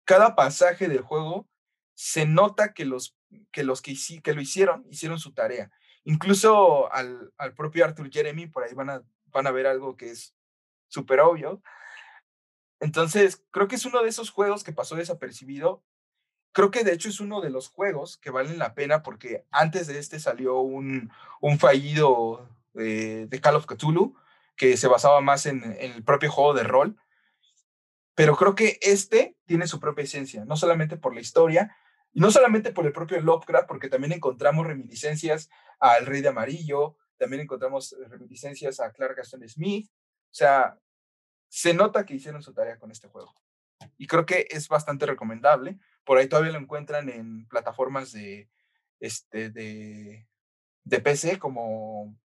cada 0.05 0.35
pasaje 0.35 0.87
del 0.87 1.01
juego 1.01 1.47
se 1.93 2.25
nota 2.25 2.73
que 2.73 2.85
los 2.85 3.15
que, 3.51 3.63
los 3.63 3.81
que 3.81 4.33
lo 4.33 4.41
hicieron, 4.41 4.85
hicieron 4.89 5.19
su 5.19 5.33
tarea. 5.33 5.71
Incluso 6.03 6.91
al, 6.91 7.33
al 7.37 7.53
propio 7.53 7.85
Arthur 7.85 8.11
Jeremy, 8.11 8.47
por 8.47 8.63
ahí 8.63 8.73
van 8.73 8.89
a 8.89 9.03
van 9.35 9.47
a 9.47 9.51
ver 9.51 9.67
algo 9.67 9.97
que 9.97 10.11
es 10.11 10.33
súper 10.87 11.19
obvio. 11.19 11.61
Entonces, 12.79 13.43
creo 13.51 13.67
que 13.67 13.75
es 13.75 13.85
uno 13.85 14.01
de 14.01 14.09
esos 14.09 14.31
juegos 14.31 14.63
que 14.63 14.71
pasó 14.71 14.95
desapercibido. 14.95 15.83
Creo 16.53 16.71
que 16.71 16.85
de 16.85 16.93
hecho 16.93 17.09
es 17.09 17.19
uno 17.19 17.41
de 17.41 17.49
los 17.49 17.67
juegos 17.67 18.17
que 18.17 18.31
valen 18.31 18.57
la 18.57 18.73
pena 18.73 19.03
porque 19.03 19.45
antes 19.51 19.87
de 19.87 19.99
este 19.99 20.19
salió 20.19 20.59
un, 20.59 21.11
un 21.41 21.59
fallido 21.59 22.49
de, 22.73 23.27
Call 23.41 23.55
of 23.55 23.65
Cthulhu 23.65 24.15
que 24.55 24.77
se 24.77 24.87
basaba 24.87 25.19
más 25.19 25.45
en, 25.45 25.63
en 25.63 25.91
el 25.91 26.03
propio 26.03 26.31
juego 26.31 26.53
de 26.53 26.63
rol. 26.63 26.97
Pero 28.15 28.37
creo 28.37 28.55
que 28.55 28.79
este 28.81 29.35
tiene 29.45 29.67
su 29.67 29.81
propia 29.81 30.05
esencia, 30.05 30.45
no 30.45 30.55
solamente 30.55 30.95
por 30.95 31.13
la 31.13 31.19
historia, 31.19 31.75
no 32.13 32.31
solamente 32.31 32.71
por 32.71 32.85
el 32.85 32.93
propio 32.93 33.19
Lovecraft, 33.19 33.67
porque 33.67 33.89
también 33.89 34.13
encontramos 34.13 34.65
reminiscencias 34.65 35.49
al 35.79 36.05
Rey 36.05 36.21
de 36.21 36.29
Amarillo, 36.29 36.95
también 37.17 37.41
encontramos 37.41 37.95
reminiscencias 38.09 38.79
a 38.79 38.91
Clark 38.91 39.17
Gaston 39.17 39.47
Smith. 39.47 39.89
O 39.89 40.33
sea, 40.33 40.77
se 41.49 41.73
nota 41.73 42.05
que 42.05 42.15
hicieron 42.15 42.41
su 42.41 42.53
tarea 42.53 42.77
con 42.77 42.91
este 42.91 43.07
juego. 43.07 43.33
Y 43.97 44.07
creo 44.07 44.25
que 44.25 44.47
es 44.49 44.67
bastante 44.67 45.05
recomendable. 45.05 45.77
Por 46.03 46.17
ahí 46.17 46.27
todavía 46.27 46.51
lo 46.51 46.59
encuentran 46.59 47.09
en 47.09 47.47
plataformas 47.47 48.11
de, 48.11 48.49
este, 48.99 49.49
de, 49.49 50.27
de 50.83 50.99
PC, 50.99 51.39
como 51.39 52.17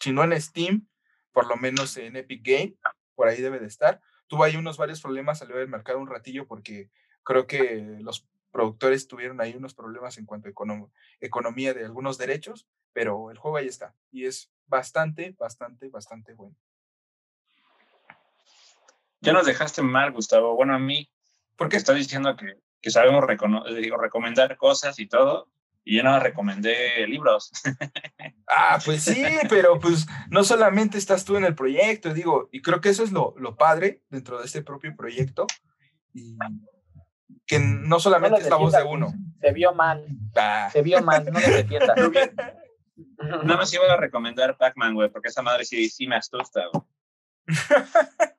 si 0.00 0.12
no 0.12 0.24
en 0.24 0.40
Steam, 0.40 0.88
por 1.32 1.46
lo 1.46 1.56
menos 1.56 1.96
en 1.96 2.16
Epic 2.16 2.42
Game, 2.44 2.76
por 3.14 3.28
ahí 3.28 3.40
debe 3.40 3.58
de 3.58 3.66
estar. 3.66 4.00
Tuvo 4.26 4.44
ahí 4.44 4.56
unos 4.56 4.76
varios 4.76 5.00
problemas, 5.00 5.38
salió 5.38 5.56
del 5.56 5.68
mercado 5.68 5.98
un 5.98 6.08
ratillo 6.08 6.46
porque 6.46 6.90
creo 7.22 7.46
que 7.46 7.96
los 8.00 8.28
productores 8.54 9.08
tuvieron 9.08 9.40
ahí 9.40 9.52
unos 9.56 9.74
problemas 9.74 10.16
en 10.16 10.26
cuanto 10.26 10.48
a 10.48 10.52
economía 11.20 11.74
de 11.74 11.84
algunos 11.84 12.18
derechos, 12.18 12.68
pero 12.92 13.32
el 13.32 13.36
juego 13.36 13.56
ahí 13.56 13.66
está 13.66 13.96
y 14.12 14.26
es 14.26 14.52
bastante, 14.66 15.34
bastante, 15.36 15.88
bastante 15.88 16.34
bueno. 16.34 16.56
Ya 19.20 19.32
nos 19.32 19.46
dejaste 19.46 19.82
mal, 19.82 20.12
Gustavo. 20.12 20.54
Bueno, 20.54 20.74
a 20.74 20.78
mí, 20.78 21.10
porque 21.56 21.76
estás 21.76 21.96
diciendo 21.96 22.36
que, 22.36 22.60
que 22.80 22.90
sabemos 22.90 23.24
digo, 23.74 23.96
recomendar 23.96 24.56
cosas 24.56 25.00
y 25.00 25.08
todo, 25.08 25.50
y 25.82 25.96
yo 25.96 26.04
no 26.04 26.18
recomendé 26.20 27.06
libros. 27.08 27.50
Ah, 28.56 28.78
pues 28.84 29.02
sí, 29.02 29.24
pero 29.48 29.80
pues 29.80 30.06
no 30.28 30.44
solamente 30.44 30.96
estás 30.96 31.24
tú 31.24 31.36
en 31.36 31.44
el 31.44 31.56
proyecto, 31.56 32.14
digo, 32.14 32.48
y 32.52 32.62
creo 32.62 32.80
que 32.80 32.90
eso 32.90 33.02
es 33.02 33.10
lo, 33.10 33.34
lo 33.36 33.56
padre 33.56 34.02
dentro 34.10 34.38
de 34.38 34.44
este 34.44 34.62
propio 34.62 34.94
proyecto, 34.94 35.46
y 36.12 36.36
que 37.46 37.58
no 37.58 38.00
solamente 38.00 38.40
estamos 38.40 38.72
de 38.72 38.82
uno. 38.82 39.12
Se 39.40 39.52
vio 39.52 39.74
mal. 39.74 40.06
Ah. 40.36 40.68
Se 40.72 40.82
vio 40.82 41.02
mal, 41.02 41.24
no 41.26 41.38
lo 41.38 41.48
defiendas. 41.48 41.96
No 41.96 42.10
me 43.44 43.64
iba 43.72 43.92
a 43.92 43.96
recomendar 43.96 44.56
Pac-Man, 44.56 44.94
güey, 44.94 45.10
porque 45.10 45.28
esa 45.28 45.42
madre 45.42 45.64
sí, 45.64 45.88
sí 45.88 46.06
me 46.06 46.16
asusta, 46.16 46.62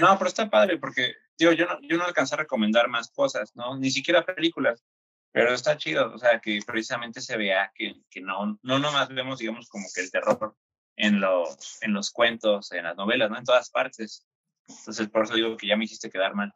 No, 0.00 0.18
pero 0.18 0.28
está 0.28 0.50
padre 0.50 0.78
porque, 0.78 1.14
digo, 1.38 1.52
yo 1.52 1.66
no, 1.66 1.80
yo 1.82 1.96
no 1.96 2.04
alcancé 2.04 2.34
a 2.34 2.38
recomendar 2.38 2.88
más 2.88 3.08
cosas, 3.10 3.54
¿no? 3.54 3.76
Ni 3.78 3.90
siquiera 3.90 4.24
películas, 4.24 4.84
pero 5.32 5.52
está 5.52 5.76
chido, 5.76 6.12
o 6.12 6.18
sea, 6.18 6.40
que 6.40 6.58
precisamente 6.66 7.20
se 7.20 7.36
vea 7.36 7.70
que, 7.74 7.94
que 8.10 8.20
no, 8.20 8.58
no 8.62 8.78
nomás 8.78 9.08
vemos, 9.08 9.38
digamos, 9.38 9.68
como 9.68 9.86
que 9.94 10.00
el 10.00 10.10
terror 10.10 10.56
en 10.96 11.20
los, 11.20 11.82
en 11.82 11.92
los 11.92 12.10
cuentos, 12.10 12.72
en 12.72 12.84
las 12.84 12.96
novelas, 12.96 13.30
¿no? 13.30 13.38
En 13.38 13.44
todas 13.44 13.70
partes. 13.70 14.26
Entonces, 14.68 15.08
por 15.08 15.24
eso 15.24 15.34
digo 15.34 15.56
que 15.56 15.66
ya 15.66 15.76
me 15.76 15.84
hiciste 15.84 16.10
quedar 16.10 16.34
mal. 16.34 16.52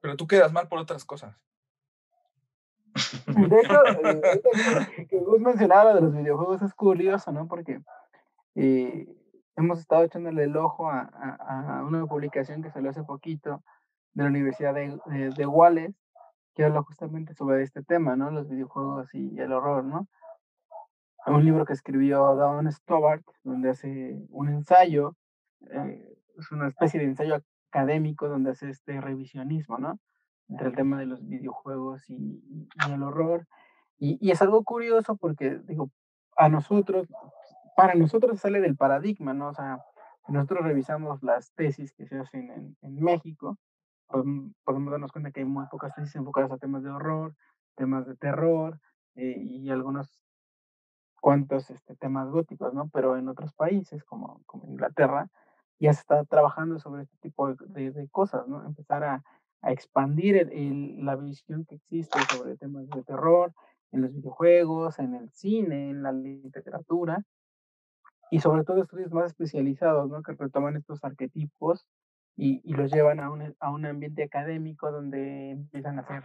Pero 0.00 0.16
tú 0.16 0.26
quedas 0.26 0.52
mal 0.52 0.68
por 0.68 0.78
otras 0.78 1.04
cosas. 1.04 1.36
De 3.26 3.60
hecho, 3.60 3.86
eh, 4.04 5.06
que 5.08 5.18
Gus 5.18 5.40
mencionaba 5.40 5.94
de 5.94 6.00
los 6.00 6.14
videojuegos 6.14 6.60
es 6.62 6.74
curioso, 6.74 7.32
¿no? 7.32 7.48
Porque 7.48 7.80
eh, 8.54 9.06
hemos 9.56 9.78
estado 9.78 10.04
echándole 10.04 10.44
el 10.44 10.56
ojo 10.56 10.90
a, 10.90 11.00
a, 11.00 11.84
una 11.84 12.04
publicación 12.06 12.62
que 12.62 12.70
salió 12.70 12.90
hace 12.90 13.04
poquito 13.04 13.62
de 14.12 14.24
la 14.24 14.28
Universidad 14.28 14.74
de, 14.74 14.98
de, 15.06 15.30
de 15.30 15.46
Wallace, 15.46 15.94
que 16.54 16.64
habla 16.64 16.82
justamente 16.82 17.34
sobre 17.34 17.62
este 17.62 17.82
tema, 17.82 18.16
¿no? 18.16 18.30
Los 18.30 18.48
videojuegos 18.48 19.14
y 19.14 19.38
el 19.38 19.52
horror, 19.52 19.84
¿no? 19.84 20.08
Un 21.26 21.44
libro 21.44 21.64
que 21.64 21.72
escribió 21.72 22.34
Dawn 22.34 22.70
Stobart, 22.72 23.24
donde 23.44 23.70
hace 23.70 24.18
un 24.30 24.48
ensayo, 24.48 25.16
eh, 25.70 26.18
es 26.36 26.50
una 26.50 26.66
especie 26.66 26.98
de 26.98 27.06
ensayo 27.06 27.40
académico 27.70 28.28
donde 28.28 28.50
hace 28.50 28.70
este 28.70 29.00
revisionismo, 29.00 29.78
¿no? 29.78 30.00
Entre 30.48 30.68
el 30.68 30.74
tema 30.74 30.98
de 30.98 31.06
los 31.06 31.24
videojuegos 31.26 32.10
y, 32.10 32.68
el 32.88 33.02
horror. 33.02 33.46
Y, 33.98 34.30
es 34.30 34.42
algo 34.42 34.64
curioso 34.64 35.16
porque, 35.16 35.60
digo, 35.64 35.90
a 36.36 36.48
nosotros, 36.48 37.06
para 37.76 37.94
nosotros 37.94 38.40
sale 38.40 38.60
del 38.60 38.76
paradigma, 38.76 39.32
¿no? 39.32 39.48
O 39.50 39.54
sea, 39.54 39.78
nosotros 40.26 40.64
revisamos 40.64 41.22
las 41.22 41.52
tesis 41.54 41.92
que 41.92 42.06
se 42.06 42.18
hacen 42.18 42.76
en, 42.82 42.96
México, 42.96 43.58
podemos 44.08 44.90
darnos 44.90 45.12
cuenta 45.12 45.30
que 45.30 45.40
hay 45.40 45.46
muy 45.46 45.66
pocas 45.66 45.94
tesis 45.94 46.16
enfocadas 46.16 46.50
a 46.50 46.58
temas 46.58 46.82
de 46.82 46.90
horror, 46.90 47.34
temas 47.76 48.06
de 48.06 48.16
terror 48.16 48.80
eh, 49.14 49.36
y 49.38 49.70
algunos 49.70 50.22
cuantos 51.22 51.70
este, 51.70 51.94
temas 51.94 52.28
góticos, 52.30 52.74
¿no? 52.74 52.90
Pero 52.92 53.16
en 53.16 53.28
otros 53.28 53.54
países 53.54 54.02
como, 54.02 54.42
como 54.44 54.66
Inglaterra, 54.66 55.28
ya 55.78 55.92
se 55.92 56.00
está 56.00 56.24
trabajando 56.24 56.80
sobre 56.80 57.04
este 57.04 57.16
tipo 57.18 57.54
de, 57.54 58.08
cosas, 58.10 58.48
¿no? 58.48 58.66
Empezar 58.66 59.04
a, 59.04 59.22
expandir 59.64 60.36
el, 60.36 61.04
la 61.04 61.14
visión 61.14 61.64
que 61.64 61.76
existe 61.76 62.18
sobre 62.34 62.56
temas 62.56 62.88
de 62.88 63.04
terror 63.04 63.52
en 63.92 64.02
los 64.02 64.12
videojuegos, 64.12 64.98
en 64.98 65.14
el 65.14 65.30
cine, 65.30 65.90
en 65.90 66.02
la 66.02 66.10
literatura, 66.10 67.22
y 68.32 68.40
sobre 68.40 68.64
todo 68.64 68.82
estudios 68.82 69.12
más 69.12 69.26
especializados, 69.26 70.10
¿no? 70.10 70.22
Que 70.24 70.32
retoman 70.32 70.74
estos 70.74 71.04
arquetipos 71.04 71.86
y, 72.34 72.60
y 72.64 72.74
los 72.74 72.90
llevan 72.90 73.20
a 73.20 73.30
un, 73.30 73.54
a 73.60 73.70
un 73.70 73.86
ambiente 73.86 74.24
académico 74.24 74.90
donde 74.90 75.50
empiezan 75.50 76.00
a 76.00 76.02
hacer 76.02 76.24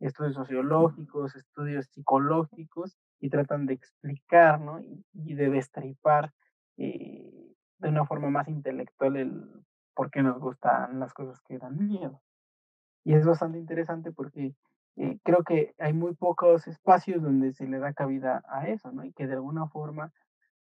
estudios 0.00 0.34
sociológicos, 0.34 1.36
estudios 1.36 1.86
psicológicos, 1.86 2.98
y 3.22 3.30
tratan 3.30 3.66
de 3.66 3.74
explicar, 3.74 4.60
¿no? 4.60 4.80
Y, 4.80 5.34
de 5.34 5.48
destripar 5.48 6.32
eh, 6.76 7.54
de 7.78 7.88
una 7.88 8.04
forma 8.04 8.28
más 8.30 8.48
intelectual 8.48 9.16
el 9.16 9.64
por 9.94 10.10
qué 10.10 10.22
nos 10.22 10.40
gustan 10.40 10.98
las 10.98 11.14
cosas 11.14 11.40
que 11.42 11.56
dan 11.56 11.78
miedo. 11.86 12.20
Y 13.04 13.14
es 13.14 13.24
bastante 13.24 13.58
interesante 13.58 14.10
porque 14.10 14.56
eh, 14.96 15.18
creo 15.22 15.44
que 15.44 15.72
hay 15.78 15.92
muy 15.92 16.14
pocos 16.14 16.66
espacios 16.66 17.22
donde 17.22 17.52
se 17.52 17.68
le 17.68 17.78
da 17.78 17.92
cabida 17.92 18.42
a 18.48 18.66
eso, 18.66 18.90
¿no? 18.90 19.04
Y 19.04 19.12
que 19.12 19.28
de 19.28 19.34
alguna 19.34 19.68
forma 19.68 20.12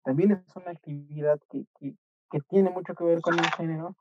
también 0.04 0.32
es 0.32 0.54
una 0.54 0.70
actividad 0.70 1.40
que, 1.50 1.64
que, 1.78 1.94
que 2.30 2.40
tiene 2.42 2.68
mucho 2.68 2.94
que 2.94 3.04
ver 3.04 3.22
con 3.22 3.38
el 3.38 3.50
género, 3.56 3.96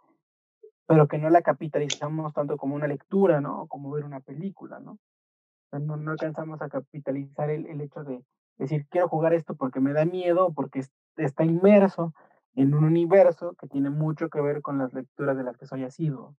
pero 0.85 1.07
que 1.07 1.17
no 1.17 1.29
la 1.29 1.41
capitalizamos 1.41 2.33
tanto 2.33 2.57
como 2.57 2.75
una 2.75 2.87
lectura, 2.87 3.39
¿no? 3.39 3.61
O 3.61 3.67
como 3.67 3.89
ver 3.91 4.03
una 4.03 4.19
película, 4.19 4.81
¿no? 4.81 4.99
no, 5.71 5.95
no 5.95 6.11
alcanzamos 6.11 6.61
a 6.61 6.67
capitalizar 6.67 7.49
el, 7.51 7.67
el 7.67 7.79
hecho 7.79 8.03
de 8.03 8.21
decir, 8.63 8.87
quiero 8.89 9.07
jugar 9.07 9.33
esto 9.33 9.55
porque 9.55 9.79
me 9.79 9.93
da 9.93 10.05
miedo, 10.05 10.53
porque 10.53 10.83
está 11.17 11.43
inmerso 11.43 12.13
en 12.55 12.73
un 12.73 12.83
universo 12.83 13.55
que 13.59 13.67
tiene 13.67 13.89
mucho 13.89 14.29
que 14.29 14.41
ver 14.41 14.61
con 14.61 14.77
las 14.77 14.93
lecturas 14.93 15.37
de 15.37 15.43
las 15.43 15.57
que 15.57 15.65
soy 15.65 15.83
asiduo, 15.83 16.35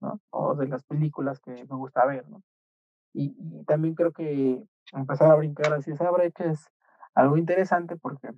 ¿no? 0.00 0.20
O 0.30 0.54
de 0.54 0.66
las 0.68 0.84
películas 0.84 1.40
que 1.40 1.52
me 1.52 1.76
gusta 1.76 2.06
ver, 2.06 2.28
¿no? 2.28 2.42
Y, 3.12 3.34
también 3.64 3.94
creo 3.94 4.12
que 4.12 4.64
empezar 4.92 5.30
a 5.30 5.34
brincar 5.34 5.72
hacia 5.74 5.94
esa 5.94 6.10
brecha 6.10 6.44
es 6.44 6.70
algo 7.14 7.36
interesante 7.36 7.96
porque 7.96 8.30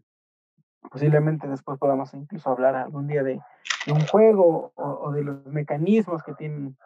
posiblemente 0.91 1.47
después 1.47 1.79
podamos 1.79 2.13
incluso 2.15 2.51
hablar 2.51 2.75
algún 2.75 3.07
día 3.07 3.23
de, 3.23 3.41
un 3.87 4.01
juego 4.07 4.73
o, 4.75 5.13
de 5.13 5.23
los 5.25 5.47
mecanismos 5.47 6.23
que 6.23 6.35
tienen, 6.35 6.77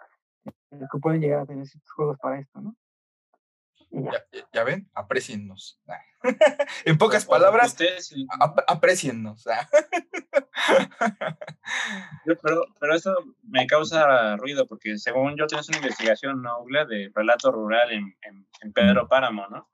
eh, 0.45 0.53
que 0.93 0.99
pueden 0.99 1.21
llegar 1.21 1.41
a 1.41 1.47
tener 1.47 1.63
estos 1.63 1.91
juegos 1.93 2.19
para 2.19 2.39
esto, 2.39 2.61
¿no? 2.61 2.75
Ya. 4.53 4.65
ven, 4.65 4.91
apreciennos. 4.95 5.81
en 6.85 6.99
pocas 6.99 7.25
palabras, 7.25 7.77
apreciennos. 8.67 9.45
pero, 12.25 12.65
pero 12.81 12.95
eso 12.95 13.15
me 13.43 13.67
causa 13.67 14.37
ruido 14.37 14.67
porque 14.67 14.99
según 14.99 15.37
yo 15.37 15.47
tienes 15.47 15.69
una 15.69 15.79
investigación, 15.79 16.43
¿no, 16.43 16.65
De 16.89 17.11
relato 17.15 17.53
rural 17.53 17.93
en, 17.93 18.17
en, 18.23 18.47
Pedro 18.73 19.09
Páramo, 19.09 19.47
¿no? 19.49 19.69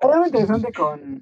Es 0.00 0.16
muy 0.16 0.26
interesante 0.26 0.72
con, 0.72 1.20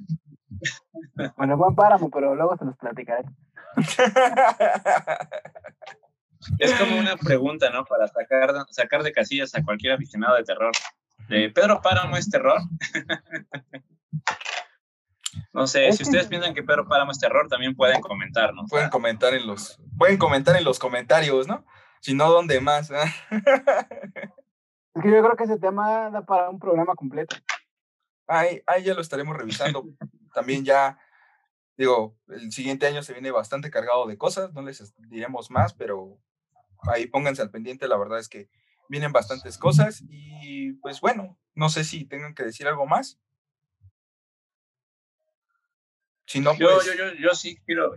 con 1.37 1.51
el 1.51 1.57
buen 1.57 1.75
páramo, 1.75 2.11
pero 2.11 2.35
luego 2.35 2.57
se 2.57 2.65
los 2.65 2.77
platicaré. 2.77 3.29
Es 6.59 6.73
como 6.75 6.99
una 6.99 7.17
pregunta, 7.17 7.71
¿no? 7.71 7.85
Para 7.85 8.09
sacar, 8.09 8.55
sacar 8.71 9.03
de 9.03 9.13
casillas 9.13 9.55
a 9.55 9.63
cualquier 9.63 9.95
aficionado 9.95 10.37
de 10.37 10.45
terror. 10.45 10.73
¿De 11.29 11.51
¿Pedro 11.51 11.81
Páramo 11.83 12.17
es 12.17 12.31
terror? 12.31 12.61
no 15.53 15.67
sé, 15.67 15.93
si 15.93 16.05
ustedes 16.05 16.27
piensan 16.27 16.55
que 16.55 16.63
Pedro 16.63 16.89
Páramo 16.89 17.13
es 17.13 17.19
terror, 17.19 17.49
también 17.49 17.75
pueden 17.75 18.01
comentar, 18.01 18.55
¿no? 18.55 18.65
Pueden 18.67 18.89
comentar 18.89 19.35
en 19.35 19.47
los, 19.47 19.79
pueden 19.97 20.17
comentar 20.17 20.57
en 20.57 20.65
los 20.65 20.79
comentarios, 20.79 21.47
¿no? 21.47 21.65
Si 22.01 22.15
no, 22.15 22.31
¿dónde 22.31 22.61
más? 22.61 22.91
es 23.31 23.43
que 25.03 25.11
yo 25.11 25.23
creo 25.23 25.37
que 25.37 25.45
ese 25.45 25.59
tema 25.59 26.11
da 26.11 26.25
para 26.25 26.49
un 26.49 26.59
programa 26.59 26.95
completo. 26.95 27.37
Ahí, 28.27 28.63
ahí 28.67 28.85
ya 28.85 28.95
lo 28.95 29.01
estaremos 29.01 29.37
revisando. 29.37 29.85
también 30.35 30.65
ya, 30.65 30.99
digo, 31.77 32.17
el 32.29 32.53
siguiente 32.53 32.87
año 32.87 33.03
se 33.03 33.13
viene 33.13 33.31
bastante 33.31 33.71
cargado 33.71 34.07
de 34.07 34.17
cosas, 34.17 34.53
no 34.53 34.63
les 34.63 34.95
diremos 35.09 35.51
más, 35.51 35.75
pero 35.75 36.19
ahí 36.83 37.07
pónganse 37.07 37.43
al 37.43 37.51
pendiente, 37.51 37.89
la 37.89 37.97
verdad 37.97 38.19
es 38.19 38.29
que 38.29 38.49
vienen 38.89 39.13
bastantes 39.13 39.59
cosas 39.59 40.03
y 40.09 40.73
pues 40.75 41.01
bueno, 41.01 41.39
no 41.55 41.69
sé 41.69 41.85
si 41.85 42.05
tengan 42.05 42.35
que 42.35 42.45
decir 42.45 42.67
algo 42.67 42.87
más. 42.87 43.19
Si 46.27 46.41
no, 46.41 46.55
yo, 46.57 46.69
pues 46.75 46.87
yo, 46.87 46.95
yo, 46.95 47.15
yo 47.15 47.35
sí 47.35 47.57
quiero, 47.65 47.97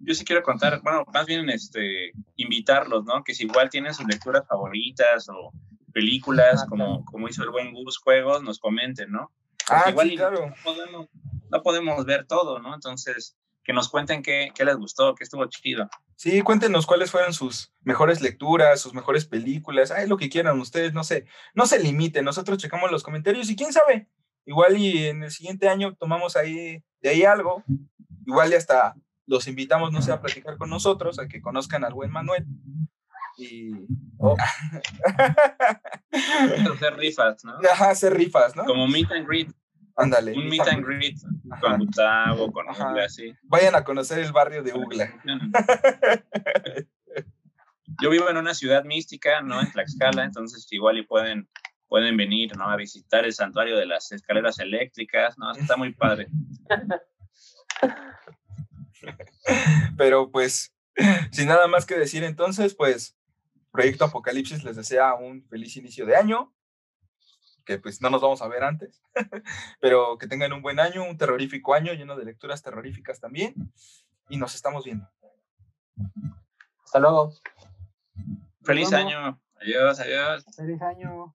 yo 0.00 0.14
sí 0.14 0.24
quiero 0.24 0.42
contar, 0.42 0.80
bueno, 0.82 1.04
más 1.12 1.26
bien 1.26 1.50
este, 1.50 2.12
invitarlos, 2.36 3.04
¿no? 3.04 3.24
Que 3.24 3.34
si 3.34 3.44
igual 3.44 3.70
tienen 3.70 3.94
sus 3.94 4.06
lecturas 4.06 4.46
favoritas 4.46 5.28
o 5.28 5.52
películas, 5.92 6.64
como, 6.68 7.04
como 7.04 7.28
hizo 7.28 7.42
el 7.42 7.50
buen 7.50 7.72
Gus 7.72 7.98
Juegos, 7.98 8.42
nos 8.42 8.58
comenten, 8.58 9.10
¿no? 9.10 9.32
ah, 9.68 9.90
igual 9.90 10.10
claro. 10.14 10.46
no, 10.48 10.54
podemos, 10.64 11.08
no 11.50 11.62
podemos 11.62 12.04
ver 12.04 12.26
todo, 12.26 12.58
¿no? 12.58 12.74
Entonces, 12.74 13.36
que 13.64 13.72
nos 13.72 13.88
cuenten 13.88 14.22
qué, 14.22 14.50
qué 14.54 14.64
les 14.64 14.76
gustó, 14.76 15.14
qué 15.14 15.24
estuvo 15.24 15.44
chido. 15.46 15.88
Sí, 16.16 16.42
cuéntenos 16.42 16.86
cuáles 16.86 17.10
fueron 17.10 17.32
sus 17.32 17.72
mejores 17.82 18.20
lecturas, 18.20 18.80
sus 18.80 18.94
mejores 18.94 19.24
películas, 19.24 19.90
ay, 19.90 20.08
lo 20.08 20.16
que 20.16 20.28
quieran 20.28 20.60
ustedes, 20.60 20.92
no 20.92 21.04
sé, 21.04 21.26
no 21.54 21.66
se 21.66 21.78
limiten, 21.78 22.24
nosotros 22.24 22.58
checamos 22.58 22.90
los 22.90 23.02
comentarios 23.02 23.50
y 23.50 23.56
quién 23.56 23.72
sabe, 23.72 24.08
igual 24.46 24.76
y 24.76 25.06
en 25.06 25.24
el 25.24 25.30
siguiente 25.30 25.68
año 25.68 25.94
tomamos 25.94 26.36
ahí 26.36 26.82
de 27.00 27.10
ahí 27.10 27.24
algo, 27.24 27.64
igual 28.26 28.52
y 28.52 28.54
hasta 28.54 28.94
los 29.26 29.48
invitamos, 29.48 29.92
no 29.92 30.02
sé, 30.02 30.12
a 30.12 30.20
platicar 30.20 30.58
con 30.58 30.70
nosotros, 30.70 31.18
a 31.18 31.28
que 31.28 31.40
conozcan 31.40 31.84
al 31.84 31.94
buen 31.94 32.10
Manuel. 32.10 32.46
Y. 33.38 33.72
Oh. 34.18 34.36
hacer 36.72 36.96
rifas, 36.96 37.44
¿no? 37.44 37.54
Ajá, 37.70 37.90
hacer 37.90 38.14
rifas, 38.14 38.54
¿no? 38.54 38.64
Como 38.64 38.86
meet 38.86 39.10
and 39.10 39.26
greet. 39.26 39.50
Ándale. 39.96 40.32
Un 40.32 40.48
meet 40.48 40.66
and 40.68 40.84
greet 40.84 41.18
con 41.60 41.78
Gustavo, 41.78 42.52
con 42.52 42.66
Ugla, 42.68 43.04
así. 43.04 43.34
Vayan 43.42 43.74
a 43.74 43.84
conocer 43.84 44.18
el 44.18 44.32
barrio 44.32 44.62
de 44.62 44.72
Ugla. 44.72 45.20
Yo 48.00 48.10
vivo 48.10 48.30
en 48.30 48.36
una 48.36 48.54
ciudad 48.54 48.84
mística, 48.84 49.42
¿no? 49.42 49.60
En 49.60 49.70
Tlaxcala, 49.70 50.24
entonces 50.24 50.66
igual 50.70 50.98
y 50.98 51.02
pueden, 51.02 51.48
pueden 51.88 52.16
venir, 52.16 52.56
¿no? 52.56 52.70
A 52.70 52.76
visitar 52.76 53.24
el 53.24 53.34
santuario 53.34 53.76
de 53.76 53.86
las 53.86 54.12
escaleras 54.12 54.58
eléctricas, 54.58 55.36
¿no? 55.36 55.52
Está 55.52 55.76
muy 55.76 55.92
padre. 55.92 56.28
Pero 59.98 60.30
pues, 60.30 60.74
sin 61.32 61.48
nada 61.48 61.66
más 61.68 61.84
que 61.84 61.98
decir 61.98 62.24
entonces, 62.24 62.74
pues, 62.74 63.18
Proyecto 63.70 64.04
Apocalipsis 64.04 64.64
les 64.64 64.76
desea 64.76 65.14
un 65.14 65.46
feliz 65.48 65.76
inicio 65.76 66.06
de 66.06 66.16
año 66.16 66.54
que 67.64 67.78
pues 67.78 68.00
no 68.00 68.10
nos 68.10 68.22
vamos 68.22 68.42
a 68.42 68.48
ver 68.48 68.64
antes, 68.64 69.02
pero 69.80 70.18
que 70.18 70.26
tengan 70.26 70.52
un 70.52 70.62
buen 70.62 70.80
año, 70.80 71.04
un 71.04 71.16
terrorífico 71.16 71.74
año 71.74 71.92
lleno 71.92 72.16
de 72.16 72.24
lecturas 72.24 72.62
terroríficas 72.62 73.20
también 73.20 73.54
y 74.28 74.36
nos 74.36 74.54
estamos 74.54 74.84
viendo. 74.84 75.08
Hasta 76.84 76.98
luego. 76.98 77.32
Feliz 78.62 78.92
año. 78.92 79.40
Adiós, 79.60 80.00
adiós. 80.00 80.44
Feliz 80.56 80.80
año. 80.82 81.34